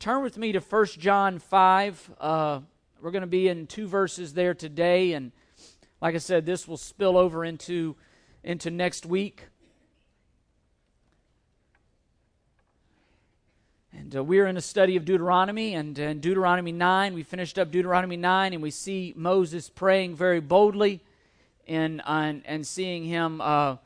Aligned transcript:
turn 0.00 0.22
with 0.22 0.38
me 0.38 0.50
to 0.50 0.60
1 0.60 0.86
John 0.98 1.38
5. 1.38 2.10
Uh, 2.18 2.60
we're 3.02 3.10
going 3.10 3.20
to 3.20 3.26
be 3.26 3.48
in 3.48 3.66
two 3.66 3.86
verses 3.86 4.32
there 4.32 4.54
today, 4.54 5.12
and 5.12 5.30
like 6.00 6.14
I 6.14 6.18
said, 6.18 6.46
this 6.46 6.66
will 6.66 6.78
spill 6.78 7.18
over 7.18 7.44
into, 7.44 7.96
into 8.42 8.70
next 8.70 9.04
week. 9.04 9.48
And 13.92 14.16
uh, 14.16 14.24
we're 14.24 14.46
in 14.46 14.56
a 14.56 14.62
study 14.62 14.96
of 14.96 15.04
Deuteronomy, 15.04 15.74
and 15.74 15.98
in 15.98 16.20
Deuteronomy 16.20 16.72
9, 16.72 17.12
we 17.12 17.22
finished 17.22 17.58
up 17.58 17.70
Deuteronomy 17.70 18.16
9, 18.16 18.54
and 18.54 18.62
we 18.62 18.70
see 18.70 19.12
Moses 19.14 19.68
praying 19.68 20.16
very 20.16 20.40
boldly 20.40 21.02
and, 21.68 22.00
and, 22.06 22.40
and 22.46 22.66
seeing 22.66 23.04
him 23.04 23.42
uh, 23.42 23.76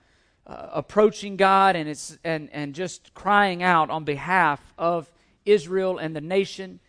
uh, 0.47 0.69
approaching 0.75 1.37
God 1.37 1.75
and, 1.75 1.89
it's, 1.89 2.17
and, 2.23 2.51
and 2.53 2.73
just 2.73 3.15
crying 3.15 3.65
out 3.65 3.91
on 3.91 4.05
behalf 4.05 4.61
of 4.79 5.11
Israel 5.45 5.99
and 5.99 6.15
the 6.15 6.21
nation. 6.21 6.81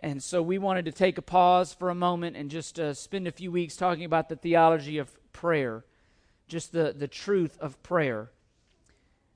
And 0.00 0.22
so 0.22 0.42
we 0.42 0.58
wanted 0.58 0.84
to 0.84 0.92
take 0.92 1.18
a 1.18 1.22
pause 1.22 1.72
for 1.72 1.90
a 1.90 1.94
moment 1.94 2.36
and 2.36 2.50
just 2.50 2.78
uh, 2.78 2.94
spend 2.94 3.26
a 3.26 3.32
few 3.32 3.50
weeks 3.50 3.76
talking 3.76 4.04
about 4.04 4.28
the 4.28 4.36
theology 4.36 4.98
of 4.98 5.10
prayer, 5.32 5.84
just 6.46 6.72
the, 6.72 6.94
the 6.96 7.08
truth 7.08 7.58
of 7.60 7.82
prayer. 7.82 8.30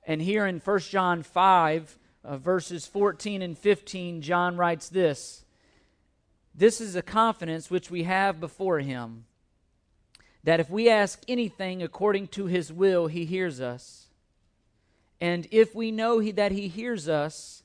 And 0.07 0.23
here 0.23 0.47
in 0.47 0.59
1 0.59 0.79
John 0.81 1.23
5, 1.23 1.99
uh, 2.25 2.37
verses 2.37 2.87
14 2.87 3.43
and 3.43 3.59
15, 3.59 4.23
John 4.23 4.57
writes 4.57 4.89
this 4.89 5.45
This 6.55 6.81
is 6.81 6.97
a 6.97 7.03
confidence 7.03 7.71
which 7.71 7.91
we 7.91 8.05
have 8.05 8.41
before 8.41 8.81
him, 8.81 9.25
that 10.45 10.61
if 10.61 10.71
we 10.71 10.89
ask 10.89 11.21
anything 11.27 11.83
according 11.83 12.29
to 12.29 12.47
his 12.47 12.73
will, 12.73 13.09
he 13.09 13.25
hears 13.25 13.61
us. 13.61 14.07
And 15.21 15.47
if 15.53 15.75
we 15.75 15.93
know 15.93 16.19
he, 16.19 16.33
that 16.33 16.53
he 16.53 16.67
hears 16.67 17.09
us 17.09 17.62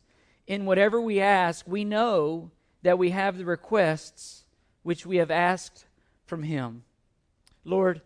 in 0.47 0.65
whatever 0.65 0.99
we 0.99 1.19
ask, 1.19 1.67
we 1.67 1.83
know 1.83 2.51
that 2.81 2.97
we 2.97 3.09
have 3.09 3.37
the 3.37 3.45
requests 3.45 4.45
which 4.81 5.05
we 5.05 5.17
have 5.17 5.29
asked 5.29 5.85
from 6.25 6.43
him. 6.43 6.83
Lord, 7.65 8.01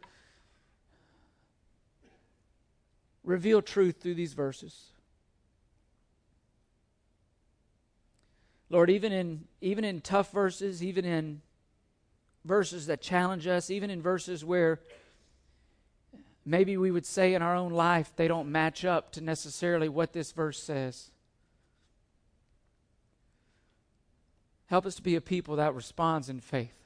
reveal 3.23 3.61
truth 3.61 4.01
through 4.01 4.15
these 4.15 4.33
verses. 4.33 4.87
Lord, 8.69 8.89
even 8.89 9.11
in 9.11 9.45
even 9.59 9.83
in 9.83 10.01
tough 10.01 10.31
verses, 10.31 10.81
even 10.81 11.05
in 11.05 11.41
verses 12.45 12.87
that 12.87 13.01
challenge 13.01 13.45
us, 13.45 13.69
even 13.69 13.89
in 13.89 14.01
verses 14.01 14.43
where 14.43 14.79
maybe 16.45 16.77
we 16.77 16.89
would 16.89 17.05
say 17.05 17.33
in 17.33 17.41
our 17.41 17.55
own 17.55 17.73
life 17.73 18.13
they 18.15 18.27
don't 18.27 18.51
match 18.51 18.83
up 18.83 19.11
to 19.11 19.21
necessarily 19.21 19.89
what 19.89 20.13
this 20.13 20.31
verse 20.31 20.61
says. 20.61 21.10
Help 24.71 24.85
us 24.85 24.95
to 24.95 25.01
be 25.01 25.17
a 25.17 25.21
people 25.21 25.57
that 25.57 25.75
responds 25.75 26.29
in 26.29 26.39
faith, 26.39 26.77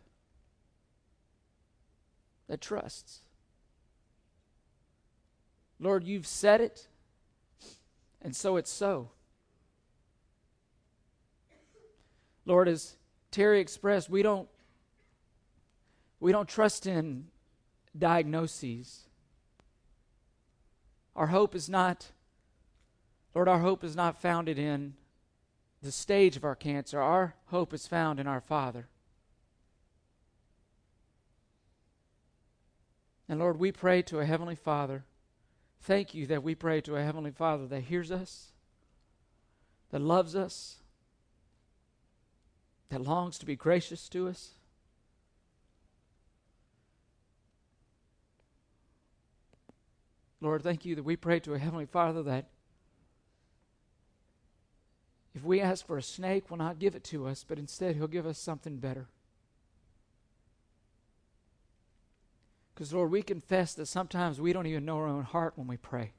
that 2.48 2.60
trusts. 2.60 3.20
Lord, 5.80 6.04
you've 6.04 6.26
said 6.26 6.62
it, 6.62 6.88
and 8.24 8.36
so 8.36 8.58
it's 8.58 8.72
so. 8.72 9.12
Lord, 12.48 12.68
as 12.68 12.96
Terry 13.30 13.60
expressed, 13.60 14.10
we 14.10 14.24
don't 14.24 14.50
we 16.20 16.32
don't 16.32 16.50
trust 16.50 16.88
in 16.88 17.28
diagnoses. 17.96 19.02
Our 21.16 21.28
hope 21.28 21.54
is 21.54 21.70
not 21.70 22.10
Lord, 23.36 23.48
our 23.48 23.60
hope 23.60 23.84
is 23.84 23.96
not 23.96 24.20
founded 24.20 24.58
in 24.58 24.96
the 25.86 25.92
stage 25.92 26.36
of 26.36 26.44
our 26.44 26.56
cancer. 26.56 27.00
Our 27.00 27.36
hope 27.46 27.74
is 27.74 27.88
found 27.88 28.20
in 28.20 28.28
our 28.28 28.42
Father. 28.42 28.88
And 33.30 33.40
Lord, 33.40 33.60
we 33.60 33.72
pray 33.72 34.02
to 34.04 34.20
a 34.20 34.26
Heavenly 34.26 34.56
Father. 34.56 35.06
Thank 35.82 36.14
you 36.14 36.26
that 36.28 36.44
we 36.44 36.56
pray 36.56 36.82
to 36.82 36.96
a 36.96 37.04
Heavenly 37.04 37.32
Father 37.32 37.68
that 37.68 37.84
hears 37.84 38.12
us, 38.12 38.52
that 39.92 40.02
loves 40.02 40.36
us, 40.36 40.78
that 42.90 43.02
longs 43.02 43.38
to 43.38 43.46
be 43.46 43.56
gracious 43.56 44.10
to 44.10 44.28
us. 44.28 44.52
Lord, 50.42 50.64
thank 50.64 50.86
you 50.86 50.96
that 50.96 51.04
we 51.04 51.16
pray 51.16 51.40
to 51.42 51.54
a 51.54 51.60
Heavenly 51.60 51.86
Father 51.86 52.22
that 52.24 52.50
if 55.36 55.44
we 55.44 55.60
ask 55.60 55.86
for 55.86 55.98
a 55.98 56.02
snake, 56.02 56.50
will 56.50 56.58
not 56.58 56.80
give 56.80 56.96
it 56.96 57.04
to 57.06 57.28
us, 57.28 57.44
but 57.46 57.60
instead 57.60 57.96
He'll 57.96 58.08
give 58.08 58.26
us 58.26 58.40
something 58.40 58.78
better. 58.78 59.08
Because, 62.74 62.94
Lord, 62.94 63.12
we 63.12 63.22
confess 63.22 63.74
that 63.74 63.88
sometimes 63.88 64.40
we 64.40 64.54
don't 64.54 64.66
even 64.66 64.86
know 64.86 64.98
our 64.98 65.08
own 65.08 65.24
heart 65.24 65.54
when 65.58 65.68
we 65.68 65.78
pray. 65.78 66.14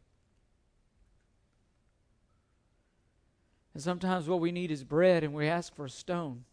And 3.72 3.82
sometimes 3.82 4.28
what 4.28 4.41
we 4.41 4.53
need 4.53 4.71
is 4.71 4.84
bread 4.84 5.22
and 5.25 5.34
we 5.34 5.48
ask 5.48 5.75
for 5.75 5.84
a 5.87 5.91
stone. 5.91 6.44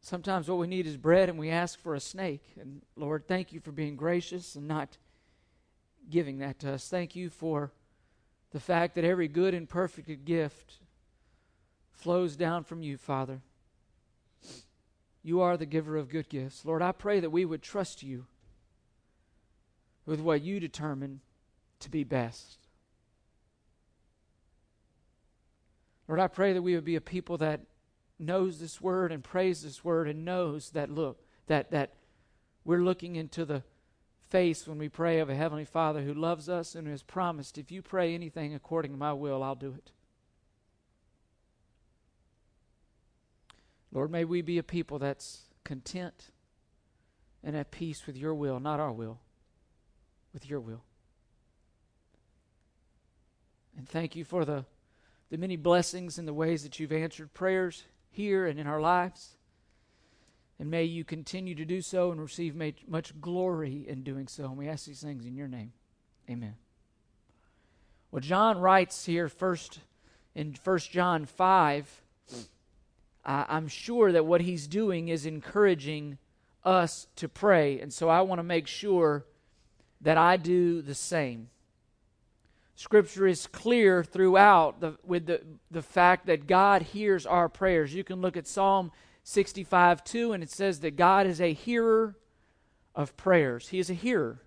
Sometimes 0.00 0.48
what 0.48 0.58
we 0.58 0.66
need 0.66 0.86
is 0.86 0.96
bread 0.96 1.28
and 1.28 1.38
we 1.38 1.50
ask 1.50 1.80
for 1.80 1.94
a 1.94 2.00
snake. 2.00 2.42
And 2.60 2.82
Lord, 2.96 3.26
thank 3.26 3.52
you 3.52 3.60
for 3.60 3.72
being 3.72 3.96
gracious 3.96 4.54
and 4.54 4.68
not 4.68 4.98
giving 6.08 6.38
that 6.38 6.60
to 6.60 6.74
us. 6.74 6.88
Thank 6.88 7.16
you 7.16 7.30
for 7.30 7.72
the 8.52 8.60
fact 8.60 8.94
that 8.94 9.04
every 9.04 9.28
good 9.28 9.54
and 9.54 9.68
perfect 9.68 10.24
gift 10.24 10.74
flows 11.92 12.36
down 12.36 12.64
from 12.64 12.82
you, 12.82 12.96
Father. 12.96 13.40
You 15.22 15.40
are 15.40 15.56
the 15.56 15.66
giver 15.66 15.96
of 15.96 16.08
good 16.08 16.28
gifts. 16.28 16.64
Lord, 16.64 16.82
I 16.82 16.92
pray 16.92 17.20
that 17.20 17.30
we 17.30 17.44
would 17.44 17.62
trust 17.62 18.02
you 18.02 18.26
with 20.04 20.20
what 20.20 20.42
you 20.42 20.60
determine 20.60 21.20
to 21.80 21.90
be 21.90 22.04
best. 22.04 22.58
Lord, 26.06 26.20
I 26.20 26.28
pray 26.28 26.52
that 26.52 26.62
we 26.62 26.74
would 26.76 26.84
be 26.84 26.94
a 26.94 27.00
people 27.00 27.38
that 27.38 27.62
knows 28.18 28.60
this 28.60 28.80
word 28.80 29.12
and 29.12 29.22
prays 29.22 29.62
this 29.62 29.84
word 29.84 30.08
and 30.08 30.24
knows 30.24 30.70
that 30.70 30.90
look 30.90 31.20
that 31.48 31.70
that 31.70 31.92
we're 32.64 32.82
looking 32.82 33.16
into 33.16 33.44
the 33.44 33.62
face 34.28 34.66
when 34.66 34.78
we 34.78 34.88
pray 34.88 35.18
of 35.18 35.30
a 35.30 35.34
heavenly 35.34 35.64
father 35.64 36.02
who 36.02 36.14
loves 36.14 36.48
us 36.48 36.74
and 36.74 36.86
has 36.88 37.02
promised 37.02 37.58
if 37.58 37.70
you 37.70 37.82
pray 37.82 38.14
anything 38.14 38.54
according 38.54 38.92
to 38.92 38.98
my 38.98 39.12
will 39.12 39.42
i'll 39.42 39.54
do 39.54 39.72
it 39.72 39.92
lord 43.92 44.10
may 44.10 44.24
we 44.24 44.42
be 44.42 44.58
a 44.58 44.62
people 44.62 44.98
that's 44.98 45.42
content 45.64 46.30
and 47.42 47.56
at 47.56 47.70
peace 47.70 48.06
with 48.06 48.16
your 48.16 48.34
will 48.34 48.60
not 48.60 48.80
our 48.80 48.92
will 48.92 49.20
with 50.32 50.48
your 50.48 50.60
will 50.60 50.82
and 53.76 53.88
thank 53.88 54.16
you 54.16 54.24
for 54.24 54.44
the 54.44 54.64
the 55.30 55.38
many 55.38 55.56
blessings 55.56 56.18
and 56.18 56.28
the 56.28 56.34
ways 56.34 56.62
that 56.62 56.78
you've 56.78 56.92
answered 56.92 57.34
prayers 57.34 57.84
here 58.10 58.46
and 58.46 58.58
in 58.58 58.66
our 58.66 58.80
lives. 58.80 59.35
And 60.58 60.70
may 60.70 60.84
you 60.84 61.04
continue 61.04 61.54
to 61.54 61.64
do 61.64 61.82
so 61.82 62.10
and 62.10 62.20
receive 62.20 62.56
much 62.88 63.20
glory 63.20 63.84
in 63.86 64.02
doing 64.02 64.26
so. 64.26 64.44
And 64.44 64.56
we 64.56 64.68
ask 64.68 64.86
these 64.86 65.02
things 65.02 65.26
in 65.26 65.36
your 65.36 65.48
name. 65.48 65.72
Amen. 66.30 66.54
Well, 68.10 68.20
John 68.20 68.58
writes 68.58 69.04
here 69.04 69.28
first 69.28 69.80
in 70.34 70.56
1 70.62 70.78
John 70.78 71.26
5. 71.26 72.02
Uh, 73.24 73.44
I'm 73.48 73.68
sure 73.68 74.12
that 74.12 74.24
what 74.24 74.40
he's 74.40 74.66
doing 74.66 75.08
is 75.08 75.26
encouraging 75.26 76.16
us 76.64 77.06
to 77.16 77.28
pray. 77.28 77.80
And 77.80 77.92
so 77.92 78.08
I 78.08 78.22
want 78.22 78.38
to 78.38 78.44
make 78.44 78.66
sure 78.66 79.26
that 80.00 80.16
I 80.16 80.36
do 80.36 80.80
the 80.80 80.94
same. 80.94 81.48
Scripture 82.74 83.26
is 83.26 83.46
clear 83.46 84.04
throughout 84.04 84.80
the, 84.80 84.96
with 85.04 85.26
the, 85.26 85.40
the 85.70 85.82
fact 85.82 86.26
that 86.26 86.46
God 86.46 86.82
hears 86.82 87.24
our 87.24 87.48
prayers. 87.48 87.94
You 87.94 88.04
can 88.04 88.20
look 88.20 88.36
at 88.36 88.46
Psalm 88.46 88.92
65 89.28 90.04
2, 90.04 90.32
and 90.32 90.40
it 90.40 90.50
says 90.50 90.78
that 90.80 90.94
God 90.94 91.26
is 91.26 91.40
a 91.40 91.52
hearer 91.52 92.14
of 92.94 93.16
prayers. 93.16 93.70
He 93.70 93.80
is 93.80 93.90
a 93.90 93.94
hearer. 93.94 94.40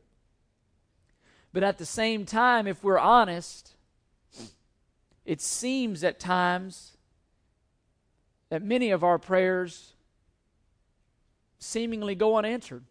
But 1.51 1.63
at 1.63 1.77
the 1.77 1.85
same 1.85 2.25
time, 2.25 2.65
if 2.65 2.81
we're 2.81 2.97
honest, 2.97 3.75
it 5.25 5.41
seems 5.41 6.01
at 6.01 6.17
times 6.17 6.95
that 8.47 8.63
many 8.63 8.89
of 8.91 9.03
our 9.03 9.19
prayers 9.19 9.95
seemingly 11.59 12.15
go 12.15 12.37
unanswered. 12.37 12.85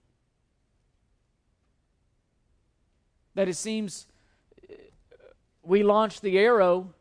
That 3.34 3.48
it 3.48 3.56
seems 3.56 4.06
we 5.62 5.82
launch 5.82 6.20
the 6.20 6.38
arrow 6.38 6.92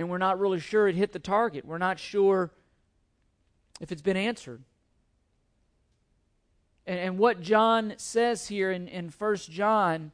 and 0.00 0.08
we're 0.08 0.16
not 0.16 0.40
really 0.40 0.60
sure 0.60 0.88
it 0.88 0.94
hit 0.96 1.12
the 1.12 1.18
target. 1.18 1.66
We're 1.66 1.76
not 1.76 1.98
sure 1.98 2.50
if 3.82 3.92
it's 3.92 4.00
been 4.00 4.16
answered. 4.16 4.62
And, 6.86 6.98
and 6.98 7.18
what 7.18 7.42
John 7.42 7.92
says 7.98 8.48
here 8.48 8.70
in, 8.70 8.88
in 8.88 9.10
1 9.10 9.36
John 9.36 10.10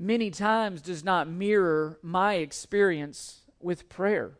many 0.00 0.32
times 0.32 0.82
does 0.82 1.04
not 1.04 1.28
mirror 1.28 2.00
my 2.02 2.34
experience 2.34 3.42
with 3.60 3.88
prayer. 3.88 4.32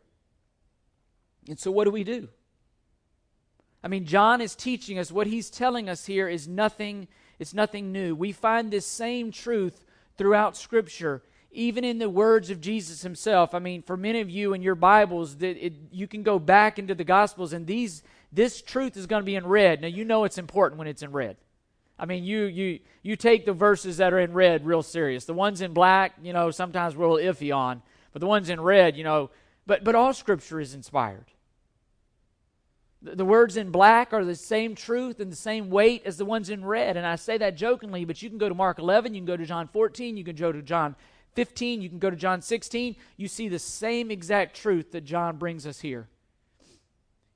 And 1.48 1.56
so, 1.56 1.70
what 1.70 1.84
do 1.84 1.92
we 1.92 2.02
do? 2.02 2.26
I 3.84 3.86
mean, 3.86 4.06
John 4.06 4.40
is 4.40 4.56
teaching 4.56 4.98
us 4.98 5.12
what 5.12 5.28
he's 5.28 5.50
telling 5.50 5.88
us 5.88 6.04
here 6.04 6.28
is 6.28 6.48
nothing, 6.48 7.06
it's 7.38 7.54
nothing 7.54 7.92
new. 7.92 8.16
We 8.16 8.32
find 8.32 8.72
this 8.72 8.86
same 8.86 9.30
truth 9.30 9.84
throughout 10.18 10.56
Scripture, 10.56 11.22
even 11.54 11.84
in 11.84 11.98
the 11.98 12.10
words 12.10 12.50
of 12.50 12.60
Jesus 12.60 13.02
himself. 13.02 13.54
I 13.54 13.58
mean, 13.60 13.82
for 13.82 13.96
many 13.96 14.20
of 14.20 14.28
you 14.28 14.52
in 14.52 14.62
your 14.62 14.74
Bibles, 14.74 15.36
that 15.36 15.72
you 15.92 16.06
can 16.06 16.22
go 16.22 16.38
back 16.38 16.78
into 16.78 16.94
the 16.94 17.04
Gospels, 17.04 17.52
and 17.52 17.66
these 17.66 18.02
this 18.32 18.60
truth 18.60 18.96
is 18.96 19.06
going 19.06 19.22
to 19.22 19.26
be 19.26 19.36
in 19.36 19.46
red. 19.46 19.80
Now, 19.80 19.86
you 19.86 20.04
know 20.04 20.24
it's 20.24 20.38
important 20.38 20.78
when 20.78 20.88
it's 20.88 21.02
in 21.02 21.12
red. 21.12 21.36
I 21.98 22.06
mean, 22.06 22.24
you 22.24 22.44
you 22.44 22.80
you 23.02 23.16
take 23.16 23.46
the 23.46 23.52
verses 23.52 23.98
that 23.98 24.12
are 24.12 24.18
in 24.18 24.32
red 24.32 24.66
real 24.66 24.82
serious. 24.82 25.24
The 25.24 25.34
ones 25.34 25.60
in 25.60 25.72
black, 25.72 26.14
you 26.22 26.32
know, 26.32 26.50
sometimes 26.50 26.96
we're 26.96 27.06
a 27.06 27.14
little 27.14 27.32
iffy 27.32 27.54
on, 27.54 27.82
but 28.12 28.20
the 28.20 28.26
ones 28.26 28.50
in 28.50 28.60
red, 28.60 28.96
you 28.96 29.04
know, 29.04 29.30
but 29.66 29.84
but 29.84 29.94
all 29.94 30.12
Scripture 30.12 30.60
is 30.60 30.74
inspired. 30.74 31.26
The, 33.00 33.14
the 33.14 33.24
words 33.24 33.56
in 33.56 33.70
black 33.70 34.12
are 34.12 34.24
the 34.24 34.34
same 34.34 34.74
truth 34.74 35.20
and 35.20 35.30
the 35.30 35.36
same 35.36 35.70
weight 35.70 36.02
as 36.04 36.16
the 36.16 36.24
ones 36.24 36.50
in 36.50 36.64
red, 36.64 36.96
and 36.96 37.06
I 37.06 37.14
say 37.14 37.38
that 37.38 37.56
jokingly, 37.56 38.04
but 38.04 38.20
you 38.20 38.28
can 38.28 38.38
go 38.38 38.48
to 38.48 38.54
Mark 38.54 38.80
11, 38.80 39.14
you 39.14 39.20
can 39.20 39.26
go 39.26 39.36
to 39.36 39.46
John 39.46 39.68
14, 39.68 40.16
you 40.16 40.24
can 40.24 40.34
go 40.34 40.50
to 40.50 40.62
John 40.62 40.96
15, 41.34 41.82
you 41.82 41.88
can 41.88 41.98
go 41.98 42.10
to 42.10 42.16
John 42.16 42.40
16. 42.40 42.96
You 43.16 43.28
see 43.28 43.48
the 43.48 43.58
same 43.58 44.10
exact 44.10 44.56
truth 44.56 44.92
that 44.92 45.02
John 45.04 45.36
brings 45.36 45.66
us 45.66 45.80
here. 45.80 46.08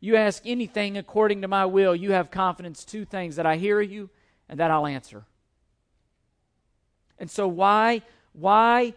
You 0.01 0.17
ask 0.17 0.43
anything 0.47 0.97
according 0.97 1.43
to 1.43 1.49
my 1.49 1.67
will, 1.67 1.95
you 1.95 2.13
have 2.13 2.31
confidence 2.31 2.85
two 2.85 3.05
things 3.05 3.37
that 3.37 3.47
I 3.47 3.57
hear 3.57 3.81
you 3.81 4.11
and 4.49 4.61
that 4.61 4.71
I'll 4.71 4.87
answer. 4.87 5.25
And 7.19 7.31
so 7.31 7.49
why 7.49 8.03
why 8.33 8.95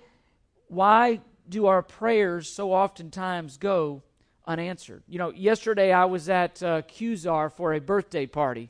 why 0.67 1.21
do 1.49 1.65
our 1.65 1.81
prayers 1.81 2.47
so 2.47 2.71
oftentimes 2.71 3.57
go 3.57 4.03
unanswered? 4.45 5.03
You 5.07 5.17
know, 5.17 5.31
yesterday 5.31 5.91
I 5.91 6.05
was 6.05 6.29
at 6.29 6.61
uh, 6.61 6.83
Qzar 6.83 7.51
for 7.51 7.73
a 7.73 7.81
birthday 7.81 8.27
party, 8.27 8.69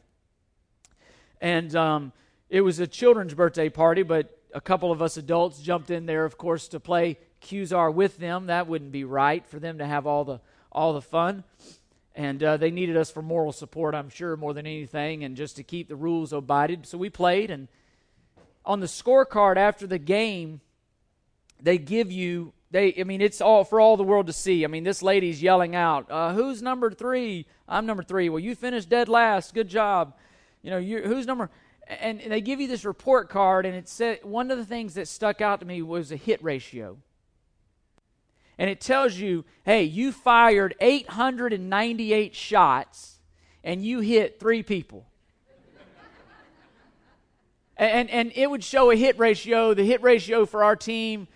and 1.42 1.76
um, 1.76 2.14
it 2.50 2.62
was 2.62 2.80
a 2.80 2.88
children's 2.88 3.34
birthday 3.34 3.70
party, 3.70 4.04
but 4.04 4.41
a 4.54 4.62
couple 4.62 4.92
of 4.92 5.02
us 5.02 5.18
adults 5.18 5.60
jumped 5.62 5.90
in 5.90 6.06
there, 6.06 6.26
of 6.26 6.38
course, 6.38 6.68
to 6.70 6.80
play 6.80 7.18
Qzar 7.42 7.94
with 7.94 8.18
them. 8.18 8.48
That 8.48 8.68
wouldn't 8.68 8.92
be 8.92 9.04
right 9.04 9.46
for 9.46 9.60
them 9.60 9.78
to 9.80 9.86
have 9.86 10.06
all 10.08 10.24
the 10.24 10.40
all 10.72 10.94
the 10.94 11.02
fun 11.02 11.44
and 12.16 12.44
uh, 12.44 12.58
they 12.58 12.72
needed 12.72 12.98
us 12.98 13.10
for 13.10 13.22
moral 13.22 13.52
support, 13.52 13.96
I'm 13.96 14.10
sure, 14.10 14.36
more 14.36 14.54
than 14.54 14.66
anything, 14.66 15.24
and 15.24 15.36
just 15.36 15.56
to 15.56 15.64
keep 15.64 15.88
the 15.88 15.96
rules 15.96 16.34
abided. 16.34 16.86
So 16.86 16.98
we 16.98 17.10
played, 17.10 17.50
and 17.50 17.68
on 18.66 18.80
the 18.80 18.88
scorecard 18.88 19.58
after 19.58 19.88
the 19.88 19.98
game, 19.98 20.62
they 21.62 21.78
give 21.78 22.12
you 22.12 22.54
they. 22.70 22.94
I 23.00 23.04
mean, 23.04 23.22
it's 23.22 23.40
all 23.40 23.64
for 23.64 23.80
all 23.80 23.96
the 23.96 24.04
world 24.04 24.28
to 24.28 24.34
see. 24.34 24.66
I 24.66 24.68
mean, 24.68 24.84
this 24.84 25.02
lady's 25.02 25.42
yelling 25.42 25.76
out, 25.76 26.12
uh, 26.12 26.34
"Who's 26.34 26.62
number 26.62 26.92
three? 26.92 27.46
I'm 27.68 27.86
number 27.86 28.04
three. 28.04 28.28
Well, 28.30 28.40
you 28.40 28.56
finished 28.56 28.90
dead 28.90 29.08
last. 29.08 29.54
Good 29.54 29.70
job. 29.70 30.14
You 30.62 30.72
know, 30.72 30.78
you, 30.78 31.02
who's 31.04 31.26
number?" 31.26 31.50
And 32.00 32.22
they 32.22 32.42
give 32.42 32.62
you 32.62 32.68
this 32.68 32.86
report 32.86 33.30
card, 33.30 33.66
and 33.66 33.76
it 33.76 33.90
said 33.90 34.20
one 34.24 34.50
of 34.50 34.58
the 34.58 34.66
things 34.66 34.94
that 34.94 35.08
stuck 35.08 35.42
out 35.42 35.60
to 35.60 35.66
me 35.66 35.82
was 35.82 36.12
a 36.12 36.16
hit 36.16 36.42
ratio 36.44 36.98
and 38.62 38.70
it 38.70 38.80
tells 38.80 39.16
you, 39.16 39.44
hey, 39.64 39.86
you 39.86 40.12
fired 40.12 40.76
898 40.80 42.36
shots 42.36 43.20
and 43.64 43.84
you 43.84 44.02
hit 44.02 44.40
three 44.40 44.62
people. 44.62 45.08
and, 47.76 48.08
and 48.12 48.32
it 48.36 48.48
would 48.48 48.64
show 48.64 48.92
a 48.92 48.96
hit 48.96 49.18
ratio. 49.18 49.74
The 49.74 49.84
hit 49.84 50.04
ratio 50.04 50.46
for 50.46 50.64
our 50.64 50.76
team 50.76 51.28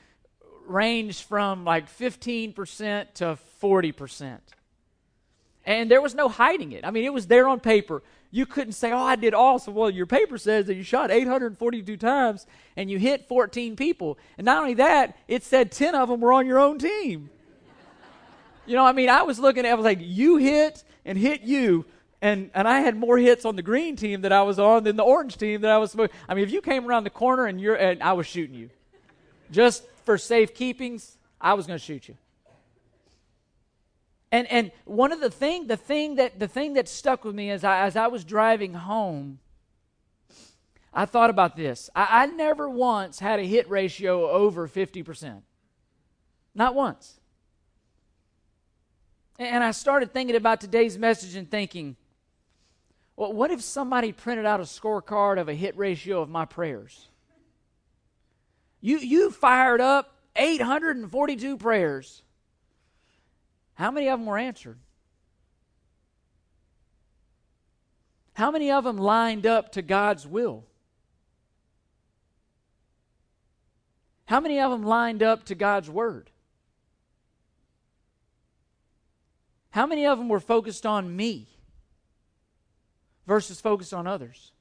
ranged 0.67 1.23
from 1.23 1.65
like 1.65 1.89
15% 1.89 3.13
to 3.15 3.39
40%. 3.59 4.39
And 5.65 5.89
there 5.89 6.03
was 6.03 6.13
no 6.13 6.29
hiding 6.29 6.73
it. 6.73 6.85
I 6.85 6.91
mean, 6.91 7.05
it 7.05 7.13
was 7.13 7.25
there 7.25 7.47
on 7.47 7.59
paper. 7.59 8.03
You 8.35 8.45
couldn't 8.45 8.73
say, 8.73 8.91
oh, 8.91 8.97
I 8.97 9.15
did 9.15 9.33
awesome. 9.33 9.75
Well, 9.75 9.89
your 9.89 10.05
paper 10.05 10.37
says 10.37 10.65
that 10.65 10.75
you 10.75 10.83
shot 10.83 11.09
842 11.09 11.95
times 11.95 12.45
and 12.75 12.91
you 12.91 12.99
hit 12.99 13.29
14 13.29 13.77
people. 13.77 14.17
And 14.37 14.43
not 14.43 14.57
only 14.57 14.73
that, 14.73 15.17
it 15.29 15.41
said 15.43 15.71
10 15.71 15.95
of 15.95 16.09
them 16.09 16.19
were 16.19 16.33
on 16.33 16.45
your 16.45 16.59
own 16.59 16.77
team. 16.77 17.29
You 18.65 18.75
know, 18.75 18.85
I 18.85 18.91
mean, 18.91 19.07
I 19.07 19.21
was 19.21 19.39
looking 19.39 19.65
at, 19.65 19.71
I 19.71 19.75
was 19.75 19.85
like, 19.85 19.99
you 20.01 20.35
hit 20.35 20.83
and 21.05 21.17
hit 21.17 21.43
you. 21.43 21.85
And, 22.21 22.51
and 22.53 22.67
I 22.67 22.81
had 22.81 22.97
more 22.97 23.17
hits 23.17 23.45
on 23.45 23.55
the 23.55 23.61
green 23.61 23.95
team 23.95 24.19
that 24.23 24.33
I 24.33 24.41
was 24.41 24.59
on 24.59 24.83
than 24.83 24.97
the 24.97 25.03
orange 25.03 25.37
team 25.37 25.61
that 25.61 25.71
I 25.71 25.77
was. 25.77 25.95
I 26.27 26.33
mean, 26.33 26.43
if 26.43 26.51
you 26.51 26.59
came 26.59 26.85
around 26.89 27.05
the 27.05 27.11
corner 27.11 27.45
and 27.45 27.61
you're, 27.61 27.75
and 27.75 28.03
I 28.03 28.11
was 28.11 28.27
shooting 28.27 28.55
you, 28.55 28.69
just 29.49 29.85
for 30.03 30.17
safekeepings, 30.17 31.15
I 31.39 31.53
was 31.53 31.67
going 31.67 31.79
to 31.79 31.85
shoot 31.85 32.09
you. 32.09 32.17
And 34.31 34.51
and 34.51 34.71
one 34.85 35.11
of 35.11 35.19
the 35.19 35.29
thing, 35.29 35.67
the 35.67 35.77
thing 35.77 36.15
that 36.15 36.39
the 36.39 36.47
thing 36.47 36.73
that 36.73 36.87
stuck 36.87 37.23
with 37.23 37.35
me 37.35 37.51
as 37.51 37.63
I 37.63 37.81
as 37.85 37.95
I 37.95 38.07
was 38.07 38.23
driving 38.23 38.73
home, 38.73 39.39
I 40.93 41.05
thought 41.05 41.29
about 41.29 41.55
this. 41.55 41.89
I, 41.95 42.23
I 42.23 42.25
never 42.25 42.69
once 42.69 43.19
had 43.19 43.39
a 43.39 43.43
hit 43.43 43.69
ratio 43.69 44.29
over 44.29 44.67
fifty 44.67 45.03
percent. 45.03 45.43
Not 46.53 46.75
once. 46.75 47.19
And 49.37 49.63
I 49.63 49.71
started 49.71 50.13
thinking 50.13 50.35
about 50.37 50.61
today's 50.61 50.97
message 50.97 51.35
and 51.35 51.49
thinking, 51.51 51.97
well, 53.17 53.33
what 53.33 53.51
if 53.51 53.61
somebody 53.61 54.13
printed 54.13 54.45
out 54.45 54.61
a 54.61 54.63
scorecard 54.63 55.39
of 55.39 55.49
a 55.49 55.53
hit 55.53 55.77
ratio 55.77 56.21
of 56.21 56.29
my 56.29 56.45
prayers? 56.45 57.09
You 58.81 58.99
you 58.99 59.31
fired 59.31 59.81
up 59.81 60.15
842 60.35 61.57
prayers. 61.57 62.23
How 63.75 63.91
many 63.91 64.09
of 64.09 64.19
them 64.19 64.25
were 64.25 64.37
answered? 64.37 64.79
How 68.33 68.51
many 68.51 68.71
of 68.71 68.83
them 68.83 68.97
lined 68.97 69.45
up 69.45 69.71
to 69.73 69.81
God's 69.81 70.27
will? 70.27 70.65
How 74.25 74.39
many 74.39 74.59
of 74.59 74.71
them 74.71 74.83
lined 74.83 75.21
up 75.21 75.45
to 75.45 75.55
God's 75.55 75.89
word? 75.89 76.31
How 79.69 79.85
many 79.85 80.05
of 80.05 80.17
them 80.17 80.29
were 80.29 80.39
focused 80.39 80.85
on 80.85 81.15
me 81.15 81.47
versus 83.27 83.61
focused 83.61 83.93
on 83.93 84.07
others? 84.07 84.51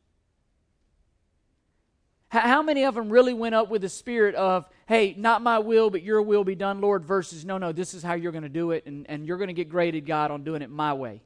How 2.35 2.63
many 2.63 2.85
of 2.85 2.97
them 2.97 3.11
really 3.11 3.33
went 3.33 3.55
up 3.55 3.71
with 3.71 3.83
the 3.83 3.89
spirit 3.89 4.35
of, 4.35 4.69
hey, 4.87 5.15
not 5.17 5.41
my 5.41 5.61
will, 5.61 5.89
but 5.89 6.03
your 6.03 6.21
will 6.21 6.43
be 6.43 6.57
done, 6.57 6.81
Lord, 6.81 7.05
versus, 7.05 7.45
no, 7.45 7.59
no, 7.59 7.71
this 7.71 7.95
is 7.95 8.03
how 8.03 8.15
you're 8.15 8.33
going 8.33 8.43
to 8.43 8.49
do 8.49 8.73
it, 8.73 8.87
and, 8.87 9.07
and 9.09 9.25
you're 9.25 9.39
going 9.39 9.49
to 9.49 9.55
get 9.55 9.69
graded, 9.69 10.05
God, 10.05 10.33
on 10.33 10.43
doing 10.43 10.61
it 10.61 10.69
my 10.69 10.95
way. 10.95 11.23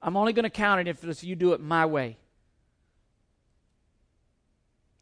I'm 0.00 0.16
only 0.16 0.32
going 0.32 0.44
to 0.44 0.50
count 0.50 0.86
it 0.86 1.04
if 1.04 1.24
you 1.24 1.34
do 1.34 1.52
it 1.52 1.60
my 1.60 1.84
way. 1.86 2.16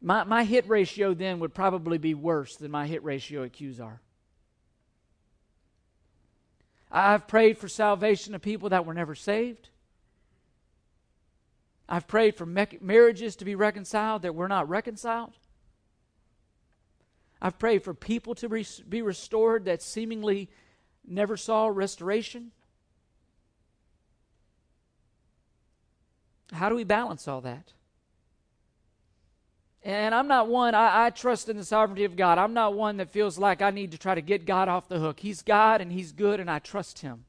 My, 0.01 0.23
my 0.23 0.43
hit 0.43 0.67
ratio 0.67 1.13
then 1.13 1.39
would 1.39 1.53
probably 1.53 1.99
be 1.99 2.15
worse 2.15 2.55
than 2.55 2.71
my 2.71 2.87
hit 2.87 3.03
ratio 3.03 3.43
at 3.43 3.53
Qzar. 3.53 3.99
I've 6.91 7.27
prayed 7.27 7.59
for 7.59 7.67
salvation 7.67 8.33
of 8.33 8.41
people 8.41 8.69
that 8.69 8.85
were 8.85 8.93
never 8.95 9.13
saved. 9.13 9.69
I've 11.87 12.07
prayed 12.07 12.35
for 12.35 12.45
marriages 12.45 13.35
to 13.37 13.45
be 13.45 13.55
reconciled 13.55 14.21
that 14.21 14.35
were 14.35 14.47
not 14.47 14.69
reconciled. 14.69 15.33
I've 17.41 17.59
prayed 17.59 17.83
for 17.83 17.93
people 17.93 18.35
to 18.35 18.49
be 18.87 19.01
restored 19.01 19.65
that 19.65 19.81
seemingly 19.81 20.49
never 21.05 21.35
saw 21.35 21.67
restoration. 21.67 22.51
How 26.53 26.69
do 26.69 26.75
we 26.75 26.85
balance 26.85 27.27
all 27.27 27.41
that? 27.41 27.73
And 29.83 30.15
I'm 30.15 30.29
not 30.29 30.47
one, 30.47 30.75
I, 30.75 31.07
I, 31.07 31.09
trust 31.09 31.49
in 31.49 31.57
the 31.57 31.65
sovereignty 31.65 32.05
of 32.05 32.15
God. 32.15 32.37
I'm 32.37 32.53
not 32.53 32.73
one 32.73 32.97
that 32.97 33.09
feels 33.09 33.37
like 33.37 33.61
I 33.61 33.69
need 33.69 33.91
to 33.91 33.97
try 33.97 34.15
to 34.15 34.21
get 34.21 34.45
God 34.45 34.69
off 34.69 34.87
the 34.87 34.99
hook. 34.99 35.19
He's 35.19 35.41
God 35.41 35.81
and 35.81 35.91
He's 35.91 36.13
good, 36.13 36.39
and 36.39 36.49
I 36.49 36.59
trust 36.59 36.99
Him. 36.99 37.25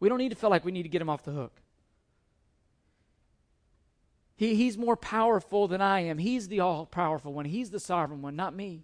We 0.00 0.08
don't 0.08 0.18
need 0.18 0.30
to 0.30 0.34
feel 0.34 0.50
like 0.50 0.64
we 0.64 0.72
need 0.72 0.82
to 0.82 0.88
get 0.88 1.00
Him 1.00 1.08
off 1.08 1.22
the 1.22 1.30
hook. 1.30 1.61
He, 4.42 4.56
he's 4.56 4.76
more 4.76 4.96
powerful 4.96 5.68
than 5.68 5.80
I 5.80 6.00
am. 6.00 6.18
He's 6.18 6.48
the 6.48 6.58
all 6.58 6.84
powerful 6.84 7.32
one, 7.32 7.44
He's 7.44 7.70
the 7.70 7.78
sovereign 7.78 8.22
one, 8.22 8.34
not 8.34 8.56
me. 8.56 8.82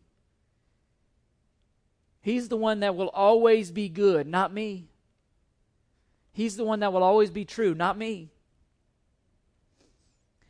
He's 2.21 2.49
the 2.49 2.57
one 2.57 2.79
that 2.79 2.95
will 2.95 3.09
always 3.09 3.73
be 3.73 3.89
good, 3.89 4.29
not 4.29 4.53
me. 4.53 4.87
He's 6.31 6.57
the 6.57 6.63
one 6.63 6.79
that 6.79 6.93
will 6.93 7.03
always 7.03 7.33
be 7.33 7.45
true, 7.45 7.75
not 7.75 7.99
me. 7.99 8.31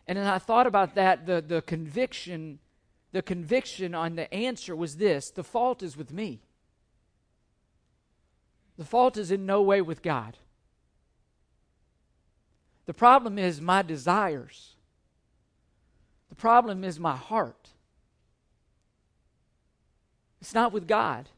And 0.06 0.18
then 0.18 0.26
I 0.26 0.38
thought 0.38 0.66
about 0.66 0.94
that, 0.96 1.24
the, 1.24 1.40
the 1.40 1.62
conviction, 1.62 2.58
the 3.12 3.22
conviction 3.22 3.94
on 3.94 4.14
the 4.14 4.32
answer 4.34 4.76
was 4.76 4.98
this 4.98 5.30
the 5.30 5.42
fault 5.42 5.82
is 5.82 5.96
with 5.96 6.12
me. 6.12 6.42
The 8.76 8.84
fault 8.84 9.16
is 9.16 9.30
in 9.30 9.46
no 9.46 9.62
way 9.62 9.80
with 9.80 10.02
God. 10.02 10.36
The 12.84 12.92
problem 12.92 13.38
is 13.38 13.62
my 13.62 13.80
desires. 13.80 14.74
Problem 16.38 16.85
is 16.85 16.99
my 16.99 17.16
heart. 17.16 17.71
It's 20.40 20.54
not 20.54 20.73
with 20.73 20.87
God. 20.87 21.28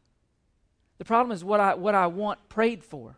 The 0.98 1.04
problem 1.04 1.34
is 1.34 1.42
what 1.42 1.58
I, 1.58 1.74
what 1.74 1.94
I 1.94 2.06
want 2.06 2.48
prayed 2.50 2.84
for. 2.84 3.16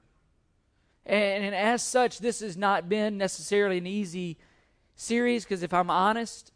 And, 1.04 1.44
and 1.44 1.54
as 1.54 1.82
such, 1.82 2.20
this 2.20 2.40
has 2.40 2.56
not 2.56 2.88
been 2.88 3.18
necessarily 3.18 3.78
an 3.78 3.86
easy 3.88 4.38
series 4.94 5.44
because 5.44 5.64
if 5.64 5.74
I'm 5.74 5.90
honest, 5.90 6.52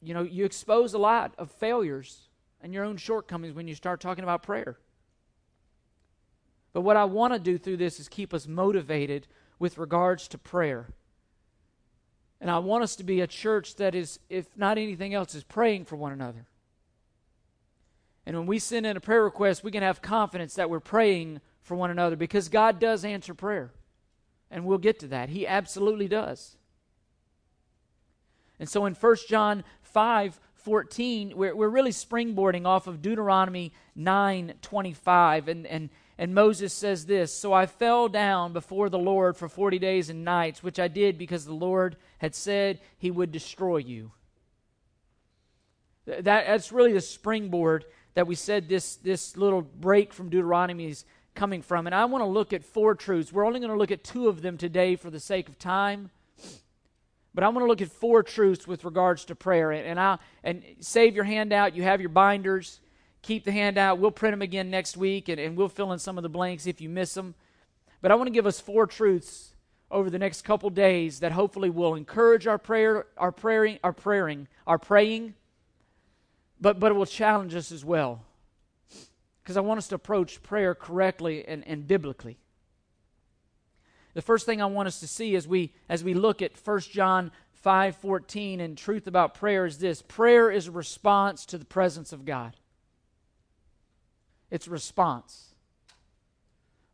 you 0.00 0.14
know, 0.14 0.22
you 0.22 0.44
expose 0.44 0.94
a 0.94 0.98
lot 0.98 1.34
of 1.36 1.50
failures 1.50 2.28
and 2.60 2.72
your 2.72 2.84
own 2.84 2.96
shortcomings 2.96 3.54
when 3.54 3.66
you 3.66 3.74
start 3.74 4.00
talking 4.00 4.22
about 4.22 4.44
prayer. 4.44 4.78
But 6.72 6.82
what 6.82 6.96
I 6.96 7.04
want 7.04 7.32
to 7.32 7.40
do 7.40 7.58
through 7.58 7.78
this 7.78 7.98
is 7.98 8.08
keep 8.08 8.32
us 8.32 8.46
motivated 8.46 9.26
with 9.58 9.78
regards 9.78 10.28
to 10.28 10.38
prayer. 10.38 10.90
And 12.40 12.50
I 12.50 12.58
want 12.58 12.84
us 12.84 12.96
to 12.96 13.04
be 13.04 13.20
a 13.20 13.26
church 13.26 13.76
that 13.76 13.94
is, 13.94 14.20
if 14.28 14.46
not 14.56 14.78
anything 14.78 15.12
else, 15.12 15.34
is 15.34 15.42
praying 15.42 15.86
for 15.86 15.96
one 15.96 16.12
another. 16.12 16.46
And 18.24 18.36
when 18.36 18.46
we 18.46 18.58
send 18.58 18.86
in 18.86 18.96
a 18.96 19.00
prayer 19.00 19.24
request, 19.24 19.64
we 19.64 19.70
can 19.70 19.82
have 19.82 20.02
confidence 20.02 20.54
that 20.54 20.70
we're 20.70 20.80
praying 20.80 21.40
for 21.62 21.74
one 21.74 21.90
another 21.90 22.14
because 22.14 22.48
God 22.48 22.78
does 22.78 23.04
answer 23.04 23.34
prayer. 23.34 23.72
And 24.50 24.64
we'll 24.64 24.78
get 24.78 24.98
to 25.00 25.08
that. 25.08 25.30
He 25.30 25.46
absolutely 25.46 26.08
does. 26.08 26.56
And 28.60 28.68
so 28.68 28.86
in 28.86 28.94
1 28.94 29.16
John 29.28 29.64
5 29.82 30.40
14, 30.54 31.36
we're, 31.36 31.54
we're 31.54 31.68
really 31.68 31.92
springboarding 31.92 32.66
off 32.66 32.86
of 32.86 33.00
Deuteronomy 33.00 33.72
9 33.94 34.54
25. 34.60 35.48
And, 35.48 35.66
and, 35.66 35.90
and 36.18 36.34
Moses 36.34 36.72
says 36.72 37.06
this 37.06 37.32
So 37.32 37.52
I 37.52 37.66
fell 37.66 38.08
down 38.08 38.52
before 38.52 38.90
the 38.90 38.98
Lord 38.98 39.36
for 39.36 39.48
40 39.48 39.78
days 39.78 40.10
and 40.10 40.24
nights, 40.24 40.62
which 40.62 40.80
I 40.80 40.88
did 40.88 41.16
because 41.16 41.44
the 41.44 41.54
Lord 41.54 41.96
had 42.18 42.34
said 42.34 42.80
he 42.98 43.10
would 43.10 43.30
destroy 43.30 43.78
you. 43.78 44.10
That, 46.06 46.24
that's 46.24 46.72
really 46.72 46.92
the 46.92 47.00
springboard 47.00 47.84
that 48.14 48.26
we 48.26 48.34
said 48.34 48.68
this, 48.68 48.96
this 48.96 49.36
little 49.36 49.62
break 49.62 50.12
from 50.12 50.28
Deuteronomy 50.28 50.86
is 50.86 51.04
coming 51.34 51.62
from. 51.62 51.86
And 51.86 51.94
I 51.94 52.04
want 52.06 52.22
to 52.22 52.28
look 52.28 52.52
at 52.52 52.64
four 52.64 52.96
truths. 52.96 53.32
We're 53.32 53.46
only 53.46 53.60
going 53.60 53.70
to 53.70 53.78
look 53.78 53.92
at 53.92 54.02
two 54.02 54.26
of 54.26 54.42
them 54.42 54.58
today 54.58 54.96
for 54.96 55.10
the 55.10 55.20
sake 55.20 55.48
of 55.48 55.58
time. 55.58 56.10
But 57.32 57.44
I 57.44 57.48
want 57.50 57.60
to 57.60 57.68
look 57.68 57.82
at 57.82 57.92
four 57.92 58.24
truths 58.24 58.66
with 58.66 58.84
regards 58.84 59.26
to 59.26 59.36
prayer. 59.36 59.70
And, 59.70 59.86
and, 59.86 60.00
I, 60.00 60.18
and 60.42 60.64
save 60.80 61.14
your 61.14 61.24
handout. 61.24 61.76
You 61.76 61.84
have 61.84 62.00
your 62.00 62.08
binders. 62.08 62.80
Keep 63.22 63.44
the 63.44 63.52
handout. 63.52 63.98
We'll 63.98 64.10
print 64.10 64.32
them 64.32 64.42
again 64.42 64.70
next 64.70 64.96
week, 64.96 65.28
and, 65.28 65.40
and 65.40 65.56
we'll 65.56 65.68
fill 65.68 65.92
in 65.92 65.98
some 65.98 66.18
of 66.18 66.22
the 66.22 66.28
blanks 66.28 66.66
if 66.66 66.80
you 66.80 66.88
miss 66.88 67.14
them. 67.14 67.34
But 68.00 68.10
I 68.10 68.14
want 68.14 68.28
to 68.28 68.32
give 68.32 68.46
us 68.46 68.60
four 68.60 68.86
truths 68.86 69.54
over 69.90 70.10
the 70.10 70.18
next 70.18 70.42
couple 70.42 70.70
days 70.70 71.20
that 71.20 71.32
hopefully 71.32 71.70
will 71.70 71.94
encourage 71.94 72.46
our 72.46 72.58
prayer, 72.58 73.06
our 73.16 73.32
praying, 73.32 73.78
our 73.82 73.92
praying, 73.92 74.48
our 74.66 74.78
praying, 74.78 75.34
but, 76.60 76.78
but 76.78 76.92
it 76.92 76.94
will 76.94 77.06
challenge 77.06 77.54
us 77.54 77.72
as 77.72 77.84
well. 77.84 78.22
Because 79.42 79.56
I 79.56 79.60
want 79.60 79.78
us 79.78 79.88
to 79.88 79.94
approach 79.94 80.42
prayer 80.42 80.74
correctly 80.74 81.46
and, 81.46 81.66
and 81.66 81.88
biblically. 81.88 82.38
The 84.14 84.22
first 84.22 84.46
thing 84.46 84.60
I 84.60 84.66
want 84.66 84.88
us 84.88 85.00
to 85.00 85.06
see 85.06 85.36
as 85.36 85.46
we 85.46 85.72
as 85.88 86.02
we 86.02 86.12
look 86.12 86.42
at 86.42 86.52
1 86.56 86.80
John 86.80 87.30
5:14 87.64 88.60
and 88.60 88.76
truth 88.76 89.06
about 89.06 89.34
prayer 89.34 89.64
is 89.64 89.78
this. 89.78 90.02
Prayer 90.02 90.50
is 90.50 90.66
a 90.66 90.72
response 90.72 91.46
to 91.46 91.56
the 91.56 91.64
presence 91.64 92.12
of 92.12 92.24
God. 92.24 92.56
It's 94.50 94.68
response. 94.68 95.54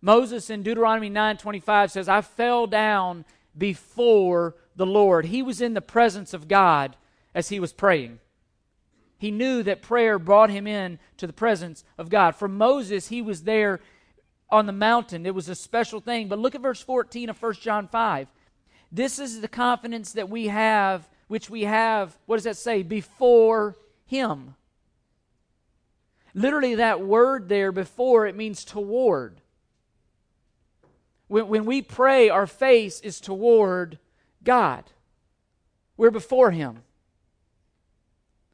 Moses 0.01 0.51
in 0.51 0.63
Deuteronomy 0.63 1.09
9:25 1.09 1.91
says, 1.91 2.09
"I 2.09 2.21
fell 2.21 2.67
down 2.67 3.25
before 3.57 4.55
the 4.77 4.87
Lord." 4.87 5.27
He 5.27 5.43
was 5.43 5.61
in 5.61 5.75
the 5.75 5.81
presence 5.81 6.35
of 6.35 6.49
God 6.49 6.97
as 7.35 7.49
he 7.49 7.59
was 7.59 7.73
praying. 7.73 8.21
He 9.17 9.31
knew 9.31 9.63
that 9.63 9.81
prayer 9.81 10.19
brought 10.19 10.51
him 10.51 10.67
in 10.67 10.99
to 11.17 11.27
the 11.27 11.33
presence 11.33 11.85
of 11.97 12.11
God. 12.11 12.37
For 12.37 12.49
Moses, 12.49 13.09
he 13.09 13.23
was 13.23 13.45
there 13.45 13.81
on 14.51 14.67
the 14.67 14.73
mountain. 14.73 15.25
It 15.25 15.35
was 15.35 15.49
a 15.49 15.55
special 15.55 16.01
thing. 16.01 16.29
But 16.29 16.39
look 16.39 16.55
at 16.55 16.61
verse 16.61 16.83
14 16.83 17.31
of 17.31 17.39
1 17.39 17.63
John 17.63 17.89
5. 17.89 18.29
This 18.93 19.19
is 19.19 19.41
the 19.41 19.49
confidence 19.49 20.13
that 20.13 20.29
we 20.29 20.49
have, 20.49 21.09
which 21.29 21.49
we 21.49 21.63
have, 21.63 22.19
what 22.27 22.37
does 22.37 22.45
that 22.45 22.57
say? 22.57 22.83
Before 22.83 23.77
Him. 24.05 24.57
Literally, 26.35 26.75
that 26.77 27.01
word 27.01 27.49
there 27.49 27.71
before, 27.71 28.27
it 28.27 28.37
means 28.37 28.65
toward. 28.65 29.41
When, 31.29 31.49
when 31.49 31.65
we 31.65 31.81
pray, 31.81 32.29
our 32.29 32.47
face 32.47 33.01
is 33.01 33.21
toward 33.21 33.99
God, 34.43 34.85
we're 35.97 36.11
before 36.11 36.51
Him. 36.51 36.83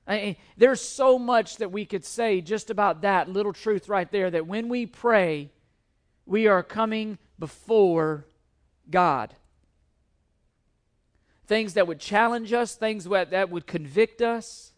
I 0.07 0.37
there's 0.57 0.81
so 0.81 1.19
much 1.19 1.57
that 1.59 1.73
we 1.73 1.85
could 1.85 2.05
say 2.05 2.41
just 2.41 2.69
about 2.69 3.03
that 3.03 3.29
little 3.29 3.53
truth 3.53 3.89
right 3.89 4.11
there 4.11 4.31
that 4.31 4.47
when 4.47 4.69
we 4.69 4.85
pray, 4.85 5.51
we 6.27 6.47
are 6.47 6.63
coming 6.63 7.19
before 7.39 8.27
God. 8.91 9.35
Things 11.47 11.75
that 11.75 11.87
would 11.87 12.01
challenge 12.01 12.53
us, 12.53 12.75
things 12.75 13.05
that 13.05 13.51
would 13.51 13.67
convict 13.67 14.21
us. 14.21 14.70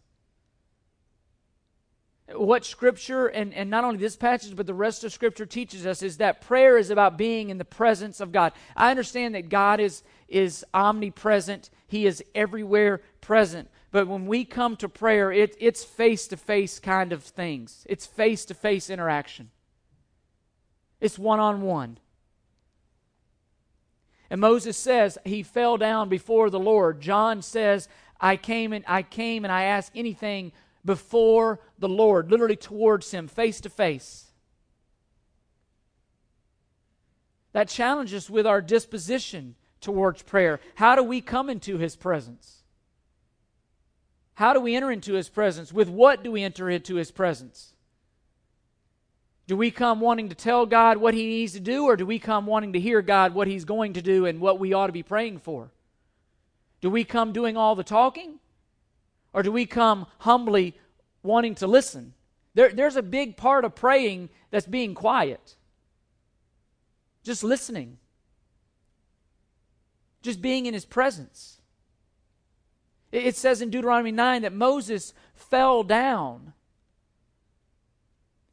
What 2.35 2.65
Scripture, 2.65 3.27
and, 3.27 3.53
and 3.53 3.69
not 3.69 3.83
only 3.83 3.97
this 3.97 4.15
passage, 4.15 4.55
but 4.55 4.65
the 4.67 4.73
rest 4.73 5.03
of 5.03 5.13
Scripture 5.13 5.45
teaches 5.45 5.85
us 5.85 6.01
is 6.01 6.17
that 6.17 6.41
prayer 6.41 6.77
is 6.77 6.89
about 6.89 7.17
being 7.17 7.49
in 7.49 7.57
the 7.57 7.65
presence 7.65 8.19
of 8.19 8.31
God. 8.31 8.53
I 8.75 8.91
understand 8.91 9.35
that 9.35 9.49
God 9.49 9.79
is, 9.79 10.03
is 10.27 10.65
omnipresent, 10.73 11.69
He 11.87 12.05
is 12.05 12.23
everywhere 12.33 13.01
present. 13.21 13.69
But 13.91 14.07
when 14.07 14.25
we 14.25 14.43
come 14.45 14.75
to 14.77 14.89
prayer, 14.89 15.31
it, 15.31 15.55
it's 15.59 15.83
face 15.83 16.27
to 16.29 16.37
face 16.37 16.79
kind 16.79 17.13
of 17.13 17.23
things, 17.23 17.85
it's 17.89 18.05
face 18.05 18.45
to 18.45 18.53
face 18.53 18.89
interaction. 18.89 19.51
It's 20.99 21.19
one 21.19 21.39
on 21.39 21.61
one. 21.61 21.97
And 24.29 24.41
Moses 24.41 24.77
says 24.77 25.19
he 25.25 25.43
fell 25.43 25.77
down 25.77 26.09
before 26.09 26.49
the 26.49 26.59
Lord. 26.59 27.01
John 27.01 27.41
says, 27.41 27.87
I 28.19 28.37
came 28.37 28.73
and 28.73 28.83
I 28.87 29.03
came 29.03 29.43
and 29.43 29.51
I 29.51 29.63
asked 29.63 29.91
anything 29.93 30.53
before 30.85 31.59
the 31.79 31.89
Lord, 31.89 32.29
literally 32.29 32.55
towards 32.55 33.11
him, 33.11 33.27
face 33.27 33.61
to 33.61 33.69
face. 33.69 34.31
That 37.53 37.69
challenges 37.69 38.29
with 38.29 38.47
our 38.47 38.61
disposition 38.61 39.55
towards 39.79 40.23
prayer. 40.23 40.59
How 40.75 40.95
do 40.95 41.03
we 41.03 41.21
come 41.21 41.49
into 41.49 41.77
his 41.77 41.95
presence? 41.95 42.63
How 44.35 44.53
do 44.53 44.59
we 44.59 44.75
enter 44.75 44.91
into 44.91 45.13
his 45.13 45.29
presence? 45.29 45.71
With 45.71 45.89
what 45.89 46.23
do 46.23 46.31
we 46.31 46.43
enter 46.43 46.69
into 46.69 46.95
his 46.95 47.11
presence? 47.11 47.73
Do 49.45 49.57
we 49.57 49.71
come 49.71 49.99
wanting 49.99 50.29
to 50.29 50.35
tell 50.35 50.65
God 50.65 50.97
what 50.97 51.13
He 51.13 51.27
needs 51.27 51.53
to 51.53 51.59
do, 51.59 51.85
or 51.85 51.97
do 51.97 52.05
we 52.05 52.17
come 52.17 52.45
wanting 52.45 52.73
to 52.73 52.79
hear 52.79 53.01
God 53.01 53.33
what 53.33 53.47
He's 53.47 53.65
going 53.65 53.93
to 53.93 54.01
do 54.01 54.25
and 54.25 54.39
what 54.39 54.59
we 54.59 54.73
ought 54.73 54.87
to 54.87 54.93
be 54.93 55.03
praying 55.03 55.39
for? 55.39 55.71
Do 56.81 56.89
we 56.89 57.03
come 57.03 57.33
doing 57.33 57.57
all 57.57 57.75
the 57.75 57.83
talking, 57.83 58.39
or 59.33 59.43
do 59.43 59.51
we 59.51 59.65
come 59.65 60.07
humbly 60.19 60.77
wanting 61.21 61.55
to 61.55 61.67
listen? 61.67 62.13
There, 62.53 62.69
there's 62.69 62.95
a 62.95 63.01
big 63.01 63.35
part 63.37 63.65
of 63.65 63.75
praying 63.75 64.29
that's 64.51 64.67
being 64.67 64.93
quiet, 64.93 65.55
just 67.23 67.43
listening, 67.43 67.97
just 70.21 70.41
being 70.41 70.65
in 70.65 70.73
His 70.73 70.85
presence. 70.85 71.59
It 73.11 73.35
says 73.35 73.61
in 73.61 73.69
Deuteronomy 73.69 74.11
9 74.11 74.41
that 74.41 74.53
Moses 74.53 75.13
fell 75.35 75.83
down 75.83 76.53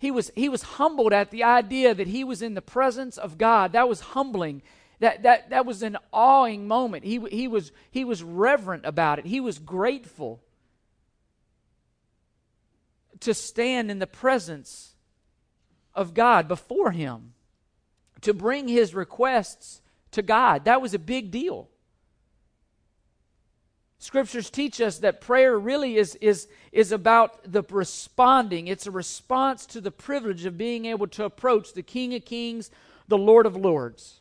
he 0.00 0.10
was, 0.10 0.32
he 0.34 0.49
was 0.49 0.62
humbled 0.62 1.12
at 1.12 1.30
the 1.30 1.44
idea 1.44 1.94
that 1.94 2.06
he 2.06 2.25
was 2.25 2.40
in 2.40 2.54
the 2.54 2.62
presence 2.62 3.18
of 3.18 3.37
God. 3.37 3.72
That 3.72 3.87
was 3.87 4.00
humbling. 4.00 4.62
That, 4.99 5.25
that, 5.25 5.50
that 5.50 5.66
was 5.66 5.82
an 5.82 5.99
awing 6.10 6.66
moment. 6.66 7.04
He, 7.04 7.20
he, 7.30 7.46
was, 7.46 7.70
he 7.90 8.06
was 8.06 8.22
reverent 8.22 8.87
about 8.87 9.18
it. 9.18 9.26
He 9.26 9.40
was 9.40 9.58
grateful 9.58 10.40
to 13.20 13.34
stand 13.34 13.90
in 13.90 13.98
the 13.98 14.06
presence 14.06 14.94
of 15.94 16.14
God 16.14 16.48
before 16.48 16.92
him, 16.92 17.34
to 18.22 18.34
bring 18.34 18.68
his 18.68 18.94
requests 18.94 19.80
to 20.12 20.22
God. 20.22 20.64
That 20.64 20.82
was 20.82 20.94
a 20.94 20.98
big 20.98 21.30
deal. 21.30 21.68
Scriptures 23.98 24.48
teach 24.48 24.80
us 24.80 24.98
that 24.98 25.20
prayer 25.20 25.58
really 25.58 25.96
is, 25.96 26.14
is, 26.16 26.48
is 26.72 26.90
about 26.90 27.52
the 27.52 27.62
responding. 27.68 28.66
It's 28.66 28.86
a 28.86 28.90
response 28.90 29.66
to 29.66 29.80
the 29.80 29.90
privilege 29.90 30.46
of 30.46 30.56
being 30.56 30.86
able 30.86 31.06
to 31.08 31.24
approach 31.24 31.74
the 31.74 31.82
King 31.82 32.14
of 32.14 32.24
Kings, 32.24 32.70
the 33.08 33.18
Lord 33.18 33.44
of 33.44 33.56
Lords. 33.56 34.20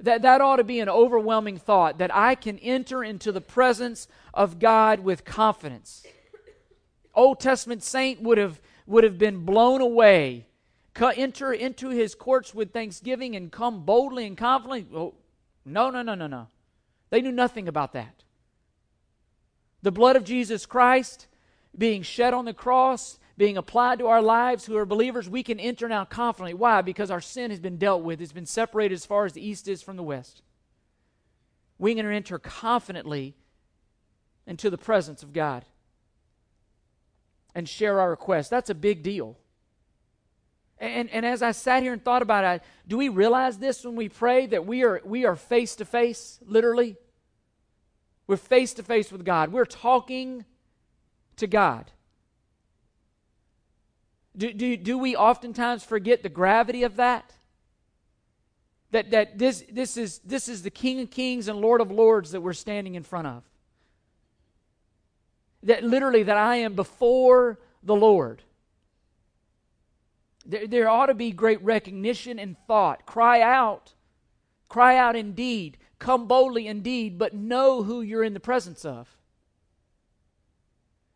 That, 0.00 0.22
that 0.22 0.40
ought 0.40 0.56
to 0.56 0.64
be 0.64 0.80
an 0.80 0.88
overwhelming 0.88 1.58
thought 1.58 1.98
that 1.98 2.12
I 2.12 2.34
can 2.34 2.58
enter 2.58 3.04
into 3.04 3.30
the 3.30 3.40
presence 3.40 4.08
of 4.34 4.58
God 4.58 5.00
with 5.00 5.24
confidence. 5.24 6.04
Old 7.14 7.40
Testament 7.40 7.82
saint 7.82 8.22
would 8.22 8.38
have, 8.38 8.60
would 8.86 9.04
have 9.04 9.18
been 9.18 9.44
blown 9.44 9.80
away. 9.80 10.46
Enter 11.00 11.52
into 11.52 11.88
his 11.88 12.14
courts 12.14 12.54
with 12.54 12.72
thanksgiving 12.72 13.34
and 13.34 13.50
come 13.50 13.84
boldly 13.84 14.26
and 14.26 14.36
confidently. 14.36 14.86
Oh, 14.94 15.14
no, 15.64 15.90
no, 15.90 16.02
no, 16.02 16.14
no, 16.14 16.26
no. 16.26 16.48
They 17.08 17.22
knew 17.22 17.32
nothing 17.32 17.68
about 17.68 17.94
that. 17.94 18.22
The 19.82 19.92
blood 19.92 20.16
of 20.16 20.24
Jesus 20.24 20.66
Christ 20.66 21.26
being 21.76 22.02
shed 22.02 22.34
on 22.34 22.44
the 22.44 22.52
cross, 22.52 23.18
being 23.38 23.56
applied 23.56 23.98
to 24.00 24.08
our 24.08 24.20
lives 24.20 24.66
who 24.66 24.76
are 24.76 24.84
believers, 24.84 25.28
we 25.28 25.42
can 25.42 25.58
enter 25.58 25.88
now 25.88 26.04
confidently. 26.04 26.52
Why? 26.52 26.82
Because 26.82 27.10
our 27.10 27.20
sin 27.20 27.50
has 27.50 27.60
been 27.60 27.78
dealt 27.78 28.02
with, 28.02 28.20
it's 28.20 28.32
been 28.32 28.44
separated 28.44 28.94
as 28.94 29.06
far 29.06 29.24
as 29.24 29.32
the 29.32 29.46
east 29.46 29.68
is 29.68 29.80
from 29.80 29.96
the 29.96 30.02
west. 30.02 30.42
We 31.78 31.94
can 31.94 32.04
enter 32.04 32.38
confidently 32.38 33.36
into 34.46 34.68
the 34.68 34.76
presence 34.76 35.22
of 35.22 35.32
God 35.32 35.64
and 37.54 37.68
share 37.68 38.00
our 38.00 38.10
requests. 38.10 38.48
That's 38.48 38.70
a 38.70 38.74
big 38.74 39.02
deal. 39.02 39.36
And, 40.78 41.10
and 41.10 41.26
as 41.26 41.42
I 41.42 41.52
sat 41.52 41.82
here 41.82 41.92
and 41.92 42.02
thought 42.02 42.22
about 42.22 42.44
it, 42.44 42.62
do 42.88 42.96
we 42.96 43.10
realize 43.10 43.58
this 43.58 43.84
when 43.84 43.96
we 43.96 44.08
pray 44.08 44.46
that 44.46 44.66
we 44.66 44.82
are 44.82 45.02
we 45.04 45.26
are 45.26 45.36
face 45.36 45.76
to 45.76 45.84
face, 45.84 46.38
literally? 46.46 46.96
We're 48.26 48.36
face 48.36 48.72
to 48.74 48.82
face 48.82 49.12
with 49.12 49.24
God. 49.24 49.52
We're 49.52 49.64
talking 49.64 50.44
to 51.36 51.46
God. 51.46 51.90
Do, 54.36 54.52
do, 54.52 54.76
do 54.76 54.96
we 54.96 55.16
oftentimes 55.16 55.82
forget 55.84 56.22
the 56.22 56.28
gravity 56.28 56.84
of 56.84 56.96
that? 56.96 57.34
That, 58.92 59.10
that 59.10 59.38
this, 59.38 59.64
this, 59.70 59.96
is, 59.96 60.20
this 60.20 60.48
is 60.48 60.62
the 60.62 60.70
King 60.70 61.00
of 61.00 61.10
Kings 61.10 61.48
and 61.48 61.60
Lord 61.60 61.80
of 61.80 61.90
Lords 61.90 62.30
that 62.30 62.40
we're 62.40 62.52
standing 62.52 62.94
in 62.94 63.02
front 63.02 63.26
of. 63.26 63.42
That 65.62 65.84
literally, 65.84 66.22
that 66.22 66.36
I 66.36 66.56
am 66.56 66.74
before 66.74 67.58
the 67.82 67.94
Lord. 67.94 68.42
There, 70.46 70.66
there 70.66 70.88
ought 70.88 71.06
to 71.06 71.14
be 71.14 71.32
great 71.32 71.62
recognition 71.62 72.38
and 72.38 72.56
thought. 72.66 73.06
Cry 73.06 73.40
out. 73.40 73.94
Cry 74.68 74.96
out 74.96 75.16
indeed. 75.16 75.76
Come 75.98 76.26
boldly 76.26 76.66
indeed, 76.66 77.18
but 77.18 77.34
know 77.34 77.82
who 77.82 78.00
you're 78.00 78.24
in 78.24 78.34
the 78.34 78.40
presence 78.40 78.84
of. 78.84 79.16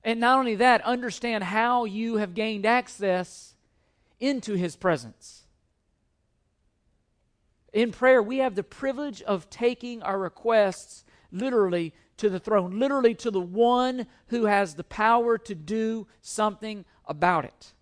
And 0.02 0.20
not 0.20 0.38
only 0.38 0.54
that, 0.56 0.82
understand 0.82 1.44
how 1.44 1.86
you 1.86 2.16
have 2.16 2.34
gained 2.34 2.66
access 2.66 3.54
into 4.20 4.54
his 4.54 4.76
presence. 4.76 5.44
In 7.72 7.90
prayer, 7.90 8.22
we 8.22 8.38
have 8.38 8.54
the 8.54 8.62
privilege 8.62 9.22
of 9.22 9.48
taking 9.48 10.02
our 10.02 10.18
requests 10.18 11.04
literally 11.32 11.94
to 12.16 12.30
the 12.30 12.38
throne, 12.38 12.78
literally 12.78 13.14
to 13.16 13.30
the 13.30 13.40
one 13.40 14.06
who 14.28 14.46
has 14.46 14.74
the 14.74 14.84
power 14.84 15.38
to 15.38 15.54
do 15.54 16.06
something 16.20 16.84
about 17.06 17.44
it. 17.44 17.72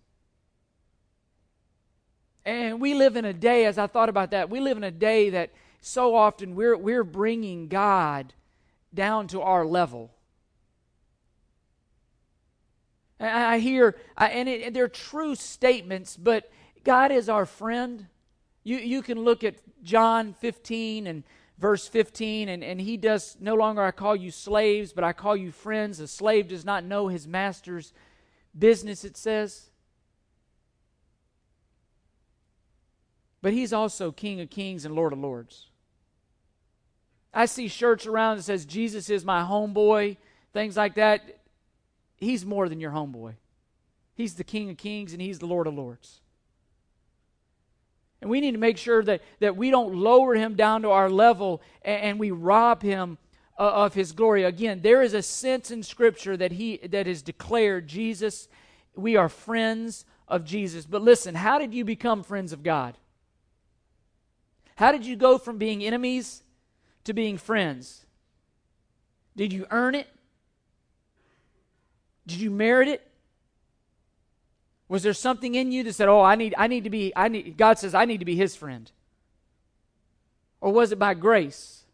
And 2.45 2.81
we 2.81 2.93
live 2.93 3.15
in 3.15 3.25
a 3.25 3.33
day, 3.33 3.65
as 3.65 3.77
I 3.77 3.87
thought 3.87 4.09
about 4.09 4.31
that, 4.31 4.49
we 4.49 4.59
live 4.59 4.77
in 4.77 4.83
a 4.83 4.91
day 4.91 5.29
that 5.29 5.51
so 5.79 6.15
often 6.15 6.55
we're, 6.55 6.75
we're 6.75 7.03
bringing 7.03 7.67
God 7.67 8.33
down 8.93 9.27
to 9.27 9.41
our 9.41 9.65
level. 9.65 10.11
I 13.19 13.59
hear, 13.59 13.95
and, 14.17 14.49
it, 14.49 14.73
they're 14.73 14.89
true 14.89 15.35
statements, 15.35 16.17
but 16.17 16.51
God 16.83 17.11
is 17.11 17.29
our 17.29 17.45
friend. 17.45 18.07
You, 18.63 18.77
you 18.77 19.01
can 19.01 19.19
look 19.19 19.43
at 19.43 19.55
John 19.83 20.33
15 20.33 21.07
and 21.07 21.23
verse 21.57 21.87
15, 21.87 22.49
and, 22.49 22.63
and 22.63 22.81
he 22.81 22.97
does, 22.97 23.37
no 23.39 23.55
longer 23.55 23.83
I 23.83 23.91
call 23.91 24.15
you 24.15 24.31
slaves, 24.31 24.93
but 24.93 25.03
I 25.03 25.13
call 25.13 25.35
you 25.35 25.51
friends. 25.51 25.99
A 25.99 26.07
slave 26.07 26.47
does 26.47 26.65
not 26.65 26.83
know 26.83 27.07
his 27.07 27.27
master's 27.27 27.93
business, 28.57 29.03
it 29.03 29.17
says. 29.17 29.69
But 33.41 33.53
he's 33.53 33.73
also 33.73 34.11
King 34.11 34.39
of 34.41 34.49
kings 34.49 34.85
and 34.85 34.95
Lord 34.95 35.13
of 35.13 35.19
lords. 35.19 35.67
I 37.33 37.45
see 37.45 37.67
shirts 37.67 38.05
around 38.05 38.37
that 38.37 38.43
says, 38.43 38.65
Jesus 38.65 39.09
is 39.09 39.25
my 39.25 39.41
homeboy, 39.41 40.17
things 40.53 40.77
like 40.77 40.95
that. 40.95 41.39
He's 42.15 42.45
more 42.45 42.69
than 42.69 42.79
your 42.79 42.91
homeboy. 42.91 43.33
He's 44.15 44.35
the 44.35 44.43
King 44.43 44.69
of 44.69 44.77
Kings 44.77 45.13
and 45.13 45.21
He's 45.21 45.39
the 45.39 45.47
Lord 45.47 45.67
of 45.67 45.73
Lords. 45.73 46.21
And 48.23 48.29
we 48.29 48.39
need 48.39 48.53
to 48.53 48.57
make 48.57 48.77
sure 48.77 49.03
that, 49.03 49.21
that 49.41 49.57
we 49.57 49.69
don't 49.69 49.95
lower 49.95 50.33
Him 50.33 50.55
down 50.55 50.83
to 50.83 50.91
our 50.91 51.09
level 51.09 51.61
and, 51.81 52.01
and 52.03 52.19
we 52.21 52.31
rob 52.31 52.81
Him 52.81 53.17
uh, 53.59 53.63
of 53.63 53.95
His 53.95 54.13
glory. 54.13 54.45
Again, 54.45 54.79
there 54.81 55.01
is 55.01 55.13
a 55.13 55.21
sense 55.21 55.71
in 55.71 55.83
Scripture 55.83 56.37
that 56.37 56.53
He 56.53 56.77
that 56.77 57.05
is 57.05 57.21
declared 57.21 57.85
Jesus. 57.85 58.47
We 58.95 59.17
are 59.17 59.27
friends 59.27 60.05
of 60.25 60.45
Jesus. 60.45 60.85
But 60.85 61.01
listen, 61.01 61.35
how 61.35 61.59
did 61.59 61.73
you 61.73 61.83
become 61.83 62.23
friends 62.23 62.53
of 62.53 62.63
God? 62.63 62.97
How 64.77 64.93
did 64.93 65.05
you 65.05 65.17
go 65.17 65.37
from 65.37 65.57
being 65.57 65.83
enemies 65.83 66.43
to 67.03 67.11
being 67.11 67.37
friends? 67.37 68.05
Did 69.35 69.51
you 69.51 69.67
earn 69.69 69.95
it? 69.95 70.07
Did 72.25 72.39
you 72.39 72.51
merit 72.51 72.87
it? 72.87 73.05
Was 74.93 75.01
there 75.01 75.13
something 75.13 75.55
in 75.55 75.71
you 75.71 75.81
that 75.85 75.93
said, 75.93 76.07
"Oh, 76.07 76.21
I 76.21 76.35
need 76.35 76.53
I 76.55 76.67
need 76.67 76.83
to 76.83 76.91
be 76.91 77.11
I 77.15 77.27
need 77.27 77.57
God 77.57 77.79
says 77.79 77.95
I 77.95 78.05
need 78.05 78.19
to 78.19 78.25
be 78.25 78.35
his 78.35 78.55
friend?" 78.55 78.91
Or 80.61 80.71
was 80.71 80.91
it 80.91 80.99
by 80.99 81.15
grace? 81.15 81.85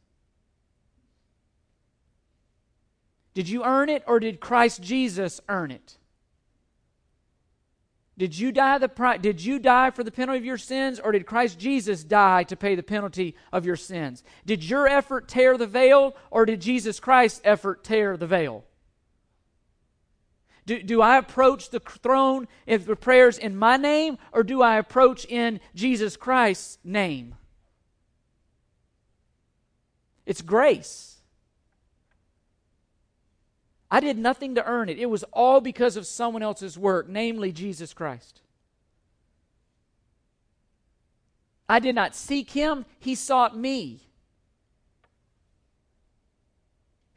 Did 3.34 3.48
you 3.48 3.64
earn 3.64 3.88
it 3.88 4.04
or 4.06 4.20
did 4.20 4.42
Christ 4.42 4.82
Jesus 4.82 5.40
earn 5.48 5.72
it? 5.72 5.98
Did 8.18 8.38
you 8.38 8.52
die 8.52 8.80
the 8.80 8.90
pri- 8.90 9.16
did 9.16 9.42
you 9.42 9.60
die 9.60 9.92
for 9.92 10.04
the 10.04 10.12
penalty 10.12 10.40
of 10.40 10.44
your 10.44 10.58
sins 10.58 11.00
or 11.00 11.14
did 11.14 11.26
Christ 11.26 11.58
Jesus 11.58 12.04
die 12.04 12.44
to 12.44 12.58
pay 12.58 12.76
the 12.76 12.84
penalty 12.84 13.34
of 13.54 13.66
your 13.66 13.78
sins? 13.78 14.26
Did 14.46 14.62
your 14.62 14.90
effort 14.90 15.30
tear 15.30 15.58
the 15.58 15.68
veil 15.68 16.18
or 16.32 16.46
did 16.46 16.60
Jesus 16.60 17.00
Christ's 17.00 17.40
effort 17.46 17.82
tear 17.86 18.18
the 18.18 18.28
veil? 18.28 18.66
Do, 20.70 20.84
do 20.84 21.02
I 21.02 21.18
approach 21.18 21.72
the 21.72 21.80
throne 21.80 22.48
if 22.68 22.86
the 22.86 22.96
prayers 22.96 23.40
in 23.40 23.56
my 23.56 23.76
name, 23.76 24.20
or 24.32 24.44
do 24.44 24.62
I 24.62 24.78
approach 24.78 25.26
in 25.26 25.60
Jesus 25.74 26.16
Christ's 26.16 26.78
name? 26.84 27.34
It's 30.28 30.44
grace. 30.44 31.22
I 33.90 34.00
did 34.00 34.20
nothing 34.20 34.54
to 34.54 34.64
earn 34.64 34.90
it. 34.90 35.00
It 35.00 35.08
was 35.08 35.24
all 35.34 35.60
because 35.60 35.98
of 35.98 36.06
someone 36.06 36.44
else's 36.44 36.78
work, 36.78 37.10
namely 37.10 37.52
Jesus 37.52 37.92
Christ. 37.92 38.42
I 41.68 41.80
did 41.80 41.96
not 41.96 42.14
seek 42.14 42.52
him, 42.52 42.86
he 43.00 43.16
sought 43.16 43.58
me. 43.58 44.02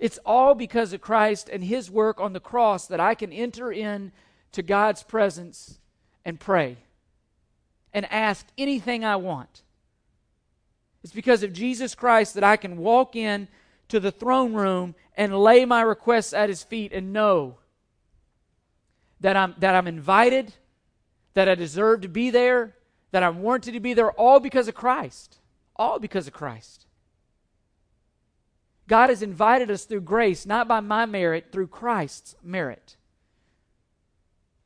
It's 0.03 0.19
all 0.27 0.57
because 0.57 0.93
of 0.93 1.01
Christ 1.01 1.49
and 1.49 1.63
his 1.63 1.89
work 1.89 2.21
on 2.21 2.33
the 2.33 2.41
cross 2.41 2.89
that 2.89 2.99
I 2.99 3.15
can 3.15 3.33
enter 3.33 3.71
in 3.71 4.11
to 4.51 4.61
God's 4.61 5.05
presence 5.05 5.79
and 6.25 6.41
pray 6.41 6.79
and 7.95 8.13
ask 8.13 8.45
anything 8.59 9.05
I 9.05 9.15
want. 9.15 9.63
It's 11.05 11.13
because 11.13 11.45
of 11.45 11.53
Jesus 11.53 11.95
Christ 11.95 12.35
that 12.35 12.43
I 12.43 12.57
can 12.57 12.79
walk 12.79 13.15
in 13.15 13.47
to 13.91 14.01
the 14.01 14.11
throne 14.11 14.55
room 14.55 14.97
and 15.17 15.39
lay 15.39 15.65
my 15.65 15.83
requests 15.83 16.33
at 16.33 16.49
his 16.49 16.65
feet 16.65 16.93
and 16.93 17.13
know 17.13 17.59
that 19.21 19.37
I'm, 19.37 19.55
that 19.59 19.77
I'm 19.77 19.87
invited, 19.87 20.53
that 21.35 21.49
I 21.49 21.55
deserve 21.55 22.01
to 22.01 22.09
be 22.09 22.31
there, 22.31 22.75
that 23.13 23.23
I'm 23.23 23.41
warranted 23.41 23.75
to 23.75 23.81
be 23.81 23.95
there, 23.95 24.11
all 24.11 24.41
because 24.41 24.67
of 24.67 24.75
Christ. 24.75 25.39
All 25.77 26.01
because 26.01 26.27
of 26.27 26.33
Christ. 26.33 26.87
God 28.93 29.09
has 29.09 29.23
invited 29.23 29.71
us 29.71 29.87
through 29.87 30.03
grace, 30.03 30.45
not 30.45 30.69
by 30.69 30.81
my 30.81 31.07
merit, 31.07 31.47
through 31.51 31.69
Christ's 31.69 32.35
merit. 32.43 32.99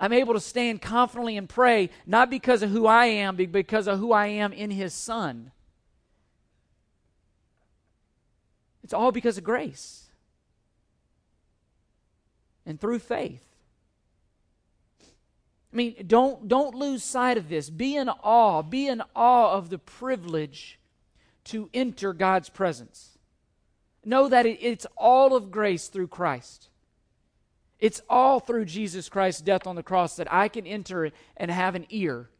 I'm 0.00 0.12
able 0.12 0.34
to 0.34 0.40
stand 0.40 0.82
confidently 0.82 1.36
and 1.36 1.48
pray, 1.48 1.90
not 2.08 2.28
because 2.28 2.64
of 2.64 2.70
who 2.70 2.86
I 2.88 3.06
am, 3.06 3.36
but 3.36 3.52
because 3.52 3.86
of 3.86 4.00
who 4.00 4.10
I 4.10 4.26
am 4.26 4.52
in 4.52 4.72
His 4.72 4.92
Son. 4.92 5.52
It's 8.82 8.92
all 8.92 9.12
because 9.12 9.38
of 9.38 9.44
grace 9.44 10.08
and 12.66 12.80
through 12.80 12.98
faith. 12.98 13.44
I 15.72 15.76
mean, 15.76 16.04
don't, 16.04 16.48
don't 16.48 16.74
lose 16.74 17.04
sight 17.04 17.38
of 17.38 17.48
this. 17.48 17.70
Be 17.70 17.94
in 17.94 18.08
awe. 18.08 18.62
Be 18.62 18.88
in 18.88 19.04
awe 19.14 19.52
of 19.52 19.70
the 19.70 19.78
privilege 19.78 20.80
to 21.44 21.70
enter 21.72 22.12
God's 22.12 22.48
presence 22.48 23.15
know 24.06 24.28
that 24.28 24.46
it's 24.46 24.86
all 24.96 25.34
of 25.34 25.50
grace 25.50 25.88
through 25.88 26.08
Christ. 26.08 26.68
It's 27.78 28.00
all 28.08 28.40
through 28.40 28.64
Jesus 28.64 29.08
Christ's 29.08 29.42
death 29.42 29.66
on 29.66 29.76
the 29.76 29.82
cross 29.82 30.16
that 30.16 30.32
I 30.32 30.48
can 30.48 30.66
enter 30.66 31.10
and 31.36 31.50
have 31.50 31.74
an 31.74 31.86
ear 31.90 32.30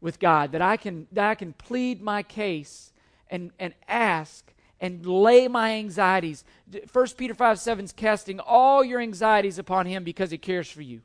with 0.00 0.18
God, 0.18 0.52
that 0.52 0.60
I 0.60 0.76
can, 0.76 1.06
that 1.12 1.24
I 1.24 1.34
can 1.34 1.52
plead 1.54 2.02
my 2.02 2.22
case 2.22 2.92
and, 3.30 3.52
and 3.58 3.72
ask 3.88 4.52
and 4.80 5.06
lay 5.06 5.48
my 5.48 5.74
anxieties. 5.74 6.44
1 6.92 7.06
Peter 7.16 7.34
5 7.34 7.58
7 7.58 7.84
is 7.84 7.92
casting 7.92 8.40
all 8.40 8.84
your 8.84 9.00
anxieties 9.00 9.58
upon 9.58 9.86
Him 9.86 10.02
because 10.04 10.30
He 10.30 10.38
cares 10.38 10.68
for 10.68 10.82
you. 10.82 11.00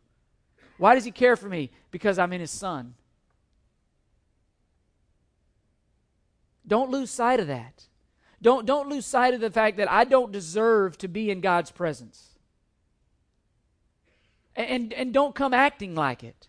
Why 0.77 0.95
does 0.95 1.05
He 1.05 1.11
care 1.11 1.37
for 1.37 1.47
me? 1.47 1.69
Because 1.91 2.19
I'm 2.19 2.33
in 2.33 2.41
His 2.41 2.51
Son. 2.51 2.95
Don't 6.67 6.89
lose 6.89 7.09
sight 7.09 7.39
of 7.39 7.47
that. 7.47 7.85
Don't, 8.41 8.65
don't 8.65 8.89
lose 8.89 9.05
sight 9.05 9.33
of 9.33 9.41
the 9.41 9.49
fact 9.49 9.77
that 9.77 9.91
I 9.91 10.03
don't 10.03 10.31
deserve 10.31 10.97
to 10.99 11.07
be 11.07 11.31
in 11.31 11.41
God's 11.41 11.71
presence. 11.71 12.35
And, 14.55 14.93
and 14.93 15.13
don't 15.13 15.35
come 15.35 15.53
acting 15.53 15.95
like 15.95 16.23
it. 16.23 16.47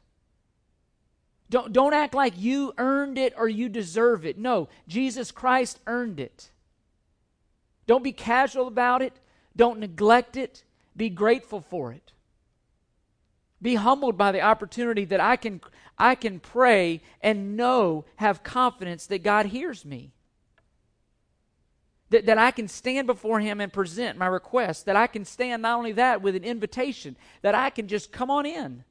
Don't, 1.51 1.73
don't 1.73 1.95
act 1.95 2.15
like 2.15 2.35
you 2.37 2.75
earned 2.77 3.17
it 3.17 3.33
or 3.37 3.49
you 3.49 3.69
deserve 3.69 4.27
it. 4.27 4.39
No, 4.39 4.69
Jesus 4.87 5.31
Christ 5.31 5.79
earned 5.87 6.21
it. 6.21 6.51
Don't 7.87 8.05
be 8.05 8.13
casual 8.13 8.67
about 8.67 9.01
it. 9.01 9.15
Don't 9.57 9.79
neglect 9.79 10.37
it. 10.37 10.63
Be 10.95 11.09
grateful 11.09 11.61
for 11.61 11.93
it. 11.93 12.13
Be 13.63 13.77
humbled 13.77 14.19
by 14.19 14.31
the 14.31 14.43
opportunity 14.43 15.05
that 15.07 15.21
I 15.21 15.37
can, 15.37 15.61
I 15.99 16.15
can 16.15 16.39
pray 16.39 17.01
and 17.23 17.57
know, 17.57 18.05
have 18.17 18.43
confidence 18.43 19.07
that 19.07 19.23
God 19.23 19.47
hears 19.47 19.85
me. 19.85 20.13
That, 22.11 22.25
that 22.27 22.39
I 22.39 22.53
can 22.53 22.69
stand 22.69 23.07
before 23.07 23.39
Him 23.39 23.61
and 23.61 23.71
present 23.73 24.17
my 24.17 24.27
request. 24.27 24.87
That 24.87 24.97
I 24.97 25.07
can 25.07 25.25
stand 25.25 25.63
not 25.63 25.77
only 25.77 25.93
that 25.93 26.23
with 26.23 26.37
an 26.37 26.45
invitation, 26.45 27.17
that 27.43 27.55
I 27.55 27.69
can 27.71 27.87
just 27.87 28.13
come 28.13 28.31
on 28.31 28.47
in. 28.47 28.85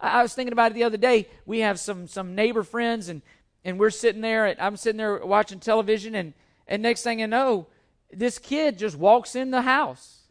I, 0.00 0.20
I 0.20 0.22
was 0.22 0.34
thinking 0.34 0.52
about 0.52 0.70
it 0.70 0.74
the 0.74 0.84
other 0.84 0.96
day. 0.96 1.28
We 1.44 1.60
have 1.60 1.78
some, 1.78 2.06
some 2.06 2.34
neighbor 2.34 2.62
friends, 2.62 3.08
and, 3.08 3.20
and 3.64 3.78
we're 3.78 3.90
sitting 3.90 4.22
there, 4.22 4.46
and 4.46 4.58
I'm 4.60 4.76
sitting 4.76 4.96
there 4.96 5.24
watching 5.24 5.60
television, 5.60 6.14
and, 6.14 6.32
and 6.66 6.82
next 6.82 7.02
thing 7.02 7.22
I 7.22 7.26
know, 7.26 7.66
this 8.10 8.38
kid 8.38 8.78
just 8.78 8.96
walks 8.96 9.34
in 9.36 9.50
the 9.50 9.62
house. 9.62 10.22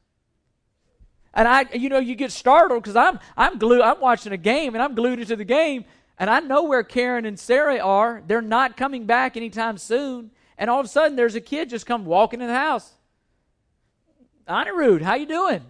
And 1.34 1.48
I, 1.48 1.66
you 1.74 1.90
know, 1.90 2.00
you 2.00 2.16
get 2.16 2.32
startled 2.32 2.84
because 2.84 2.96
I'm, 2.96 3.20
I'm 3.38 3.58
glued. 3.58 3.82
I'm 3.82 4.02
watching 4.02 4.34
a 4.34 4.38
game 4.38 4.76
and 4.76 4.84
I'm 4.84 4.96
glued 4.96 5.20
into 5.20 5.36
the 5.36 5.46
game, 5.46 5.86
and 6.22 6.30
I 6.30 6.40
know 6.40 6.66
where 6.66 6.84
Karen 6.84 7.26
and 7.26 7.40
Sarah 7.40 7.80
are. 7.80 8.22
They're 8.28 8.44
not 8.44 8.78
coming 8.78 9.08
back 9.08 9.36
anytime 9.36 9.80
soon. 9.80 10.30
And 10.56 10.70
all 10.70 10.80
of 10.80 10.86
a 10.86 10.90
sudden, 10.90 11.16
there's 11.16 11.34
a 11.34 11.42
kid 11.42 11.68
just 11.68 11.88
come 11.88 12.06
walking 12.06 12.42
in 12.42 12.48
the 12.48 12.54
house. 12.54 12.94
Anirud, 14.48 15.02
how 15.02 15.16
you 15.16 15.26
doing? 15.26 15.64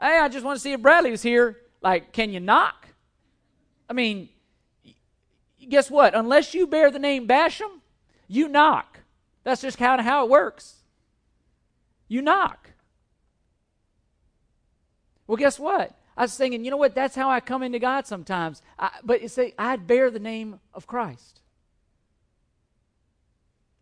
Hey, 0.00 0.20
I 0.20 0.28
just 0.28 0.44
want 0.44 0.54
to 0.54 0.60
see 0.60 0.70
if 0.70 0.80
Bradley 0.80 1.10
was 1.10 1.22
here. 1.22 1.58
Like, 1.82 2.12
can 2.12 2.30
you 2.30 2.38
knock? 2.38 2.86
I 3.90 3.94
mean, 3.94 4.28
guess 5.68 5.90
what? 5.90 6.14
Unless 6.14 6.54
you 6.54 6.68
bear 6.68 6.92
the 6.92 7.00
name 7.00 7.26
Basham, 7.26 7.80
you 8.28 8.46
knock. 8.46 9.00
That's 9.42 9.62
just 9.62 9.76
kind 9.76 10.00
of 10.00 10.06
how 10.06 10.24
it 10.24 10.30
works. 10.30 10.76
You 12.06 12.22
knock. 12.22 12.70
Well, 15.26 15.36
guess 15.36 15.58
what? 15.58 15.98
I 16.16 16.22
was 16.22 16.36
thinking, 16.36 16.64
you 16.64 16.70
know 16.70 16.76
what? 16.76 16.94
That's 16.94 17.16
how 17.16 17.28
I 17.28 17.40
come 17.40 17.62
into 17.62 17.78
God 17.78 18.06
sometimes. 18.06 18.62
I, 18.78 18.90
but 19.02 19.28
say, 19.30 19.54
I 19.58 19.76
bear 19.76 20.10
the 20.10 20.20
name 20.20 20.60
of 20.72 20.86
Christ. 20.86 21.40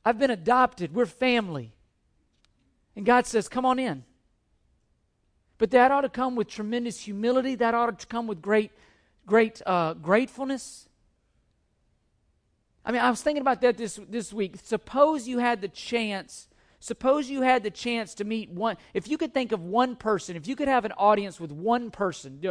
I've 0.05 0.19
been 0.19 0.31
adopted. 0.31 0.95
We're 0.95 1.07
family. 1.07 1.73
And 2.97 3.05
God 3.05 3.27
says, 3.27 3.49
come 3.49 3.67
on 3.67 3.79
in. 3.79 4.05
But 5.59 5.71
that 5.71 5.91
ought 5.91 6.01
to 6.01 6.09
come 6.09 6.35
with 6.35 6.49
tremendous 6.49 7.01
humility. 7.01 7.55
That 7.55 7.75
ought 7.75 7.99
to 7.99 8.07
come 8.07 8.27
with 8.27 8.43
great, 8.43 8.73
great 9.27 9.63
uh, 9.65 9.95
gratefulness. 9.95 10.89
I 12.85 12.91
mean, 12.91 13.01
I 13.01 13.11
was 13.11 13.23
thinking 13.23 13.43
about 13.43 13.61
that 13.61 13.77
this, 13.77 14.01
this 14.09 14.33
week. 14.33 14.57
Suppose 14.63 15.29
you 15.29 15.39
had 15.39 15.61
the 15.61 15.69
chance 15.69 16.49
Suppose 16.83 17.31
you 17.31 17.43
had 17.43 17.63
the 17.63 17.71
chance 17.71 18.13
to 18.15 18.25
meet 18.25 18.51
one, 18.51 18.77
if 18.93 19.07
you 19.07 19.17
could 19.17 19.33
think 19.33 19.53
of 19.53 19.63
one 19.63 19.95
person, 19.95 20.35
if 20.35 20.49
you 20.49 20.57
could 20.57 20.67
have 20.67 20.85
an 20.85 20.91
audience 20.99 21.39
with 21.39 21.53
one 21.53 21.93
person, 21.93 22.43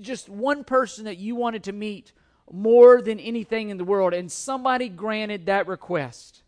just 0.00 0.28
one 0.28 0.62
person 0.62 1.06
that 1.06 1.16
you 1.16 1.34
wanted 1.34 1.64
to 1.64 1.72
meet 1.72 2.12
more 2.48 3.02
than 3.02 3.18
anything 3.18 3.70
in 3.70 3.76
the 3.76 3.82
world, 3.82 4.14
and 4.14 4.30
somebody 4.30 4.88
granted 4.88 5.46
that 5.46 5.66
request. 5.66 6.44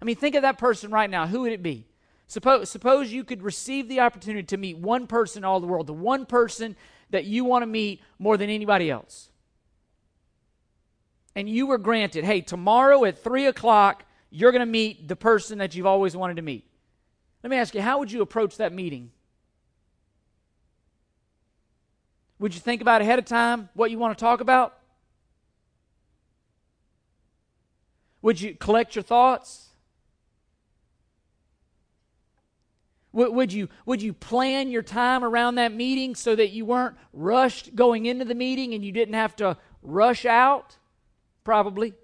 I 0.00 0.06
mean, 0.06 0.16
think 0.16 0.34
of 0.34 0.40
that 0.40 0.56
person 0.56 0.90
right 0.90 1.10
now. 1.10 1.26
Who 1.26 1.42
would 1.42 1.52
it 1.52 1.62
be? 1.62 1.86
Suppose, 2.26 2.70
suppose 2.70 3.12
you 3.12 3.22
could 3.22 3.42
receive 3.42 3.86
the 3.86 4.00
opportunity 4.00 4.44
to 4.44 4.56
meet 4.56 4.78
one 4.78 5.06
person 5.06 5.40
in 5.40 5.44
all 5.44 5.60
the 5.60 5.66
world, 5.66 5.88
the 5.88 5.92
one 5.92 6.24
person 6.24 6.74
that 7.10 7.26
you 7.26 7.44
want 7.44 7.64
to 7.64 7.66
meet 7.66 8.00
more 8.18 8.38
than 8.38 8.48
anybody 8.48 8.90
else. 8.90 9.28
And 11.36 11.50
you 11.50 11.66
were 11.66 11.76
granted, 11.76 12.24
hey, 12.24 12.40
tomorrow 12.40 13.04
at 13.04 13.22
3 13.22 13.44
o'clock, 13.44 14.06
you're 14.30 14.52
going 14.52 14.60
to 14.60 14.66
meet 14.66 15.08
the 15.08 15.16
person 15.16 15.58
that 15.58 15.74
you've 15.74 15.86
always 15.86 16.16
wanted 16.16 16.36
to 16.36 16.42
meet. 16.42 16.64
Let 17.42 17.50
me 17.50 17.56
ask 17.56 17.74
you, 17.74 17.82
how 17.82 17.98
would 17.98 18.12
you 18.12 18.22
approach 18.22 18.56
that 18.58 18.72
meeting? 18.72 19.10
Would 22.38 22.54
you 22.54 22.60
think 22.60 22.80
about 22.80 23.02
ahead 23.02 23.18
of 23.18 23.24
time 23.24 23.68
what 23.74 23.90
you 23.90 23.98
want 23.98 24.16
to 24.16 24.22
talk 24.22 24.40
about? 24.40 24.78
Would 28.22 28.40
you 28.40 28.54
collect 28.54 28.94
your 28.94 29.02
thoughts? 29.02 29.66
Would 33.12 33.52
you, 33.52 33.68
would 33.86 34.00
you 34.00 34.12
plan 34.12 34.70
your 34.70 34.82
time 34.82 35.24
around 35.24 35.56
that 35.56 35.72
meeting 35.72 36.14
so 36.14 36.36
that 36.36 36.50
you 36.50 36.64
weren't 36.64 36.96
rushed 37.12 37.74
going 37.74 38.06
into 38.06 38.24
the 38.24 38.36
meeting 38.36 38.72
and 38.72 38.84
you 38.84 38.92
didn't 38.92 39.14
have 39.14 39.34
to 39.36 39.56
rush 39.82 40.24
out? 40.24 40.76
Probably. 41.42 41.94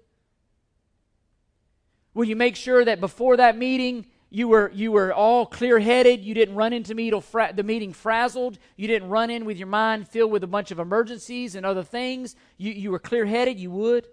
Will 2.17 2.25
you 2.25 2.35
make 2.35 2.55
sure 2.55 2.83
that 2.83 2.99
before 2.99 3.37
that 3.37 3.55
meeting 3.59 4.07
you 4.31 4.47
were 4.47 4.71
you 4.73 4.91
were 4.91 5.13
all 5.13 5.45
clear-headed, 5.45 6.25
you 6.25 6.33
didn't 6.33 6.55
run 6.55 6.73
into 6.73 7.21
fra- 7.21 7.53
the 7.55 7.61
meeting 7.61 7.93
frazzled, 7.93 8.57
you 8.75 8.87
didn't 8.87 9.09
run 9.09 9.29
in 9.29 9.45
with 9.45 9.57
your 9.57 9.67
mind 9.67 10.07
filled 10.07 10.31
with 10.31 10.43
a 10.43 10.47
bunch 10.47 10.71
of 10.71 10.79
emergencies 10.79 11.53
and 11.53 11.63
other 11.63 11.83
things. 11.83 12.35
You 12.57 12.71
you 12.71 12.89
were 12.89 12.97
clear-headed, 12.97 13.59
you 13.59 13.69
would. 13.69 14.07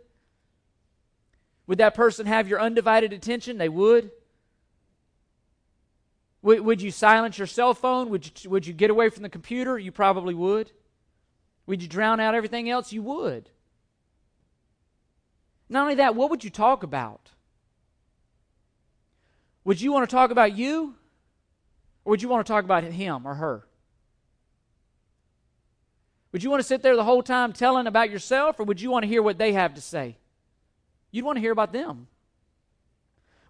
Would 1.66 1.78
that 1.78 1.94
person 1.94 2.26
have 2.26 2.46
your 2.46 2.60
undivided 2.60 3.14
attention? 3.14 3.56
They 3.56 3.70
would. 3.70 4.10
Would, 6.42 6.60
would 6.60 6.82
you 6.82 6.90
silence 6.90 7.38
your 7.38 7.46
cell 7.46 7.72
phone? 7.72 8.10
Would 8.10 8.44
you, 8.44 8.50
would 8.50 8.66
you 8.66 8.74
get 8.74 8.90
away 8.90 9.08
from 9.08 9.22
the 9.22 9.30
computer? 9.30 9.78
You 9.78 9.92
probably 9.92 10.34
would. 10.34 10.72
Would 11.64 11.80
you 11.80 11.88
drown 11.88 12.20
out 12.20 12.34
everything 12.34 12.68
else? 12.68 12.92
You 12.92 13.00
would. 13.00 13.48
Not 15.70 15.84
only 15.84 15.94
that, 15.94 16.14
what 16.14 16.28
would 16.28 16.44
you 16.44 16.50
talk 16.50 16.82
about? 16.82 17.30
Would 19.64 19.80
you 19.80 19.92
want 19.92 20.08
to 20.08 20.14
talk 20.14 20.30
about 20.30 20.56
you? 20.56 20.94
Or 22.04 22.10
would 22.10 22.22
you 22.22 22.28
want 22.28 22.46
to 22.46 22.52
talk 22.52 22.64
about 22.64 22.84
him 22.84 23.26
or 23.26 23.34
her? 23.34 23.66
Would 26.32 26.42
you 26.42 26.50
want 26.50 26.60
to 26.60 26.66
sit 26.66 26.82
there 26.82 26.96
the 26.96 27.04
whole 27.04 27.22
time 27.22 27.52
telling 27.52 27.86
about 27.86 28.10
yourself, 28.10 28.58
or 28.58 28.64
would 28.64 28.80
you 28.80 28.90
want 28.90 29.04
to 29.04 29.08
hear 29.08 29.22
what 29.22 29.38
they 29.38 29.52
have 29.52 29.74
to 29.74 29.80
say? 29.80 30.16
You'd 31.10 31.24
want 31.24 31.36
to 31.36 31.40
hear 31.40 31.52
about 31.52 31.72
them. 31.72 32.08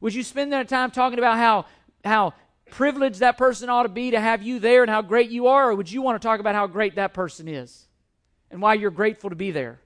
Would 0.00 0.14
you 0.14 0.22
spend 0.22 0.52
that 0.52 0.68
time 0.68 0.90
talking 0.90 1.18
about 1.18 1.38
how, 1.38 1.64
how 2.04 2.34
privileged 2.70 3.20
that 3.20 3.38
person 3.38 3.70
ought 3.70 3.84
to 3.84 3.88
be 3.88 4.10
to 4.10 4.20
have 4.20 4.42
you 4.42 4.58
there 4.58 4.82
and 4.82 4.90
how 4.90 5.00
great 5.00 5.30
you 5.30 5.46
are, 5.46 5.70
or 5.70 5.74
would 5.74 5.90
you 5.90 6.02
want 6.02 6.20
to 6.20 6.28
talk 6.28 6.40
about 6.40 6.54
how 6.54 6.66
great 6.66 6.96
that 6.96 7.14
person 7.14 7.48
is 7.48 7.86
and 8.50 8.60
why 8.60 8.74
you're 8.74 8.90
grateful 8.90 9.30
to 9.30 9.36
be 9.36 9.50
there? 9.50 9.80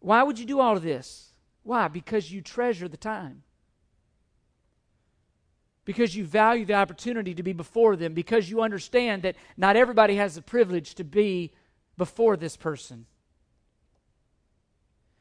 Why 0.00 0.22
would 0.22 0.38
you 0.38 0.46
do 0.46 0.60
all 0.60 0.76
of 0.76 0.82
this? 0.82 1.31
Why? 1.62 1.88
Because 1.88 2.30
you 2.30 2.40
treasure 2.40 2.88
the 2.88 2.96
time. 2.96 3.42
Because 5.84 6.14
you 6.14 6.24
value 6.24 6.64
the 6.64 6.74
opportunity 6.74 7.34
to 7.34 7.42
be 7.42 7.52
before 7.52 7.96
them. 7.96 8.14
Because 8.14 8.50
you 8.50 8.62
understand 8.62 9.22
that 9.22 9.36
not 9.56 9.76
everybody 9.76 10.16
has 10.16 10.34
the 10.34 10.42
privilege 10.42 10.94
to 10.96 11.04
be 11.04 11.52
before 11.96 12.36
this 12.36 12.56
person. 12.56 13.06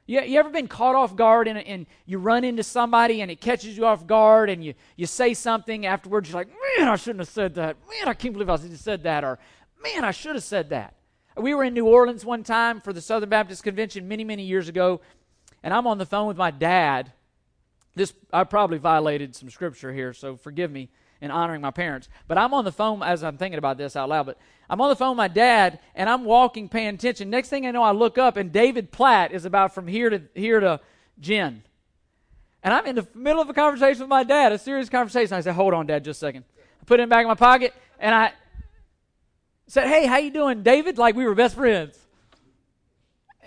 You, 0.06 0.22
you 0.22 0.40
ever 0.40 0.50
been 0.50 0.68
caught 0.68 0.96
off 0.96 1.16
guard 1.16 1.48
and, 1.48 1.58
and 1.60 1.86
you 2.06 2.18
run 2.18 2.44
into 2.44 2.64
somebody 2.64 3.22
and 3.22 3.32
it 3.32 3.40
catches 3.40 3.78
you 3.78 3.86
off 3.86 4.06
guard 4.06 4.50
and 4.50 4.64
you, 4.64 4.74
you 4.96 5.06
say 5.06 5.34
something 5.34 5.86
afterwards, 5.86 6.30
you're 6.30 6.40
like, 6.40 6.50
man, 6.78 6.88
I 6.88 6.96
shouldn't 6.96 7.20
have 7.20 7.30
said 7.30 7.56
that. 7.56 7.78
Man, 7.90 8.08
I 8.08 8.14
can't 8.14 8.34
believe 8.34 8.50
I 8.50 8.58
said 8.58 9.04
that. 9.04 9.24
Or, 9.24 9.40
man, 9.84 10.04
I 10.04 10.12
should 10.12 10.36
have 10.36 10.44
said 10.44 10.70
that. 10.70 10.96
We 11.38 11.54
were 11.54 11.64
in 11.64 11.74
New 11.74 11.88
Orleans 11.88 12.26
one 12.26 12.44
time 12.44 12.82
for 12.82 12.92
the 12.92 13.00
Southern 13.00 13.30
Baptist 13.30 13.64
Convention 13.64 14.08
many, 14.08 14.24
many 14.24 14.44
years 14.44 14.68
ago 14.68 15.02
and 15.64 15.74
I'm 15.74 15.88
on 15.88 15.98
the 15.98 16.06
phone 16.06 16.28
with 16.28 16.38
my 16.38 16.52
dad. 16.52 17.12
This 17.96 18.14
I 18.32 18.44
probably 18.44 18.78
violated 18.78 19.36
some 19.36 19.50
scripture 19.50 19.92
here, 19.92 20.14
so 20.14 20.38
forgive 20.38 20.72
me 20.72 20.90
in 21.20 21.30
honoring 21.30 21.62
my 21.62 21.72
parents. 21.72 22.10
But 22.28 22.38
I'm 22.38 22.54
on 22.54 22.66
the 22.66 22.72
phone 22.72 23.04
as 23.04 23.24
I'm 23.24 23.38
thinking 23.38 23.58
about 23.58 23.78
this 23.78 23.96
out 23.96 24.10
loud. 24.10 24.26
But 24.26 24.38
I'm 24.70 24.82
on 24.82 24.90
the 24.90 24.96
phone 24.96 25.12
with 25.12 25.18
my 25.18 25.28
dad, 25.28 25.80
and 25.94 26.10
I'm 26.10 26.24
walking, 26.24 26.70
paying 26.70 26.96
attention. 26.96 27.30
Next 27.30 27.50
thing 27.50 27.68
I 27.68 27.72
know, 27.72 27.84
I 27.84 27.92
look 27.92 28.18
up, 28.18 28.38
and 28.38 28.52
David 28.52 28.92
Platt 28.92 29.32
is 29.32 29.46
about 29.46 29.76
from 29.76 29.88
here 29.88 30.10
to 30.10 30.22
here 30.34 30.60
to 30.60 30.80
Jen. 31.20 31.64
And 32.64 32.74
I'm 32.74 32.86
in 32.86 32.96
the 32.96 33.08
middle 33.14 33.42
of 33.42 33.50
a 33.50 33.54
conversation 33.54 34.02
with 34.02 34.10
my 34.10 34.24
dad, 34.24 34.52
a 34.52 34.58
serious 34.58 34.90
conversation. 34.90 35.36
I 35.36 35.42
said, 35.42 35.56
"Hold 35.56 35.74
on, 35.74 35.88
Dad, 35.88 36.04
just 36.04 36.20
a 36.20 36.26
second. 36.28 36.46
I 36.82 36.86
put 36.86 37.00
it 37.00 37.10
back 37.10 37.24
in 37.24 37.28
my 37.28 37.36
pocket, 37.36 37.74
and 38.00 38.14
I 38.14 38.34
said, 39.68 39.88
"Hey, 39.88 40.06
how 40.06 40.18
you 40.18 40.32
doing, 40.32 40.64
David?" 40.64 40.98
Like 40.98 41.16
we 41.16 41.26
were 41.26 41.36
best 41.36 41.56
friends. 41.56 41.98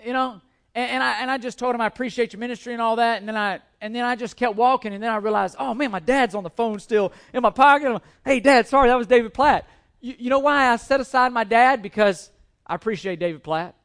You 0.05 0.13
know, 0.13 0.41
and, 0.75 0.91
and, 0.91 1.03
I, 1.03 1.21
and 1.21 1.31
I 1.31 1.37
just 1.37 1.57
told 1.57 1.73
him 1.73 1.81
I 1.81 1.87
appreciate 1.87 2.33
your 2.33 2.41
ministry 2.41 2.73
and 2.73 2.81
all 2.81 2.97
that. 2.97 3.19
And 3.19 3.27
then 3.27 3.37
I, 3.37 3.61
and 3.79 3.95
then 3.95 4.03
I 4.03 4.15
just 4.15 4.35
kept 4.35 4.55
walking. 4.55 4.93
And 4.93 5.01
then 5.01 5.09
I 5.09 5.15
realized, 5.17 5.55
oh 5.57 5.73
man, 5.73 5.89
my 5.89 5.99
dad's 5.99 6.35
on 6.35 6.43
the 6.43 6.49
phone 6.49 6.79
still 6.79 7.13
in 7.33 7.41
my 7.41 7.49
pocket. 7.49 7.87
I'm, 7.87 8.01
hey, 8.25 8.41
dad, 8.41 8.67
sorry, 8.67 8.89
that 8.89 8.97
was 8.97 9.07
David 9.07 9.33
Platt. 9.33 9.67
You, 10.01 10.15
you 10.19 10.29
know 10.29 10.39
why 10.39 10.71
I 10.71 10.75
set 10.75 10.99
aside 10.99 11.31
my 11.31 11.45
dad? 11.45 11.81
Because 11.81 12.29
I 12.67 12.75
appreciate 12.75 13.19
David 13.19 13.41
Platt. 13.41 13.75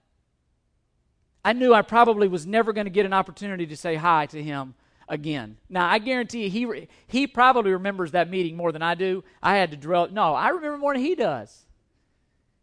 I 1.45 1.53
knew 1.53 1.73
I 1.73 1.83
probably 1.83 2.29
was 2.29 2.47
never 2.47 2.73
going 2.73 2.85
to 2.87 2.91
get 2.91 3.07
an 3.07 3.13
opportunity 3.13 3.67
to 3.69 3.77
say 3.77 3.95
hi 3.95 4.27
to 4.27 4.43
him 4.43 4.75
again. 5.09 5.57
Now, 5.69 5.89
I 5.89 5.99
guarantee 5.99 6.47
you, 6.47 6.51
he, 6.51 6.89
he 7.07 7.27
probably 7.27 7.73
remembers 7.73 8.11
that 8.13 8.29
meeting 8.29 8.57
more 8.57 8.73
than 8.73 8.83
I 8.83 8.95
do. 8.95 9.25
I 9.43 9.57
had 9.57 9.71
to 9.71 9.77
drill. 9.77 10.09
No, 10.11 10.35
I 10.35 10.49
remember 10.49 10.77
more 10.77 10.93
than 10.93 11.03
he 11.03 11.15
does. 11.15 11.67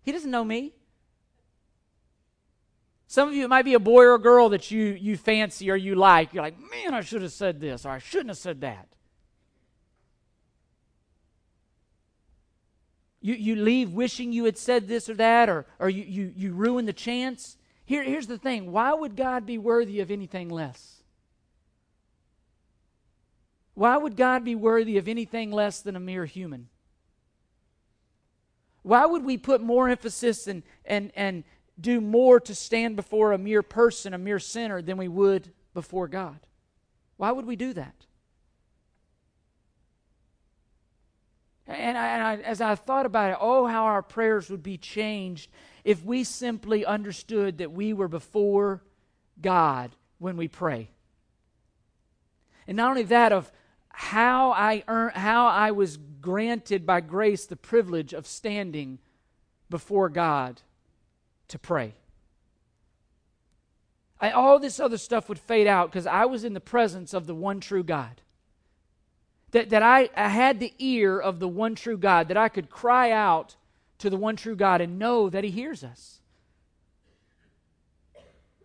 He 0.04 0.12
doesn't 0.12 0.30
know 0.30 0.44
me. 0.44 0.74
Some 3.08 3.30
of 3.30 3.36
you, 3.36 3.46
it 3.46 3.50
might 3.50 3.64
be 3.64 3.74
a 3.74 3.80
boy 3.80 4.04
or 4.04 4.16
a 4.16 4.20
girl 4.20 4.50
that 4.50 4.70
you, 4.70 4.98
you 5.00 5.16
fancy 5.16 5.72
or 5.72 5.78
you 5.78 5.96
like. 5.96 6.34
You're 6.34 6.44
like, 6.44 6.60
man, 6.60 6.94
I 6.94 7.02
should 7.02 7.22
have 7.22 7.32
said 7.32 7.62
this 7.62 7.86
or 7.86 7.90
I 7.90 8.00
shouldn't 8.00 8.30
have 8.30 8.38
said 8.38 8.62
that. 8.62 8.90
You, 13.22 13.34
you 13.34 13.56
leave 13.56 13.94
wishing 13.94 14.32
you 14.32 14.46
had 14.46 14.58
said 14.58 14.88
this 14.88 15.10
or 15.10 15.16
that, 15.16 15.50
or, 15.50 15.66
or 15.80 15.90
you, 15.90 16.04
you, 16.04 16.34
you 16.36 16.54
ruin 16.54 16.86
the 16.86 16.94
chance. 16.94 17.58
Here, 17.84 18.04
here's 18.04 18.28
the 18.28 18.38
thing 18.38 18.72
why 18.72 18.94
would 18.94 19.16
God 19.16 19.46
be 19.46 19.58
worthy 19.58 20.02
of 20.02 20.12
anything 20.12 20.50
less? 20.50 21.02
Why 23.74 23.98
would 23.98 24.16
God 24.16 24.44
be 24.44 24.56
worthy 24.56 24.98
of 24.98 25.08
anything 25.08 25.52
less 25.52 25.82
than 25.82 25.96
a 25.96 26.00
mere 26.00 26.26
human? 26.26 26.68
Why 28.82 29.06
would 29.06 29.26
we 29.26 29.38
put 29.38 29.62
more 29.62 29.90
emphasis 29.90 30.48
and, 30.48 30.64
and, 30.86 31.12
and 31.16 31.44
do 31.80 32.02
more 32.02 32.40
to 32.40 32.56
stand 32.56 32.96
before 32.96 33.32
a 33.32 33.38
mere 33.38 33.62
person, 33.62 34.14
a 34.14 34.18
mere 34.18 34.40
sinner, 34.40 34.82
than 34.82 34.98
we 34.98 35.08
would 35.08 35.52
before 35.74 36.08
God? 36.08 36.40
Why 37.18 37.32
would 37.32 37.46
we 37.46 37.56
do 37.56 37.74
that? 37.74 38.06
And, 41.68 41.98
I, 41.98 42.08
and 42.08 42.24
I, 42.24 42.36
as 42.38 42.62
I 42.62 42.76
thought 42.76 43.06
about 43.06 43.32
it, 43.32 43.38
oh, 43.42 43.68
how 43.68 43.86
our 43.86 44.02
prayers 44.02 44.50
would 44.50 44.64
be 44.64 44.78
changed 44.78 45.52
if 45.84 46.04
we 46.04 46.24
simply 46.24 46.86
understood 46.86 47.58
that 47.58 47.72
we 47.72 47.94
were 47.94 48.08
before 48.08 48.82
God 49.42 49.92
when 50.18 50.38
we 50.38 50.48
pray. 50.48 50.90
And 52.68 52.78
not 52.78 52.90
only 52.90 53.04
that, 53.04 53.32
of 53.32 53.52
how 53.90 54.52
I 54.52 54.84
earn, 54.88 55.12
how 55.14 55.48
I 55.48 55.72
was 55.72 55.98
granted 55.98 56.86
by 56.86 57.02
grace 57.02 57.46
the 57.46 57.56
privilege 57.56 58.14
of 58.14 58.28
standing 58.28 59.00
before 59.70 60.10
God 60.10 60.62
to 61.50 61.60
pray. 61.60 61.94
I, 64.20 64.32
all 64.32 64.60
this 64.60 64.80
other 64.80 64.98
stuff 64.98 65.30
would 65.30 65.40
fade 65.40 65.68
out 65.68 65.92
because 65.92 66.08
I 66.08 66.26
was 66.26 66.44
in 66.44 66.54
the 66.54 66.60
presence 66.60 67.14
of 67.14 67.28
the 67.28 67.36
one 67.36 67.60
true 67.60 67.84
God. 67.84 68.22
That, 69.52 69.70
that 69.70 69.84
I, 69.84 70.10
I 70.16 70.30
had 70.30 70.60
the 70.60 70.74
ear 70.80 71.20
of 71.20 71.40
the 71.40 71.48
one 71.48 71.76
true 71.76 71.98
God, 71.98 72.28
that 72.28 72.38
I 72.38 72.50
could 72.50 72.70
cry 72.70 73.12
out 73.12 73.56
to 74.00 74.10
the 74.10 74.18
one 74.18 74.36
true 74.36 74.56
God 74.56 74.82
and 74.82 75.00
know 75.00 75.30
that 75.30 75.44
He 75.44 75.52
hears 75.52 75.84
us. 75.84 76.20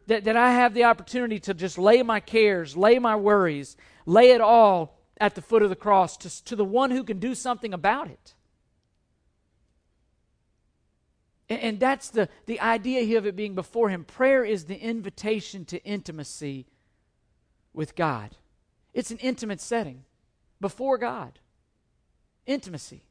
That, 0.07 0.25
that 0.25 0.37
I 0.37 0.53
have 0.53 0.75
the 0.75 0.85
opportunity 0.85 1.39
to 1.41 1.55
just 1.55 1.79
lay 1.79 2.03
my 2.03 2.19
cares, 2.19 2.77
lay 2.77 2.99
my 2.99 3.15
worries, 3.15 3.77
lay 4.05 4.33
it 4.33 4.41
all 4.41 4.99
at 5.19 5.35
the 5.35 5.43
foot 5.43 5.63
of 5.63 5.71
the 5.71 5.77
cross 5.77 6.17
to, 6.19 6.45
to 6.47 6.57
the 6.57 6.65
one 6.65 6.91
who 6.91 7.05
can 7.05 7.19
do 7.19 7.35
something 7.35 7.73
about 7.73 8.09
it. 8.09 8.35
And, 11.61 11.81
that's 11.81 12.11
the, 12.11 12.29
the 12.47 12.61
idea 12.61 13.03
here 13.03 13.19
of 13.19 13.27
it 13.27 13.37
being 13.37 13.55
before 13.55 13.89
Him. 13.89 14.05
Prayer 14.05 14.45
is 14.45 14.65
the 14.65 14.79
invitation 14.79 15.65
to 15.67 15.83
intimacy 15.85 16.67
with 17.75 17.97
God, 17.97 18.37
it's 18.93 19.11
an 19.11 19.19
intimate 19.19 19.61
setting 19.61 20.05
before 20.61 20.99
God. 20.99 21.39
Intimacy. 22.45 23.05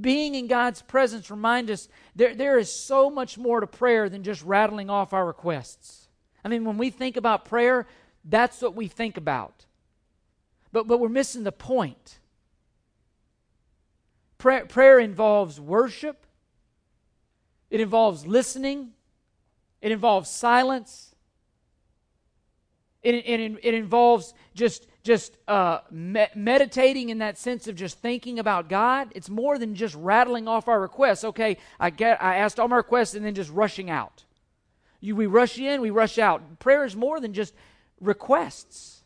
Being 0.00 0.34
in 0.34 0.46
God's 0.46 0.82
presence 0.82 1.30
remind 1.30 1.70
us 1.70 1.88
there, 2.16 2.34
there 2.34 2.58
is 2.58 2.72
so 2.72 3.08
much 3.08 3.38
more 3.38 3.60
to 3.60 3.66
prayer 3.66 4.08
than 4.08 4.22
just 4.22 4.42
rattling 4.42 4.90
off 4.90 5.12
our 5.12 5.24
requests. 5.24 6.08
I 6.44 6.48
mean, 6.48 6.64
when 6.64 6.78
we 6.78 6.90
think 6.90 7.16
about 7.16 7.44
prayer, 7.44 7.86
that's 8.24 8.60
what 8.62 8.74
we 8.74 8.88
think 8.88 9.16
about. 9.16 9.66
But, 10.72 10.86
but 10.86 10.98
we're 10.98 11.08
missing 11.08 11.44
the 11.44 11.52
point. 11.52 12.18
Prayer, 14.38 14.66
prayer 14.66 14.98
involves 14.98 15.60
worship, 15.60 16.26
it 17.72 17.80
involves 17.80 18.24
listening, 18.24 18.92
it 19.80 19.90
involves 19.90 20.30
silence, 20.30 21.16
it, 23.02 23.14
it, 23.14 23.58
it 23.62 23.74
involves 23.74 24.32
just, 24.54 24.86
just 25.02 25.36
uh, 25.48 25.80
me- 25.90 26.28
meditating 26.36 27.08
in 27.08 27.18
that 27.18 27.36
sense 27.36 27.66
of 27.66 27.74
just 27.74 27.98
thinking 27.98 28.38
about 28.38 28.68
God. 28.68 29.08
It's 29.16 29.28
more 29.28 29.58
than 29.58 29.74
just 29.74 29.96
rattling 29.96 30.46
off 30.46 30.68
our 30.68 30.80
requests. 30.80 31.24
Okay, 31.24 31.56
I, 31.80 31.90
get, 31.90 32.22
I 32.22 32.36
asked 32.36 32.60
all 32.60 32.68
my 32.68 32.76
requests 32.76 33.14
and 33.14 33.24
then 33.24 33.34
just 33.34 33.50
rushing 33.50 33.90
out. 33.90 34.22
You, 35.00 35.16
we 35.16 35.26
rush 35.26 35.58
in, 35.58 35.80
we 35.80 35.90
rush 35.90 36.16
out. 36.16 36.60
Prayer 36.60 36.84
is 36.84 36.94
more 36.94 37.18
than 37.18 37.32
just 37.32 37.54
requests 38.00 39.02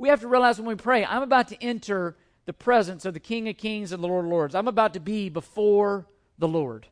we 0.00 0.08
have 0.08 0.20
to 0.20 0.28
realize 0.28 0.58
when 0.58 0.66
we 0.66 0.76
pray, 0.76 1.04
I'm 1.04 1.22
about 1.22 1.48
to 1.48 1.62
enter 1.62 2.16
the 2.46 2.54
presence 2.54 3.04
of 3.04 3.12
the 3.12 3.20
King 3.20 3.50
of 3.50 3.58
Kings 3.58 3.92
and 3.92 4.02
the 4.02 4.08
Lord 4.08 4.24
of 4.24 4.30
Lords. 4.30 4.54
I'm 4.54 4.66
about 4.66 4.94
to 4.94 5.00
be 5.00 5.28
before 5.28 6.06
the 6.40 6.48
Lord. 6.48 6.88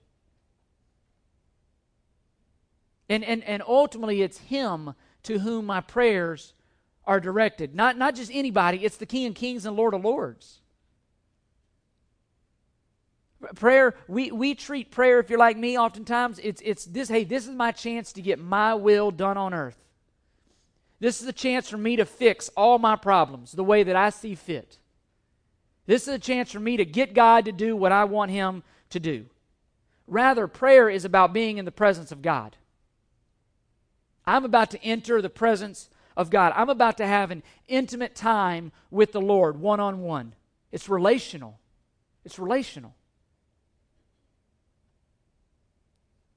And, 3.08 3.24
and, 3.24 3.42
and 3.44 3.62
ultimately, 3.66 4.22
it's 4.22 4.38
Him 4.38 4.94
to 5.24 5.40
whom 5.40 5.66
my 5.66 5.80
prayers 5.80 6.52
are 7.04 7.18
directed. 7.18 7.74
Not, 7.74 7.96
not 7.96 8.14
just 8.14 8.30
anybody, 8.32 8.84
it's 8.84 8.98
the 8.98 9.06
King 9.06 9.26
of 9.28 9.34
Kings 9.34 9.66
and 9.66 9.74
Lord 9.74 9.94
of 9.94 10.04
Lords. 10.04 10.60
Prayer, 13.54 13.94
we, 14.08 14.30
we 14.30 14.54
treat 14.54 14.90
prayer, 14.90 15.20
if 15.20 15.30
you're 15.30 15.38
like 15.38 15.56
me, 15.56 15.78
oftentimes 15.78 16.38
it's, 16.42 16.60
it's 16.64 16.84
this 16.84 17.08
hey, 17.08 17.24
this 17.24 17.46
is 17.46 17.54
my 17.54 17.72
chance 17.72 18.12
to 18.12 18.22
get 18.22 18.38
my 18.38 18.74
will 18.74 19.10
done 19.10 19.36
on 19.36 19.54
earth. 19.54 19.78
This 21.00 21.22
is 21.22 21.28
a 21.28 21.32
chance 21.32 21.68
for 21.68 21.78
me 21.78 21.96
to 21.96 22.04
fix 22.04 22.50
all 22.56 22.78
my 22.78 22.96
problems 22.96 23.52
the 23.52 23.64
way 23.64 23.84
that 23.84 23.94
I 23.94 24.10
see 24.10 24.34
fit. 24.34 24.78
This 25.86 26.02
is 26.02 26.14
a 26.14 26.18
chance 26.18 26.50
for 26.50 26.60
me 26.60 26.76
to 26.76 26.84
get 26.84 27.14
God 27.14 27.44
to 27.46 27.52
do 27.52 27.76
what 27.76 27.92
I 27.92 28.04
want 28.04 28.32
Him 28.32 28.64
to 28.90 29.00
do. 29.00 29.26
Rather, 30.08 30.48
prayer 30.48 30.88
is 30.88 31.04
about 31.04 31.34
being 31.34 31.58
in 31.58 31.66
the 31.66 31.70
presence 31.70 32.10
of 32.10 32.22
God. 32.22 32.56
I'm 34.26 34.44
about 34.44 34.70
to 34.70 34.82
enter 34.82 35.20
the 35.20 35.30
presence 35.30 35.90
of 36.16 36.30
God. 36.30 36.52
I'm 36.56 36.70
about 36.70 36.96
to 36.96 37.06
have 37.06 37.30
an 37.30 37.42
intimate 37.68 38.14
time 38.14 38.72
with 38.90 39.12
the 39.12 39.20
Lord, 39.20 39.60
one 39.60 39.80
on 39.80 40.00
one. 40.00 40.34
It's 40.72 40.88
relational. 40.88 41.58
It's 42.24 42.38
relational. 42.38 42.94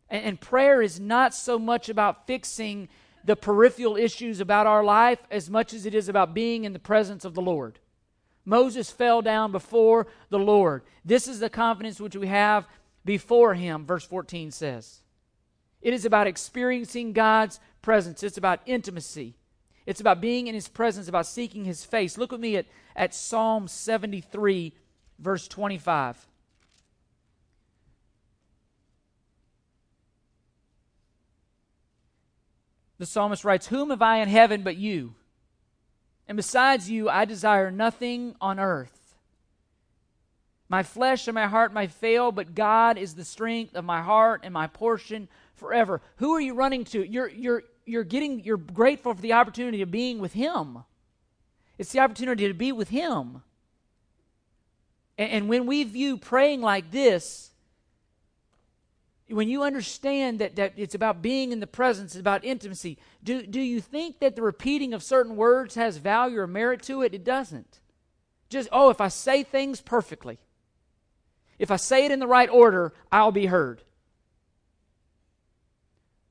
And, 0.10 0.26
and, 0.26 0.42
prayer 0.42 0.82
is 0.82 1.00
not 1.00 1.34
so 1.34 1.58
much 1.58 1.88
about 1.88 2.28
fixing 2.28 2.90
the 3.24 3.36
peripheral 3.38 3.96
issues 3.96 4.42
about 4.42 4.68
our 4.68 4.84
life 4.84 5.20
as 5.32 5.50
much 5.50 5.74
as 5.74 5.86
it 5.86 5.96
is 5.96 6.10
about 6.10 6.34
being 6.34 6.66
in 6.66 6.74
the 6.74 6.80
presence 6.80 7.24
of 7.24 7.34
the 7.34 7.42
Lord. 7.42 7.80
Moses 8.44 8.92
fell 8.92 9.22
down 9.22 9.52
before 9.52 10.08
the 10.30 10.40
Lord. 10.40 10.84
This 11.06 11.28
is 11.28 11.40
the 11.40 11.50
confidence 11.50 12.02
which 12.02 12.16
we 12.16 12.28
have 12.28 12.68
before 13.06 13.54
him, 13.54 13.86
verse 13.86 14.06
14 14.06 14.52
says. 14.52 15.02
It 15.82 15.94
is 15.94 16.06
about 16.06 16.28
experiencing 16.28 17.14
God's 17.14 17.60
presence, 17.82 18.24
it's 18.24 18.38
about 18.38 18.62
intimacy. 18.66 19.36
It's 19.88 20.00
about 20.00 20.22
being 20.22 20.46
in 20.46 20.54
his 20.54 20.68
presence, 20.68 21.08
about 21.08 21.26
seeking 21.26 21.66
his 21.66 21.84
face. 21.84 22.18
Look 22.18 22.32
with 22.32 22.40
me 22.40 22.56
at, 22.56 22.68
at 22.96 23.16
Psalm 23.16 23.68
73, 23.68 24.74
verse 25.18 25.48
25. 25.48 26.28
the 33.02 33.08
psalmist 33.08 33.44
writes, 33.44 33.66
Whom 33.66 33.90
have 33.90 34.04
I 34.04 34.18
in 34.18 34.30
heaven 34.30 34.62
but 34.62 34.78
you? 34.78 35.16
And 36.28 36.36
besides 36.36 36.88
you, 36.88 37.10
I 37.10 37.26
desire 37.26 37.72
nothing 37.72 38.36
on 38.40 38.60
earth. 38.60 39.01
My 40.72 40.84
flesh 40.84 41.28
and 41.28 41.36
my 41.36 41.48
heart 41.48 41.74
may 41.74 41.88
fail, 41.88 42.32
but 42.32 42.56
God 42.56 42.98
is 42.98 43.14
the 43.14 43.26
strength 43.26 43.76
of 43.76 43.84
my 43.84 44.02
heart 44.02 44.40
and 44.46 44.54
my 44.54 44.68
portion 44.68 45.28
forever. 45.54 46.00
Who 46.16 46.34
are 46.34 46.40
you 46.40 46.54
running 46.54 46.86
to? 46.86 47.06
You're, 47.06 47.28
you're, 47.28 47.64
you're 47.86 48.06
getting, 48.06 48.40
you're 48.40 48.56
grateful 48.56 49.14
for 49.14 49.22
the 49.22 49.34
opportunity 49.34 49.82
of 49.82 49.92
being 49.92 50.20
with 50.20 50.32
Him. 50.32 50.86
It's 51.78 51.92
the 51.92 52.00
opportunity 52.00 52.48
to 52.48 52.54
be 52.54 52.72
with 52.72 52.88
Him. 52.88 53.42
And, 55.18 55.32
and 55.32 55.50
when 55.50 55.66
we 55.66 55.84
view 55.84 56.16
praying 56.16 56.62
like 56.62 56.90
this, 56.90 57.52
when 59.28 59.50
you 59.50 59.64
understand 59.64 60.40
that, 60.40 60.56
that 60.56 60.76
it's 60.78 60.96
about 60.96 61.22
being 61.22 61.52
in 61.52 61.60
the 61.60 61.68
presence, 61.68 62.14
it's 62.14 62.22
about 62.22 62.46
intimacy, 62.46 62.98
do, 63.22 63.46
do 63.46 63.60
you 63.60 63.82
think 63.82 64.20
that 64.20 64.38
the 64.38 64.42
repeating 64.42 64.94
of 64.94 65.04
certain 65.04 65.36
words 65.36 65.76
has 65.76 65.98
value 65.98 66.40
or 66.40 66.48
merit 66.48 66.82
to 66.84 67.02
it? 67.02 67.14
It 67.14 67.26
doesn't. 67.26 67.82
Just, 68.48 68.70
oh, 68.72 68.90
if 68.90 69.02
I 69.02 69.10
say 69.10 69.44
things 69.44 69.82
perfectly, 69.82 70.40
if 71.62 71.72
I 71.72 71.76
say 71.76 72.06
it 72.06 72.12
in 72.12 72.20
the 72.20 72.28
right 72.28 72.50
order, 72.50 72.92
I'll 73.12 73.32
be 73.32 73.46
heard. 73.46 73.84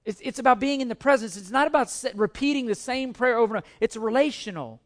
It's, 0.05 0.21
it's 0.23 0.39
about 0.39 0.59
being 0.59 0.81
in 0.81 0.89
the 0.89 0.95
presence. 0.95 1.37
It's 1.37 1.51
not 1.51 1.67
about 1.67 1.89
repeating 2.15 2.67
the 2.67 2.75
same 2.75 3.13
prayer 3.13 3.37
over 3.37 3.55
and 3.55 3.65
over. 3.65 3.75
It's 3.81 3.97
relational. 3.97 4.81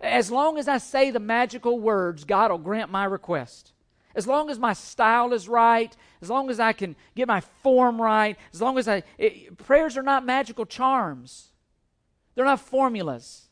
As 0.00 0.30
long 0.30 0.58
as 0.58 0.68
I 0.68 0.78
say 0.78 1.10
the 1.10 1.20
magical 1.20 1.80
words, 1.80 2.24
God 2.24 2.50
will 2.50 2.58
grant 2.58 2.90
my 2.90 3.04
request 3.04 3.72
as 4.14 4.26
long 4.26 4.50
as 4.50 4.58
my 4.58 4.72
style 4.72 5.32
is 5.32 5.48
right, 5.48 5.96
as 6.20 6.28
long 6.28 6.50
as 6.50 6.58
I 6.58 6.72
can 6.72 6.96
get 7.14 7.28
my 7.28 7.40
form 7.40 8.02
right, 8.02 8.36
as 8.52 8.60
long 8.60 8.76
as 8.76 8.88
I. 8.88 9.04
It, 9.16 9.56
prayers 9.58 9.96
are 9.96 10.02
not 10.02 10.26
magical 10.26 10.66
charms. 10.66 11.52
They're 12.34 12.44
not 12.44 12.60
formulas. 12.60 13.48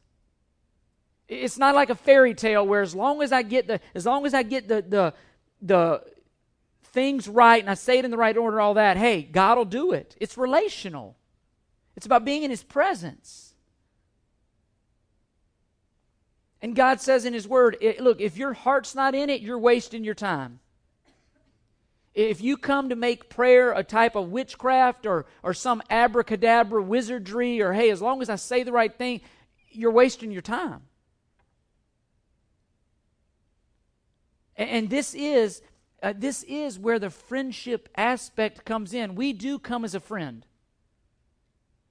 It's 1.29 1.57
not 1.57 1.75
like 1.75 1.89
a 1.89 1.95
fairy 1.95 2.35
tale 2.35 2.67
where 2.67 2.83
as 2.83 2.95
long 2.95 3.23
as 3.23 3.33
I 3.33 3.43
get 3.43 3.69
the 3.69 3.81
as 3.95 4.07
long 4.07 4.27
as 4.27 4.35
I 4.35 4.43
get 4.43 4.67
the 4.69 4.83
the 4.83 5.15
the 5.63 6.03
things 6.97 7.29
right 7.29 7.63
and 7.63 7.69
I 7.69 7.75
say 7.75 7.99
it 7.99 8.07
in 8.07 8.11
the 8.11 8.17
right 8.17 8.35
order, 8.35 8.59
all 8.59 8.73
that, 8.73 8.97
hey, 8.97 9.21
God 9.21 9.59
will 9.59 9.67
do 9.67 9.93
it. 9.93 10.17
It's 10.19 10.39
relational. 10.39 11.15
It's 11.95 12.07
about 12.07 12.25
being 12.25 12.43
in 12.43 12.51
His 12.51 12.63
presence. 12.63 13.53
And 16.63 16.75
God 16.75 17.03
says 17.03 17.27
in 17.27 17.35
His 17.35 17.47
Word, 17.47 17.77
eh, 17.83 17.97
look, 18.01 18.23
if 18.23 18.39
your 18.39 18.55
heart's 18.55 18.95
not 18.95 19.15
in 19.15 19.29
it, 19.29 19.43
you're 19.43 19.59
wasting 19.59 20.05
your 20.05 20.15
time. 20.15 20.59
If 22.15 22.41
you 22.41 22.57
come 22.57 22.89
to 22.89 22.97
make 22.97 23.29
prayer 23.29 23.73
a 23.73 23.85
type 23.85 24.17
of 24.17 24.31
witchcraft 24.31 25.05
or, 25.05 25.27
or 25.43 25.53
some 25.53 25.83
abracadabra 25.91 26.83
wizardry, 26.83 27.61
or 27.61 27.75
hey, 27.75 27.91
as 27.91 28.01
long 28.01 28.23
as 28.23 28.31
I 28.31 28.37
say 28.37 28.63
the 28.63 28.73
right 28.73 28.97
thing, 28.97 29.21
you're 29.71 29.91
wasting 29.91 30.31
your 30.31 30.41
time. 30.41 30.81
And, 34.57 34.71
and 34.71 34.91
this 34.91 35.15
is 35.15 35.61
uh, 36.03 36.13
this 36.17 36.43
is 36.45 36.79
where 36.79 36.99
the 36.99 37.11
friendship 37.11 37.89
aspect 37.97 38.65
comes 38.65 38.93
in. 38.93 39.15
We 39.15 39.33
do 39.33 39.59
come 39.59 39.85
as 39.85 39.95
a 39.95 40.01
friend. 40.01 40.45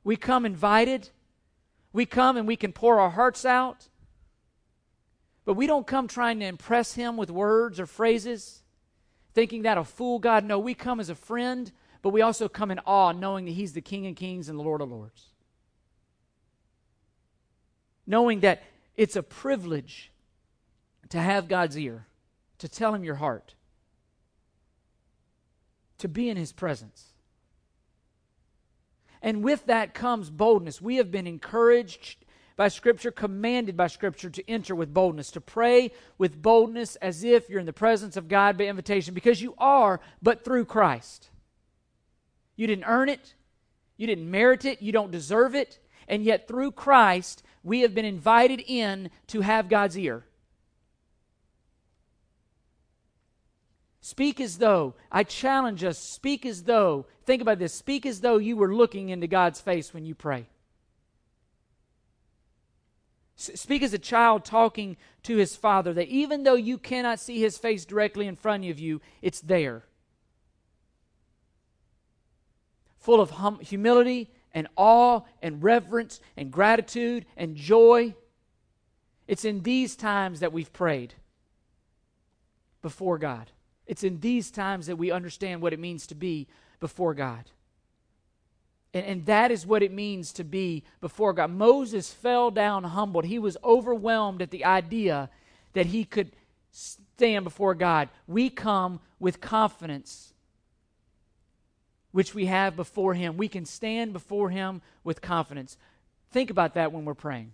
We 0.03 0.15
come 0.15 0.45
invited. 0.45 1.09
We 1.91 2.05
come 2.05 2.37
and 2.37 2.47
we 2.47 2.55
can 2.55 2.71
pour 2.71 2.99
our 2.99 3.09
hearts 3.09 3.45
out. 3.45 3.87
But 5.43 5.53
we 5.53 5.67
don't 5.67 5.87
come 5.87 6.07
trying 6.07 6.39
to 6.39 6.45
impress 6.45 6.93
him 6.93 7.17
with 7.17 7.29
words 7.29 7.79
or 7.79 7.85
phrases 7.85 8.63
thinking 9.35 9.63
that'll 9.63 9.83
fool 9.83 10.17
God. 10.17 10.45
No, 10.45 10.57
we 10.57 10.73
come 10.73 10.99
as 10.99 11.09
a 11.09 11.15
friend, 11.15 11.71
but 12.01 12.09
we 12.09 12.21
also 12.21 12.47
come 12.47 12.71
in 12.71 12.79
awe, 12.79 13.11
knowing 13.11 13.45
that 13.45 13.51
He's 13.51 13.73
the 13.73 13.81
King 13.81 14.07
of 14.07 14.15
Kings 14.15 14.49
and 14.49 14.57
the 14.57 14.63
Lord 14.63 14.81
of 14.81 14.89
Lords. 14.89 15.25
Knowing 18.07 18.39
that 18.39 18.63
it's 18.95 19.15
a 19.15 19.23
privilege 19.23 20.11
to 21.09 21.19
have 21.19 21.47
God's 21.47 21.77
ear, 21.77 22.07
to 22.59 22.69
tell 22.69 22.95
Him 22.95 23.03
your 23.03 23.15
heart, 23.15 23.54
to 25.99 26.07
be 26.07 26.29
in 26.29 26.37
His 26.37 26.51
presence. 26.51 27.13
And 29.21 29.43
with 29.43 29.65
that 29.65 29.93
comes 29.93 30.29
boldness. 30.29 30.81
We 30.81 30.97
have 30.97 31.11
been 31.11 31.27
encouraged 31.27 32.25
by 32.55 32.67
Scripture, 32.69 33.11
commanded 33.11 33.75
by 33.75 33.87
Scripture 33.87 34.29
to 34.29 34.49
enter 34.49 34.75
with 34.75 34.93
boldness, 34.93 35.31
to 35.31 35.41
pray 35.41 35.91
with 36.17 36.41
boldness 36.41 36.95
as 36.97 37.23
if 37.23 37.49
you're 37.49 37.59
in 37.59 37.65
the 37.65 37.73
presence 37.73 38.17
of 38.17 38.27
God 38.27 38.57
by 38.57 38.65
invitation, 38.65 39.13
because 39.13 39.41
you 39.41 39.55
are, 39.57 39.99
but 40.21 40.45
through 40.45 40.65
Christ. 40.65 41.29
You 42.55 42.67
didn't 42.67 42.85
earn 42.85 43.09
it, 43.09 43.33
you 43.97 44.07
didn't 44.07 44.29
merit 44.29 44.63
it, 44.63 44.81
you 44.81 44.91
don't 44.91 45.11
deserve 45.11 45.55
it, 45.55 45.79
and 46.07 46.23
yet 46.23 46.47
through 46.47 46.71
Christ, 46.71 47.43
we 47.63 47.81
have 47.81 47.93
been 47.93 48.05
invited 48.05 48.61
in 48.65 49.09
to 49.27 49.41
have 49.41 49.67
God's 49.67 49.97
ear. 49.97 50.25
Speak 54.05 54.39
as 54.39 54.59
though, 54.59 54.93
I 55.11 55.23
challenge 55.23 55.83
us, 55.83 55.97
speak 55.97 56.45
as 56.45 56.65
though, 56.65 57.07
think 57.25 57.41
about 57.41 57.57
this, 57.57 57.73
speak 57.73 58.05
as 58.05 58.21
though 58.21 58.37
you 58.37 58.55
were 58.55 58.71
looking 58.71 59.09
into 59.09 59.25
God's 59.25 59.59
face 59.59 59.95
when 59.95 60.05
you 60.05 60.13
pray. 60.13 60.45
Speak 63.35 63.81
as 63.81 63.95
a 63.95 63.97
child 63.97 64.45
talking 64.45 64.97
to 65.23 65.37
his 65.37 65.55
father, 65.55 65.91
that 65.93 66.07
even 66.07 66.43
though 66.43 66.53
you 66.53 66.77
cannot 66.77 67.19
see 67.19 67.39
his 67.39 67.57
face 67.57 67.83
directly 67.83 68.27
in 68.27 68.35
front 68.35 68.63
of 68.65 68.77
you, 68.77 69.01
it's 69.23 69.41
there. 69.41 69.85
Full 72.99 73.19
of 73.19 73.31
hum- 73.31 73.59
humility 73.59 74.29
and 74.53 74.67
awe 74.75 75.21
and 75.41 75.63
reverence 75.63 76.19
and 76.37 76.51
gratitude 76.51 77.25
and 77.35 77.55
joy. 77.55 78.13
It's 79.27 79.45
in 79.45 79.63
these 79.63 79.95
times 79.95 80.41
that 80.41 80.53
we've 80.53 80.71
prayed 80.71 81.15
before 82.83 83.17
God. 83.17 83.49
It's 83.87 84.03
in 84.03 84.19
these 84.19 84.51
times 84.51 84.87
that 84.87 84.97
we 84.97 85.11
understand 85.11 85.61
what 85.61 85.73
it 85.73 85.79
means 85.79 86.07
to 86.07 86.15
be 86.15 86.47
before 86.79 87.13
God. 87.13 87.51
And, 88.93 89.05
and 89.05 89.25
that 89.25 89.51
is 89.51 89.65
what 89.65 89.83
it 89.83 89.91
means 89.91 90.33
to 90.33 90.43
be 90.43 90.83
before 91.01 91.33
God. 91.33 91.51
Moses 91.51 92.11
fell 92.11 92.51
down 92.51 92.83
humbled. 92.83 93.25
He 93.25 93.39
was 93.39 93.57
overwhelmed 93.63 94.41
at 94.41 94.51
the 94.51 94.65
idea 94.65 95.29
that 95.73 95.87
he 95.87 96.03
could 96.05 96.31
stand 96.71 97.43
before 97.43 97.75
God. 97.75 98.09
We 98.27 98.49
come 98.49 98.99
with 99.19 99.39
confidence, 99.39 100.33
which 102.11 102.35
we 102.35 102.47
have 102.47 102.75
before 102.75 103.13
Him. 103.13 103.37
We 103.37 103.47
can 103.47 103.65
stand 103.65 104.13
before 104.13 104.49
Him 104.49 104.81
with 105.03 105.21
confidence. 105.21 105.77
Think 106.31 106.49
about 106.49 106.73
that 106.73 106.91
when 106.91 107.05
we're 107.05 107.13
praying. 107.13 107.53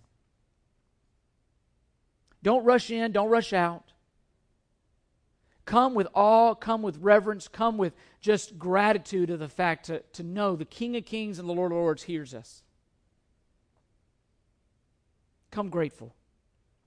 Don't 2.42 2.64
rush 2.64 2.90
in, 2.90 3.12
don't 3.12 3.28
rush 3.28 3.52
out. 3.52 3.91
Come 5.72 5.94
with 5.94 6.08
awe, 6.12 6.54
come 6.54 6.82
with 6.82 6.98
reverence, 6.98 7.48
come 7.48 7.78
with 7.78 7.94
just 8.20 8.58
gratitude 8.58 9.30
of 9.30 9.38
the 9.38 9.48
fact 9.48 9.86
to, 9.86 10.00
to 10.12 10.22
know 10.22 10.54
the 10.54 10.66
King 10.66 10.98
of 10.98 11.06
Kings 11.06 11.38
and 11.38 11.48
the 11.48 11.54
Lord 11.54 11.72
of 11.72 11.78
Lords 11.78 12.02
hears 12.02 12.34
us. 12.34 12.62
Come 15.50 15.70
grateful. 15.70 16.14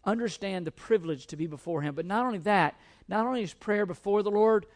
Understand 0.04 0.68
the 0.68 0.72
privilege 0.72 1.26
to 1.26 1.36
be 1.36 1.48
before 1.48 1.82
Him. 1.82 1.96
But 1.96 2.06
not 2.06 2.28
only 2.28 2.38
that, 2.38 2.76
not 3.08 3.26
only 3.26 3.42
is 3.42 3.56
prayer 3.56 3.88
before 3.88 4.22
the 4.22 4.30
Lord, 4.30 4.68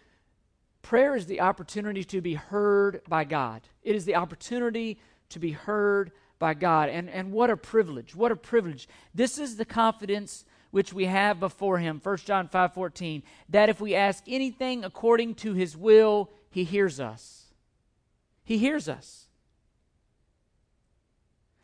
prayer 0.81 1.15
is 1.15 1.27
the 1.27 1.41
opportunity 1.41 2.03
to 2.05 2.19
be 2.19 2.33
heard 2.33 3.01
by 3.07 3.25
God. 3.25 3.61
It 3.83 3.95
is 3.95 4.05
the 4.05 4.15
opportunity 4.15 4.99
to 5.29 5.37
be 5.37 5.51
heard 5.51 6.11
by 6.39 6.55
God. 6.55 6.89
And, 6.89 7.11
and 7.11 7.31
what 7.31 7.51
a 7.51 7.57
privilege. 7.57 8.15
What 8.15 8.31
a 8.31 8.35
privilege. 8.35 8.89
This 9.13 9.37
is 9.37 9.57
the 9.57 9.65
confidence 9.65 10.45
which 10.71 10.93
we 10.93 11.05
have 11.05 11.39
before 11.39 11.79
him 11.79 11.99
1 12.01 12.17
john 12.17 12.47
5:14 12.47 13.23
that 13.49 13.69
if 13.69 13.81
we 13.81 13.95
ask 13.95 14.23
anything 14.27 14.83
according 14.83 15.35
to 15.35 15.53
his 15.53 15.75
will 15.75 16.29
he 16.49 16.63
hears 16.63 16.99
us. 16.99 17.45
He 18.43 18.57
hears 18.57 18.89
us. 18.89 19.27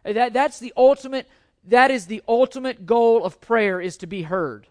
That, 0.03 0.33
that's 0.33 0.59
the 0.59 0.73
ultimate 0.77 1.27
that 1.67 1.89
is 1.89 2.05
the 2.05 2.21
ultimate 2.27 2.85
goal 2.85 3.25
of 3.25 3.41
prayer 3.41 3.81
is 3.81 3.97
to 3.97 4.07
be 4.07 4.21
heard. 4.21 4.67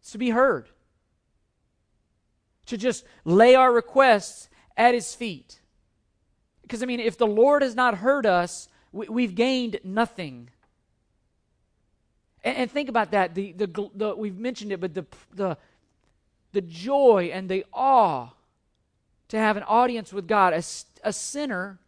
It's 0.00 0.12
to 0.12 0.18
be 0.18 0.30
heard. 0.30 0.68
To 2.66 2.76
just 2.76 3.04
lay 3.24 3.56
our 3.56 3.72
requests 3.72 4.48
at 4.76 4.94
his 4.94 5.12
feet. 5.14 5.60
Because 6.62 6.82
i 6.82 6.86
mean 6.86 7.00
if 7.00 7.18
the 7.18 7.26
lord 7.26 7.62
has 7.62 7.74
not 7.74 7.98
heard 7.98 8.24
us 8.24 8.68
we, 8.92 9.08
we've 9.08 9.34
gained 9.34 9.80
nothing 9.82 10.50
and, 12.44 12.56
and 12.56 12.70
think 12.70 12.88
about 12.88 13.10
that. 13.10 13.34
The, 13.34 13.52
the, 13.52 13.90
the, 13.94 14.14
we've 14.14 14.38
mentioned 14.38 14.70
it, 14.70 14.80
but 14.80 14.94
the, 14.94 15.06
the, 15.34 15.56
the 16.52 16.60
joy 16.60 17.30
and 17.32 17.48
the 17.48 17.64
awe 17.72 18.28
to 19.28 19.38
have 19.38 19.56
an 19.56 19.64
audience 19.64 20.12
with 20.12 20.28
God, 20.28 20.52
a, 20.52 20.62
a 21.02 21.12
sinner 21.12 21.78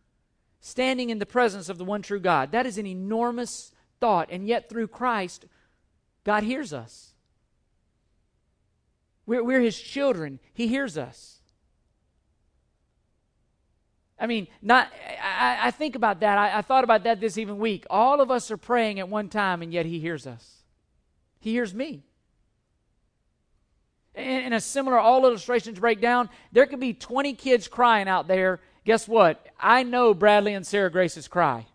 standing 0.60 1.10
in 1.10 1.18
the 1.18 1.26
presence 1.26 1.68
of 1.68 1.78
the 1.78 1.84
one 1.84 2.02
true 2.02 2.18
God. 2.18 2.50
That 2.50 2.66
is 2.66 2.78
an 2.78 2.86
enormous 2.86 3.72
thought. 4.00 4.28
And 4.30 4.46
yet, 4.48 4.68
through 4.68 4.88
Christ, 4.88 5.46
God 6.24 6.42
hears 6.42 6.72
us. 6.72 7.12
We're, 9.26 9.44
we're 9.44 9.60
His 9.60 9.78
children, 9.78 10.40
He 10.54 10.66
hears 10.66 10.96
us. 10.98 11.40
I 14.18 14.26
mean, 14.26 14.48
not. 14.62 14.90
I, 15.22 15.58
I 15.64 15.70
think 15.70 15.94
about 15.94 16.20
that. 16.20 16.38
I, 16.38 16.58
I, 16.58 16.62
thought 16.62 16.84
about 16.84 17.04
that 17.04 17.20
this 17.20 17.36
even 17.36 17.58
week. 17.58 17.84
All 17.90 18.20
of 18.20 18.30
us 18.30 18.50
are 18.50 18.56
praying 18.56 18.98
at 18.98 19.08
one 19.08 19.28
time, 19.28 19.60
and 19.62 19.72
yet 19.72 19.84
He 19.84 19.98
hears 19.98 20.26
us. 20.26 20.62
He 21.38 21.52
hears 21.52 21.74
me. 21.74 22.02
In, 24.14 24.24
in 24.24 24.52
a 24.52 24.60
similar 24.60 24.98
all 24.98 25.26
illustrations 25.26 25.78
break 25.78 26.00
down. 26.00 26.30
there 26.50 26.66
could 26.66 26.80
be 26.80 26.94
20 26.94 27.34
kids 27.34 27.68
crying 27.68 28.08
out 28.08 28.26
there. 28.26 28.60
Guess 28.84 29.06
what? 29.06 29.46
I 29.60 29.82
know 29.82 30.14
Bradley 30.14 30.54
and 30.54 30.66
Sarah 30.66 30.90
Grace's 30.90 31.28
cry. 31.28 31.66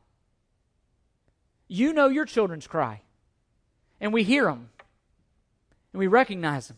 You 1.67 1.93
know 1.93 2.07
your 2.07 2.25
children's 2.25 2.67
cry. 2.67 3.01
And 3.99 4.11
we 4.11 4.23
hear 4.23 4.45
them. 4.45 4.69
And 5.93 5.99
we 5.99 6.07
recognize 6.07 6.69
them. 6.69 6.77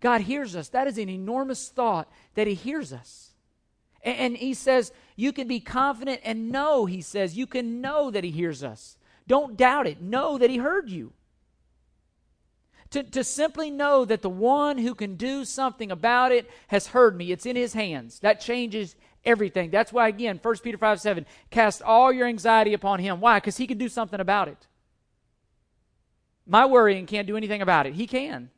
God 0.00 0.20
hears 0.20 0.54
us. 0.54 0.68
That 0.68 0.86
is 0.86 0.98
an 0.98 1.08
enormous 1.08 1.70
thought 1.70 2.10
that 2.34 2.46
He 2.46 2.54
hears 2.54 2.92
us. 2.92 3.30
And 4.04 4.36
he 4.36 4.52
says, 4.52 4.92
You 5.16 5.32
can 5.32 5.48
be 5.48 5.60
confident 5.60 6.20
and 6.24 6.50
know, 6.50 6.84
he 6.84 7.00
says, 7.00 7.36
you 7.36 7.46
can 7.46 7.80
know 7.80 8.10
that 8.10 8.22
he 8.22 8.30
hears 8.30 8.62
us. 8.62 8.98
Don't 9.26 9.56
doubt 9.56 9.86
it. 9.86 10.02
Know 10.02 10.36
that 10.36 10.50
he 10.50 10.58
heard 10.58 10.90
you. 10.90 11.14
To, 12.90 13.02
to 13.02 13.24
simply 13.24 13.70
know 13.70 14.04
that 14.04 14.22
the 14.22 14.28
one 14.28 14.78
who 14.78 14.94
can 14.94 15.16
do 15.16 15.44
something 15.44 15.90
about 15.90 16.30
it 16.30 16.48
has 16.68 16.88
heard 16.88 17.16
me, 17.16 17.32
it's 17.32 17.46
in 17.46 17.56
his 17.56 17.72
hands. 17.72 18.20
That 18.20 18.40
changes 18.40 18.94
everything. 19.24 19.70
That's 19.70 19.92
why, 19.92 20.08
again, 20.08 20.38
1 20.40 20.56
Peter 20.58 20.78
5 20.78 21.00
7, 21.00 21.26
cast 21.50 21.82
all 21.82 22.12
your 22.12 22.28
anxiety 22.28 22.74
upon 22.74 23.00
him. 23.00 23.20
Why? 23.20 23.38
Because 23.38 23.56
he 23.56 23.66
can 23.66 23.78
do 23.78 23.88
something 23.88 24.20
about 24.20 24.48
it. 24.48 24.68
My 26.46 26.66
worrying 26.66 27.06
can't 27.06 27.26
do 27.26 27.36
anything 27.36 27.62
about 27.62 27.86
it. 27.86 27.94
He 27.94 28.06
can. 28.06 28.50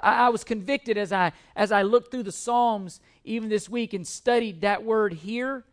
I, 0.00 0.26
I 0.26 0.28
was 0.28 0.44
convicted 0.44 0.96
as 0.96 1.12
I 1.12 1.32
as 1.56 1.72
I 1.72 1.82
looked 1.82 2.10
through 2.10 2.24
the 2.24 2.32
Psalms 2.32 3.00
even 3.24 3.48
this 3.48 3.68
week 3.68 3.92
and 3.94 4.06
studied 4.06 4.60
that 4.62 4.84
word 4.84 5.12
here. 5.12 5.64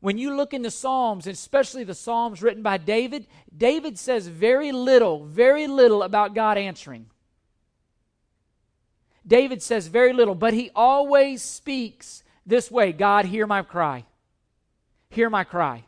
When 0.00 0.16
you 0.16 0.34
look 0.34 0.54
in 0.54 0.62
the 0.62 0.70
Psalms, 0.70 1.26
especially 1.26 1.84
the 1.84 1.94
Psalms 1.94 2.42
written 2.42 2.62
by 2.62 2.78
David, 2.78 3.26
David 3.54 3.98
says 3.98 4.28
very 4.28 4.72
little, 4.72 5.26
very 5.26 5.66
little 5.66 6.02
about 6.02 6.34
God 6.34 6.56
answering. 6.56 7.06
David 9.26 9.62
says 9.62 9.88
very 9.88 10.12
little, 10.14 10.34
but 10.34 10.54
he 10.54 10.70
always 10.74 11.42
speaks 11.42 12.24
this 12.46 12.70
way 12.70 12.92
God, 12.92 13.26
hear 13.26 13.46
my 13.46 13.62
cry. 13.62 14.04
Hear 15.10 15.28
my 15.28 15.44
cry. 15.44 15.84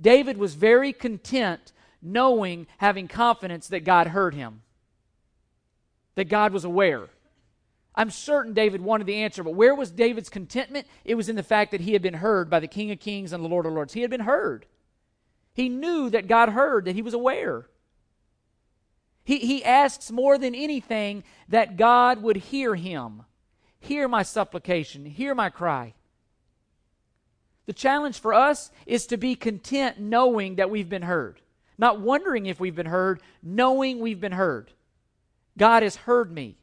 David 0.00 0.38
was 0.38 0.54
very 0.54 0.92
content 0.92 1.72
knowing, 2.00 2.66
having 2.78 3.06
confidence 3.06 3.68
that 3.68 3.84
God 3.84 4.08
heard 4.08 4.34
him, 4.34 4.62
that 6.20 6.28
God 6.28 6.52
was 6.52 6.66
aware. 6.66 7.08
I'm 7.94 8.10
certain 8.10 8.52
David 8.52 8.82
wanted 8.82 9.06
the 9.06 9.22
answer, 9.22 9.42
but 9.42 9.54
where 9.54 9.74
was 9.74 9.90
David's 9.90 10.28
contentment? 10.28 10.86
It 11.02 11.14
was 11.14 11.30
in 11.30 11.36
the 11.36 11.42
fact 11.42 11.70
that 11.70 11.80
he 11.80 11.94
had 11.94 12.02
been 12.02 12.12
heard 12.12 12.50
by 12.50 12.60
the 12.60 12.68
King 12.68 12.90
of 12.90 13.00
Kings 13.00 13.32
and 13.32 13.42
the 13.42 13.48
Lord 13.48 13.64
of 13.64 13.72
Lords. 13.72 13.94
He 13.94 14.02
had 14.02 14.10
been 14.10 14.20
heard. 14.20 14.66
He 15.54 15.70
knew 15.70 16.10
that 16.10 16.28
God 16.28 16.50
heard, 16.50 16.84
that 16.84 16.94
he 16.94 17.00
was 17.00 17.14
aware. 17.14 17.68
He, 19.24 19.38
he 19.38 19.64
asks 19.64 20.10
more 20.10 20.36
than 20.36 20.54
anything 20.54 21.24
that 21.48 21.78
God 21.78 22.22
would 22.22 22.36
hear 22.36 22.74
him. 22.74 23.22
Hear 23.78 24.06
my 24.06 24.22
supplication, 24.22 25.06
hear 25.06 25.34
my 25.34 25.48
cry. 25.48 25.94
The 27.64 27.72
challenge 27.72 28.18
for 28.18 28.34
us 28.34 28.70
is 28.84 29.06
to 29.06 29.16
be 29.16 29.36
content 29.36 29.98
knowing 29.98 30.56
that 30.56 30.68
we've 30.68 30.90
been 30.90 31.00
heard. 31.00 31.40
Not 31.78 31.98
wondering 31.98 32.44
if 32.44 32.60
we've 32.60 32.76
been 32.76 32.84
heard, 32.84 33.22
knowing 33.42 34.00
we've 34.00 34.20
been 34.20 34.32
heard. 34.32 34.70
God 35.56 35.82
has 35.82 35.96
heard 35.96 36.32
me. 36.32 36.56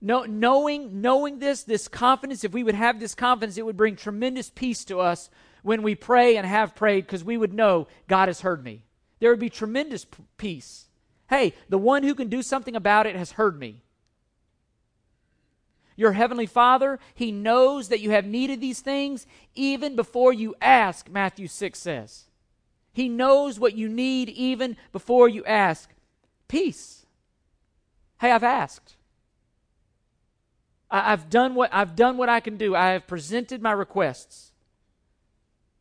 No, 0.00 0.24
knowing, 0.24 1.00
knowing 1.00 1.38
this, 1.38 1.62
this 1.62 1.88
confidence, 1.88 2.44
if 2.44 2.52
we 2.52 2.62
would 2.62 2.74
have 2.74 3.00
this 3.00 3.14
confidence, 3.14 3.56
it 3.56 3.64
would 3.64 3.76
bring 3.76 3.96
tremendous 3.96 4.50
peace 4.50 4.84
to 4.86 5.00
us 5.00 5.30
when 5.62 5.82
we 5.82 5.94
pray 5.94 6.36
and 6.36 6.46
have 6.46 6.74
prayed 6.74 7.06
because 7.06 7.24
we 7.24 7.36
would 7.36 7.52
know 7.52 7.88
God 8.06 8.28
has 8.28 8.42
heard 8.42 8.62
me. 8.62 8.84
There 9.18 9.30
would 9.30 9.40
be 9.40 9.50
tremendous 9.50 10.04
p- 10.04 10.22
peace. 10.36 10.86
Hey, 11.28 11.54
the 11.68 11.78
one 11.78 12.02
who 12.02 12.14
can 12.14 12.28
do 12.28 12.42
something 12.42 12.76
about 12.76 13.06
it 13.06 13.16
has 13.16 13.32
heard 13.32 13.58
me. 13.58 13.82
Your 15.96 16.12
heavenly 16.12 16.46
Father, 16.46 17.00
He 17.14 17.32
knows 17.32 17.88
that 17.88 18.00
you 18.00 18.10
have 18.10 18.26
needed 18.26 18.60
these 18.60 18.80
things 18.80 19.26
even 19.54 19.96
before 19.96 20.32
you 20.32 20.54
ask, 20.60 21.08
Matthew 21.08 21.48
6 21.48 21.78
says. 21.78 22.24
He 22.92 23.08
knows 23.08 23.58
what 23.58 23.74
you 23.74 23.88
need 23.88 24.28
even 24.28 24.76
before 24.92 25.28
you 25.28 25.44
ask. 25.46 25.90
Peace. 26.48 27.06
Hey, 28.20 28.30
I've 28.30 28.44
asked. 28.44 28.96
I, 30.90 31.10
have 31.10 31.28
done 31.28 31.54
what 31.54 31.70
I've 31.72 31.96
done 31.96 32.16
what 32.16 32.28
I 32.28 32.40
can 32.40 32.56
do. 32.56 32.74
I 32.74 32.90
have 32.90 33.06
presented 33.06 33.60
my 33.60 33.72
requests. 33.72 34.52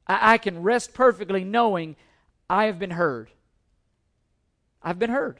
I, 0.08 0.34
I 0.34 0.38
can 0.38 0.64
rest 0.64 0.94
perfectly 0.94 1.44
knowing 1.44 1.96
I 2.50 2.66
have 2.66 2.80
been 2.80 2.92
heard. 2.92 3.30
I've 4.82 5.00
been 5.00 5.10
heard. 5.10 5.40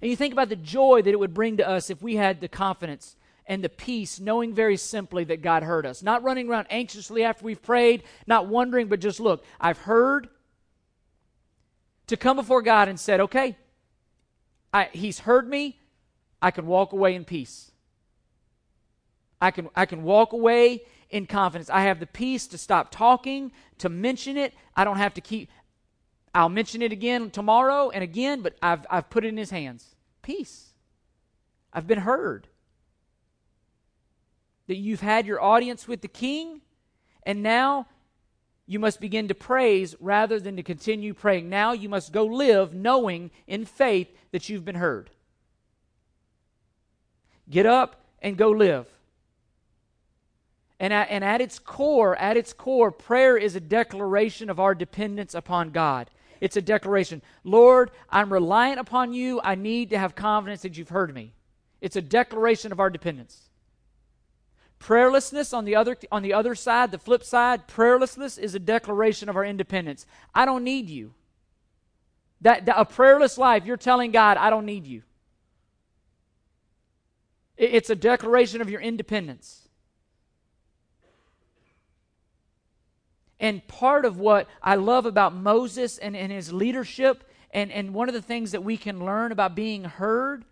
And 0.00 0.10
you 0.10 0.16
think 0.16 0.32
about 0.32 0.50
the 0.50 0.56
joy 0.56 1.02
that 1.02 1.10
it 1.10 1.18
would 1.18 1.34
bring 1.34 1.56
to 1.58 1.68
us 1.68 1.88
if 1.88 2.02
we 2.02 2.16
had 2.16 2.40
the 2.40 2.48
confidence 2.48 3.16
and 3.46 3.62
the 3.62 3.68
peace, 3.68 4.20
knowing 4.20 4.54
very 4.54 4.76
simply 4.76 5.24
that 5.24 5.42
God 5.42 5.62
heard 5.62 5.86
us. 5.86 6.02
Not 6.02 6.22
running 6.22 6.48
around 6.48 6.66
anxiously 6.70 7.24
after 7.24 7.44
we've 7.44 7.62
prayed, 7.62 8.02
not 8.26 8.46
wondering, 8.46 8.88
but 8.88 9.00
just 9.00 9.20
look, 9.20 9.44
I've 9.60 9.78
heard. 9.78 10.28
To 12.08 12.16
come 12.16 12.36
before 12.36 12.62
God 12.62 12.88
and 12.88 13.00
said, 13.00 13.20
okay, 13.20 13.56
I, 14.72 14.88
He's 14.92 15.20
heard 15.20 15.48
me. 15.48 15.78
I 16.42 16.50
can 16.50 16.66
walk 16.66 16.92
away 16.92 17.14
in 17.14 17.24
peace. 17.24 17.70
I 19.40 19.50
can, 19.50 19.68
I 19.74 19.86
can 19.86 20.02
walk 20.02 20.32
away 20.32 20.82
in 21.10 21.26
confidence. 21.26 21.70
I 21.70 21.82
have 21.82 22.00
the 22.00 22.06
peace 22.06 22.46
to 22.48 22.58
stop 22.58 22.90
talking, 22.90 23.52
to 23.78 23.88
mention 23.88 24.36
it. 24.36 24.52
I 24.76 24.84
don't 24.84 24.96
have 24.96 25.14
to 25.14 25.20
keep, 25.20 25.50
I'll 26.34 26.48
mention 26.48 26.82
it 26.82 26.92
again 26.92 27.30
tomorrow 27.30 27.90
and 27.90 28.02
again, 28.02 28.40
but 28.40 28.56
I've, 28.60 28.86
I've 28.90 29.10
put 29.10 29.24
it 29.24 29.28
in 29.28 29.36
his 29.36 29.50
hands. 29.50 29.94
Peace. 30.22 30.70
I've 31.72 31.86
been 31.86 32.00
heard. 32.00 32.48
That 34.66 34.76
you've 34.76 35.02
had 35.02 35.26
your 35.26 35.42
audience 35.42 35.86
with 35.86 36.00
the 36.00 36.08
king, 36.08 36.62
and 37.22 37.42
now 37.42 37.86
you 38.66 38.78
must 38.78 39.00
begin 39.00 39.28
to 39.28 39.34
praise 39.34 39.94
rather 40.00 40.40
than 40.40 40.56
to 40.56 40.62
continue 40.62 41.12
praying. 41.12 41.48
Now 41.48 41.72
you 41.72 41.88
must 41.88 42.12
go 42.12 42.24
live 42.24 42.74
knowing 42.74 43.30
in 43.46 43.64
faith 43.64 44.08
that 44.32 44.48
you've 44.48 44.64
been 44.64 44.74
heard. 44.76 45.10
Get 47.48 47.66
up 47.66 48.00
and 48.22 48.38
go 48.38 48.50
live. 48.50 48.86
And 50.80 50.92
at, 50.92 51.08
and 51.10 51.22
at 51.22 51.40
its 51.40 51.58
core, 51.58 52.16
at 52.16 52.36
its 52.36 52.52
core, 52.52 52.90
prayer 52.90 53.36
is 53.36 53.54
a 53.54 53.60
declaration 53.60 54.50
of 54.50 54.58
our 54.58 54.74
dependence 54.74 55.34
upon 55.34 55.70
God. 55.70 56.10
It's 56.40 56.56
a 56.56 56.62
declaration. 56.62 57.22
Lord, 57.44 57.90
I'm 58.10 58.32
reliant 58.32 58.80
upon 58.80 59.12
you. 59.12 59.40
I 59.42 59.54
need 59.54 59.90
to 59.90 59.98
have 59.98 60.14
confidence 60.14 60.62
that 60.62 60.76
you've 60.76 60.88
heard 60.88 61.14
me. 61.14 61.32
It's 61.80 61.96
a 61.96 62.02
declaration 62.02 62.72
of 62.72 62.80
our 62.80 62.90
dependence. 62.90 63.50
Prayerlessness 64.80 65.54
on 65.54 65.64
the 65.64 65.76
other 65.76 65.96
on 66.12 66.22
the 66.22 66.34
other 66.34 66.54
side, 66.54 66.90
the 66.90 66.98
flip 66.98 67.24
side, 67.24 67.66
prayerlessness 67.66 68.38
is 68.38 68.54
a 68.54 68.58
declaration 68.58 69.28
of 69.28 69.36
our 69.36 69.44
independence. 69.44 70.06
I 70.34 70.44
don't 70.44 70.64
need 70.64 70.90
you. 70.90 71.14
That, 72.42 72.66
that 72.66 72.78
a 72.78 72.84
prayerless 72.84 73.38
life, 73.38 73.64
you're 73.64 73.78
telling 73.78 74.10
God, 74.10 74.36
I 74.36 74.50
don't 74.50 74.66
need 74.66 74.86
you. 74.86 75.02
It, 77.56 77.74
it's 77.74 77.90
a 77.90 77.96
declaration 77.96 78.60
of 78.60 78.68
your 78.68 78.82
independence. 78.82 79.68
And 83.40 83.66
part 83.66 84.04
of 84.04 84.18
what 84.18 84.48
I 84.62 84.74
love 84.76 85.06
about 85.06 85.34
Moses 85.34 85.98
and, 85.98 86.16
and 86.16 86.30
his 86.30 86.52
leadership, 86.52 87.24
and, 87.50 87.72
and 87.72 87.94
one 87.94 88.08
of 88.08 88.14
the 88.14 88.22
things 88.22 88.52
that 88.52 88.62
we 88.62 88.76
can 88.76 89.04
learn 89.04 89.32
about 89.32 89.54
being 89.54 89.84
heard, 89.84 90.44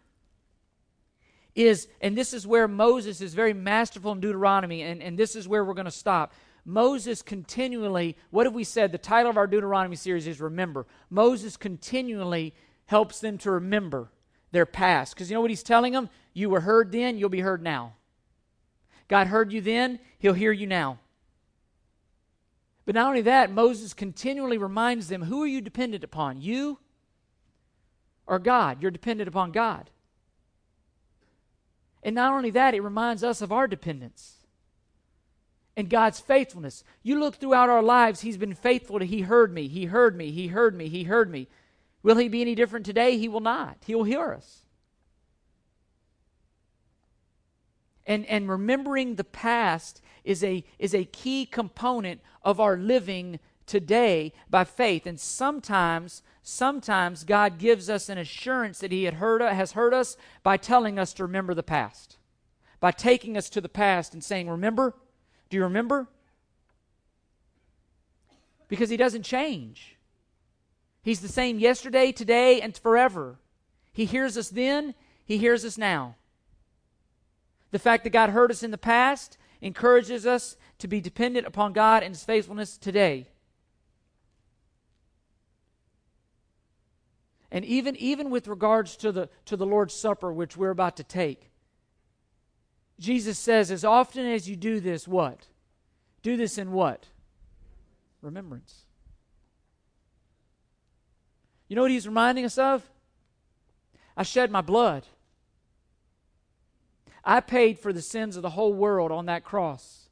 is, 1.55 1.89
and 2.01 2.17
this 2.17 2.33
is 2.33 2.47
where 2.47 2.67
Moses 2.67 3.21
is 3.21 3.35
very 3.35 3.53
masterful 3.53 4.13
in 4.13 4.21
Deuteronomy, 4.21 4.83
and, 4.83 5.03
and 5.03 5.19
this 5.19 5.37
is 5.37 5.47
where 5.47 5.65
we're 5.65 5.75
going 5.75 5.85
to 5.85 5.91
stop. 5.91 6.33
Moses 6.65 7.23
continually, 7.23 8.17
what 8.31 8.47
have 8.47 8.55
we 8.55 8.65
said? 8.65 8.93
The 8.93 8.99
title 8.99 9.31
of 9.31 9.37
our 9.37 9.47
Deuteronomy 9.47 9.97
series 9.97 10.27
is 10.27 10.41
Remember. 10.41 10.87
Moses 11.11 11.57
continually 11.57 12.55
helps 12.87 13.21
them 13.21 13.39
to 13.39 13.51
remember 13.51 14.11
their 14.53 14.67
past. 14.67 15.15
Because 15.15 15.31
you 15.31 15.35
know 15.35 15.41
what 15.41 15.51
he's 15.51 15.63
telling 15.63 15.93
them? 15.93 16.09
You 16.33 16.51
were 16.51 16.61
heard 16.61 16.93
then, 16.93 17.19
you'll 17.19 17.29
be 17.29 17.41
heard 17.41 17.63
now. 17.63 17.95
God 19.09 19.27
heard 19.27 19.53
you 19.53 19.61
then, 19.61 19.99
he'll 20.19 20.33
hear 20.35 20.53
you 20.53 20.67
now. 20.67 20.99
But 22.85 22.95
not 22.95 23.09
only 23.09 23.23
that, 23.23 23.51
Moses 23.53 23.95
continually 23.95 24.59
reminds 24.59 25.09
them 25.09 25.23
who 25.23 25.43
are 25.43 25.47
you 25.47 25.61
dependent 25.61 26.05
upon? 26.05 26.41
You 26.41 26.79
or 28.27 28.39
God? 28.39 28.83
You're 28.83 28.91
dependent 28.91 29.29
upon 29.29 29.53
God. 29.53 29.91
And 32.03 32.15
not 32.15 32.33
only 32.33 32.51
that, 32.51 32.75
it 32.75 32.81
reminds 32.83 33.23
us 33.23 33.43
of 33.43 33.53
our 33.53 33.67
dependence 33.67 34.37
and 35.77 35.89
God's 35.89 36.21
faithfulness. 36.21 36.85
You 37.03 37.19
look 37.19 37.37
throughout 37.37 37.71
our 37.71 37.83
lives, 37.83 38.21
He's 38.21 38.37
been 38.37 38.55
faithful 38.55 38.99
to 38.99 39.07
He 39.07 39.23
heard 39.23 39.53
me, 39.53 39.69
He 39.69 39.87
heard 39.87 40.17
me, 40.17 40.31
He 40.31 40.49
heard 40.49 40.75
me, 40.75 40.89
He 40.89 41.05
heard 41.05 41.31
me. 41.31 41.49
Will 42.03 42.17
He 42.17 42.29
be 42.29 42.43
any 42.43 42.55
different 42.55 42.85
today? 42.85 43.17
He 43.17 43.29
will 43.29 43.41
not. 43.41 43.79
He 43.87 43.95
will 43.95 44.05
hear 44.05 44.33
us. 44.33 44.59
And, 48.05 48.27
and 48.27 48.49
remembering 48.49 49.15
the 49.15 49.25
past 49.25 50.03
is 50.25 50.43
a, 50.43 50.65
is 50.79 50.95
a 50.95 51.05
key 51.05 51.47
component 51.47 52.21
of 52.43 52.59
our 52.59 52.77
living 52.77 53.39
today 53.67 54.33
by 54.51 54.65
faith. 54.65 55.07
And 55.07 55.19
sometimes, 55.19 56.23
sometimes 56.43 57.25
God 57.25 57.59
gives 57.59 57.89
us 57.89 58.09
an 58.09 58.19
assurance 58.19 58.79
that 58.81 58.93
He 58.93 59.05
had 59.05 59.15
heard, 59.15 59.41
has 59.41 59.73
heard 59.73 59.95
us 59.95 60.17
by 60.43 60.57
telling 60.57 60.99
us 60.99 61.13
to 61.15 61.25
remember 61.25 61.55
the 61.55 61.63
past, 61.63 62.19
by 62.81 62.91
taking 62.91 63.37
us 63.37 63.49
to 63.51 63.61
the 63.61 63.69
past 63.69 64.15
and 64.15 64.23
saying, 64.23 64.49
Remember? 64.49 64.95
Do 65.51 65.57
you 65.57 65.63
remember? 65.65 66.09
Because 68.69 68.91
He 68.91 68.97
doesn't 68.97 69.25
change. 69.25 69.97
He's 71.03 71.21
the 71.21 71.29
same 71.29 71.59
yesterday, 71.59 72.13
today, 72.13 72.61
and 72.61 72.77
forever. 72.77 73.39
He 73.93 74.05
hears 74.05 74.39
us 74.39 74.49
then, 74.49 74.95
He 75.25 75.39
hears 75.39 75.65
us 75.65 75.77
now. 75.77 76.17
The 77.73 77.79
fact 77.79 78.05
that 78.05 78.11
God 78.11 78.31
heard 78.31 78.51
us 78.51 78.63
in 78.63 78.71
the 78.71 78.79
past 78.79 79.37
encourages 79.61 80.27
us 80.27 80.57
to 80.79 80.89
be 80.89 81.01
dependent 81.01 81.47
upon 81.47 81.73
God 81.73 82.03
and 82.03 82.15
His 82.15 82.25
faithfulness 82.25 82.77
today. 82.77 83.29
And 87.53 87.67
even, 87.67 87.95
even 87.97 88.31
with 88.31 88.49
regards 88.49 88.97
to 88.97 89.13
the, 89.13 89.29
to 89.45 89.59
the 89.59 89.67
Lord's 89.67 89.93
Supper, 89.93 90.33
which 90.33 90.57
we're 90.57 90.71
about 90.71 90.97
to 90.97 91.05
take, 91.05 91.51
Jesus 92.99 93.39
says, 93.39 93.71
as 93.71 93.85
often 93.85 94.25
as 94.25 94.49
you 94.49 94.57
do 94.57 94.81
this, 94.81 95.07
what? 95.07 95.47
Do 96.23 96.39
this 96.39 96.57
in 96.57 96.73
what? 96.73 97.09
Remembrance. 98.23 98.87
You 101.69 101.77
know 101.77 101.83
what 101.83 101.91
he's 101.91 102.07
reminding 102.07 102.47
us 102.47 102.57
of? 102.57 102.89
I 104.17 104.23
shed 104.23 104.51
my 104.51 104.63
blood. 104.63 105.07
I 107.23 107.41
paid 107.41 107.79
for 107.79 107.93
the 107.93 108.03
sins 108.03 108.37
of 108.37 108.43
the 108.43 108.51
whole 108.51 108.73
world 108.73 109.13
on 109.13 109.27
that 109.27 109.45
cross. 109.45 110.09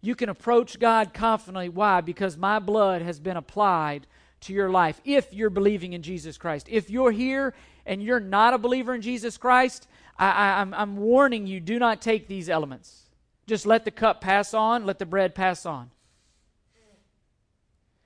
You 0.00 0.14
can 0.14 0.28
approach 0.28 0.78
God 0.78 1.12
confidently. 1.12 1.68
Why? 1.68 2.00
Because 2.00 2.36
my 2.36 2.60
blood 2.60 3.02
has 3.02 3.18
been 3.18 3.36
applied 3.36 4.06
to 4.40 4.52
your 4.52 4.70
life 4.70 5.00
if 5.04 5.32
you're 5.32 5.50
believing 5.50 5.92
in 5.92 6.02
Jesus 6.02 6.38
Christ. 6.38 6.68
If 6.70 6.90
you're 6.90 7.10
here 7.10 7.54
and 7.86 8.02
you're 8.02 8.20
not 8.20 8.54
a 8.54 8.58
believer 8.58 8.94
in 8.94 9.02
Jesus 9.02 9.36
Christ, 9.36 9.88
I, 10.18 10.60
am 10.60 10.74
I'm 10.74 10.96
warning 10.96 11.46
you 11.46 11.60
do 11.60 11.78
not 11.78 12.02
take 12.02 12.28
these 12.28 12.48
elements. 12.48 13.06
Just 13.46 13.66
let 13.66 13.84
the 13.84 13.90
cup 13.90 14.20
pass 14.20 14.52
on, 14.52 14.84
let 14.84 14.98
the 14.98 15.06
bread 15.06 15.34
pass 15.34 15.64
on. 15.64 15.90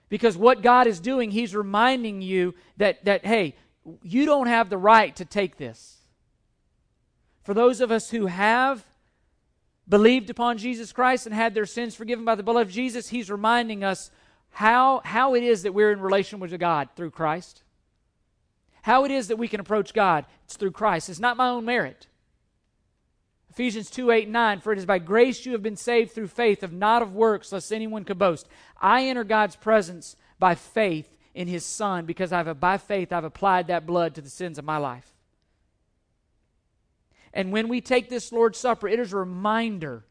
Because 0.08 0.36
what 0.36 0.62
God 0.62 0.86
is 0.86 1.00
doing, 1.00 1.30
He's 1.30 1.56
reminding 1.56 2.20
you 2.20 2.54
that, 2.76 3.04
that 3.06 3.24
hey, 3.24 3.56
you 4.02 4.26
don't 4.26 4.46
have 4.46 4.68
the 4.68 4.78
right 4.78 5.16
to 5.16 5.24
take 5.24 5.56
this. 5.56 5.98
For 7.44 7.54
those 7.54 7.80
of 7.80 7.90
us 7.90 8.10
who 8.10 8.26
have 8.26 8.84
believed 9.88 10.30
upon 10.30 10.58
Jesus 10.58 10.92
Christ 10.92 11.26
and 11.26 11.34
had 11.34 11.54
their 11.54 11.66
sins 11.66 11.94
forgiven 11.94 12.24
by 12.24 12.34
the 12.34 12.42
blood 12.42 12.60
of 12.60 12.70
Jesus, 12.70 13.08
He's 13.08 13.30
reminding 13.30 13.82
us 13.82 14.10
how, 14.52 15.00
how 15.04 15.34
it 15.34 15.42
is 15.42 15.62
that 15.62 15.74
we're 15.74 15.92
in 15.92 16.00
relation 16.00 16.38
with 16.38 16.58
God 16.58 16.90
through 16.94 17.10
Christ. 17.10 17.62
How 18.82 19.04
it 19.04 19.10
is 19.10 19.28
that 19.28 19.38
we 19.38 19.48
can 19.48 19.60
approach 19.60 19.94
God. 19.94 20.26
It's 20.44 20.56
through 20.56 20.72
Christ. 20.72 21.08
It's 21.08 21.18
not 21.18 21.36
my 21.36 21.48
own 21.48 21.64
merit. 21.64 22.06
Ephesians 23.50 23.90
2 23.90 24.10
8 24.10 24.24
and 24.24 24.32
9, 24.32 24.60
for 24.60 24.72
it 24.72 24.78
is 24.78 24.86
by 24.86 24.98
grace 24.98 25.44
you 25.44 25.52
have 25.52 25.62
been 25.62 25.76
saved 25.76 26.12
through 26.12 26.28
faith, 26.28 26.62
of 26.62 26.72
not 26.72 27.02
of 27.02 27.14
works, 27.14 27.52
lest 27.52 27.72
anyone 27.72 28.04
could 28.04 28.18
boast. 28.18 28.48
I 28.80 29.06
enter 29.06 29.24
God's 29.24 29.56
presence 29.56 30.16
by 30.38 30.54
faith 30.54 31.08
in 31.34 31.48
his 31.48 31.64
Son, 31.64 32.06
because 32.06 32.32
I've 32.32 32.58
by 32.60 32.78
faith 32.78 33.12
I've 33.12 33.24
applied 33.24 33.66
that 33.66 33.86
blood 33.86 34.14
to 34.14 34.20
the 34.20 34.30
sins 34.30 34.58
of 34.58 34.64
my 34.64 34.78
life. 34.78 35.14
And 37.34 37.52
when 37.52 37.68
we 37.68 37.80
take 37.80 38.08
this 38.08 38.32
Lord's 38.32 38.58
Supper, 38.58 38.88
it 38.88 38.98
is 38.98 39.12
a 39.12 39.18
reminder 39.18 40.04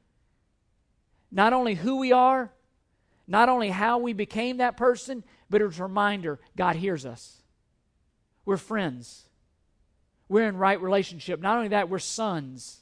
not 1.32 1.54
only 1.54 1.76
who 1.76 1.98
we 1.98 2.12
are, 2.12 2.52
not 3.28 3.50
only 3.50 3.70
how 3.70 3.98
we 3.98 4.14
became 4.14 4.58
that 4.58 4.78
person, 4.78 5.24
but 5.50 5.62
it's 5.62 5.80
a 5.80 5.84
reminder 5.84 6.40
God 6.56 6.76
hears 6.76 7.06
us. 7.06 7.42
We're 8.46 8.58
friends. 8.58 9.26
We're 10.28 10.48
in 10.48 10.58
right 10.58 10.82
relationship. 10.82 11.42
Not 11.42 11.58
only 11.58 11.70
that, 11.70 11.90
we're 11.90 12.00
sons. 12.00 12.82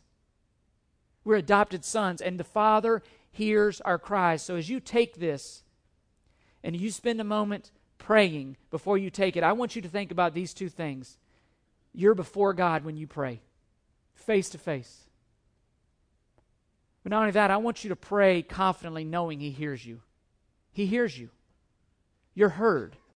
We're 1.23 1.35
adopted 1.35 1.83
sons, 1.83 2.21
and 2.21 2.39
the 2.39 2.43
Father 2.43 3.03
hears 3.31 3.81
our 3.81 3.99
cries. 3.99 4.41
So 4.41 4.55
as 4.55 4.69
you 4.69 4.79
take 4.79 5.15
this 5.15 5.63
and 6.63 6.75
you 6.75 6.91
spend 6.91 7.19
a 7.19 7.25
moment 7.25 7.71
praying 7.97 8.57
before 8.71 8.97
you 8.97 9.09
take 9.09 9.35
it, 9.35 9.43
I 9.43 9.53
want 9.53 9.75
you 9.75 9.81
to 9.81 9.89
think 9.89 10.11
about 10.11 10.33
these 10.33 10.53
two 10.53 10.69
things. 10.69 11.17
You're 11.93 12.15
before 12.15 12.53
God 12.53 12.83
when 12.83 12.97
you 12.97 13.07
pray, 13.07 13.41
face 14.15 14.49
to 14.49 14.57
face. 14.57 15.01
But 17.03 17.11
not 17.11 17.21
only 17.21 17.31
that, 17.31 17.51
I 17.51 17.57
want 17.57 17.83
you 17.83 17.89
to 17.89 17.95
pray 17.95 18.41
confidently 18.41 19.03
knowing 19.03 19.39
He 19.39 19.51
hears 19.51 19.85
you. 19.85 20.01
He 20.79 20.85
hears 20.85 21.19
you. 21.19 21.29
You're 22.35 22.47
heard. 22.47 22.95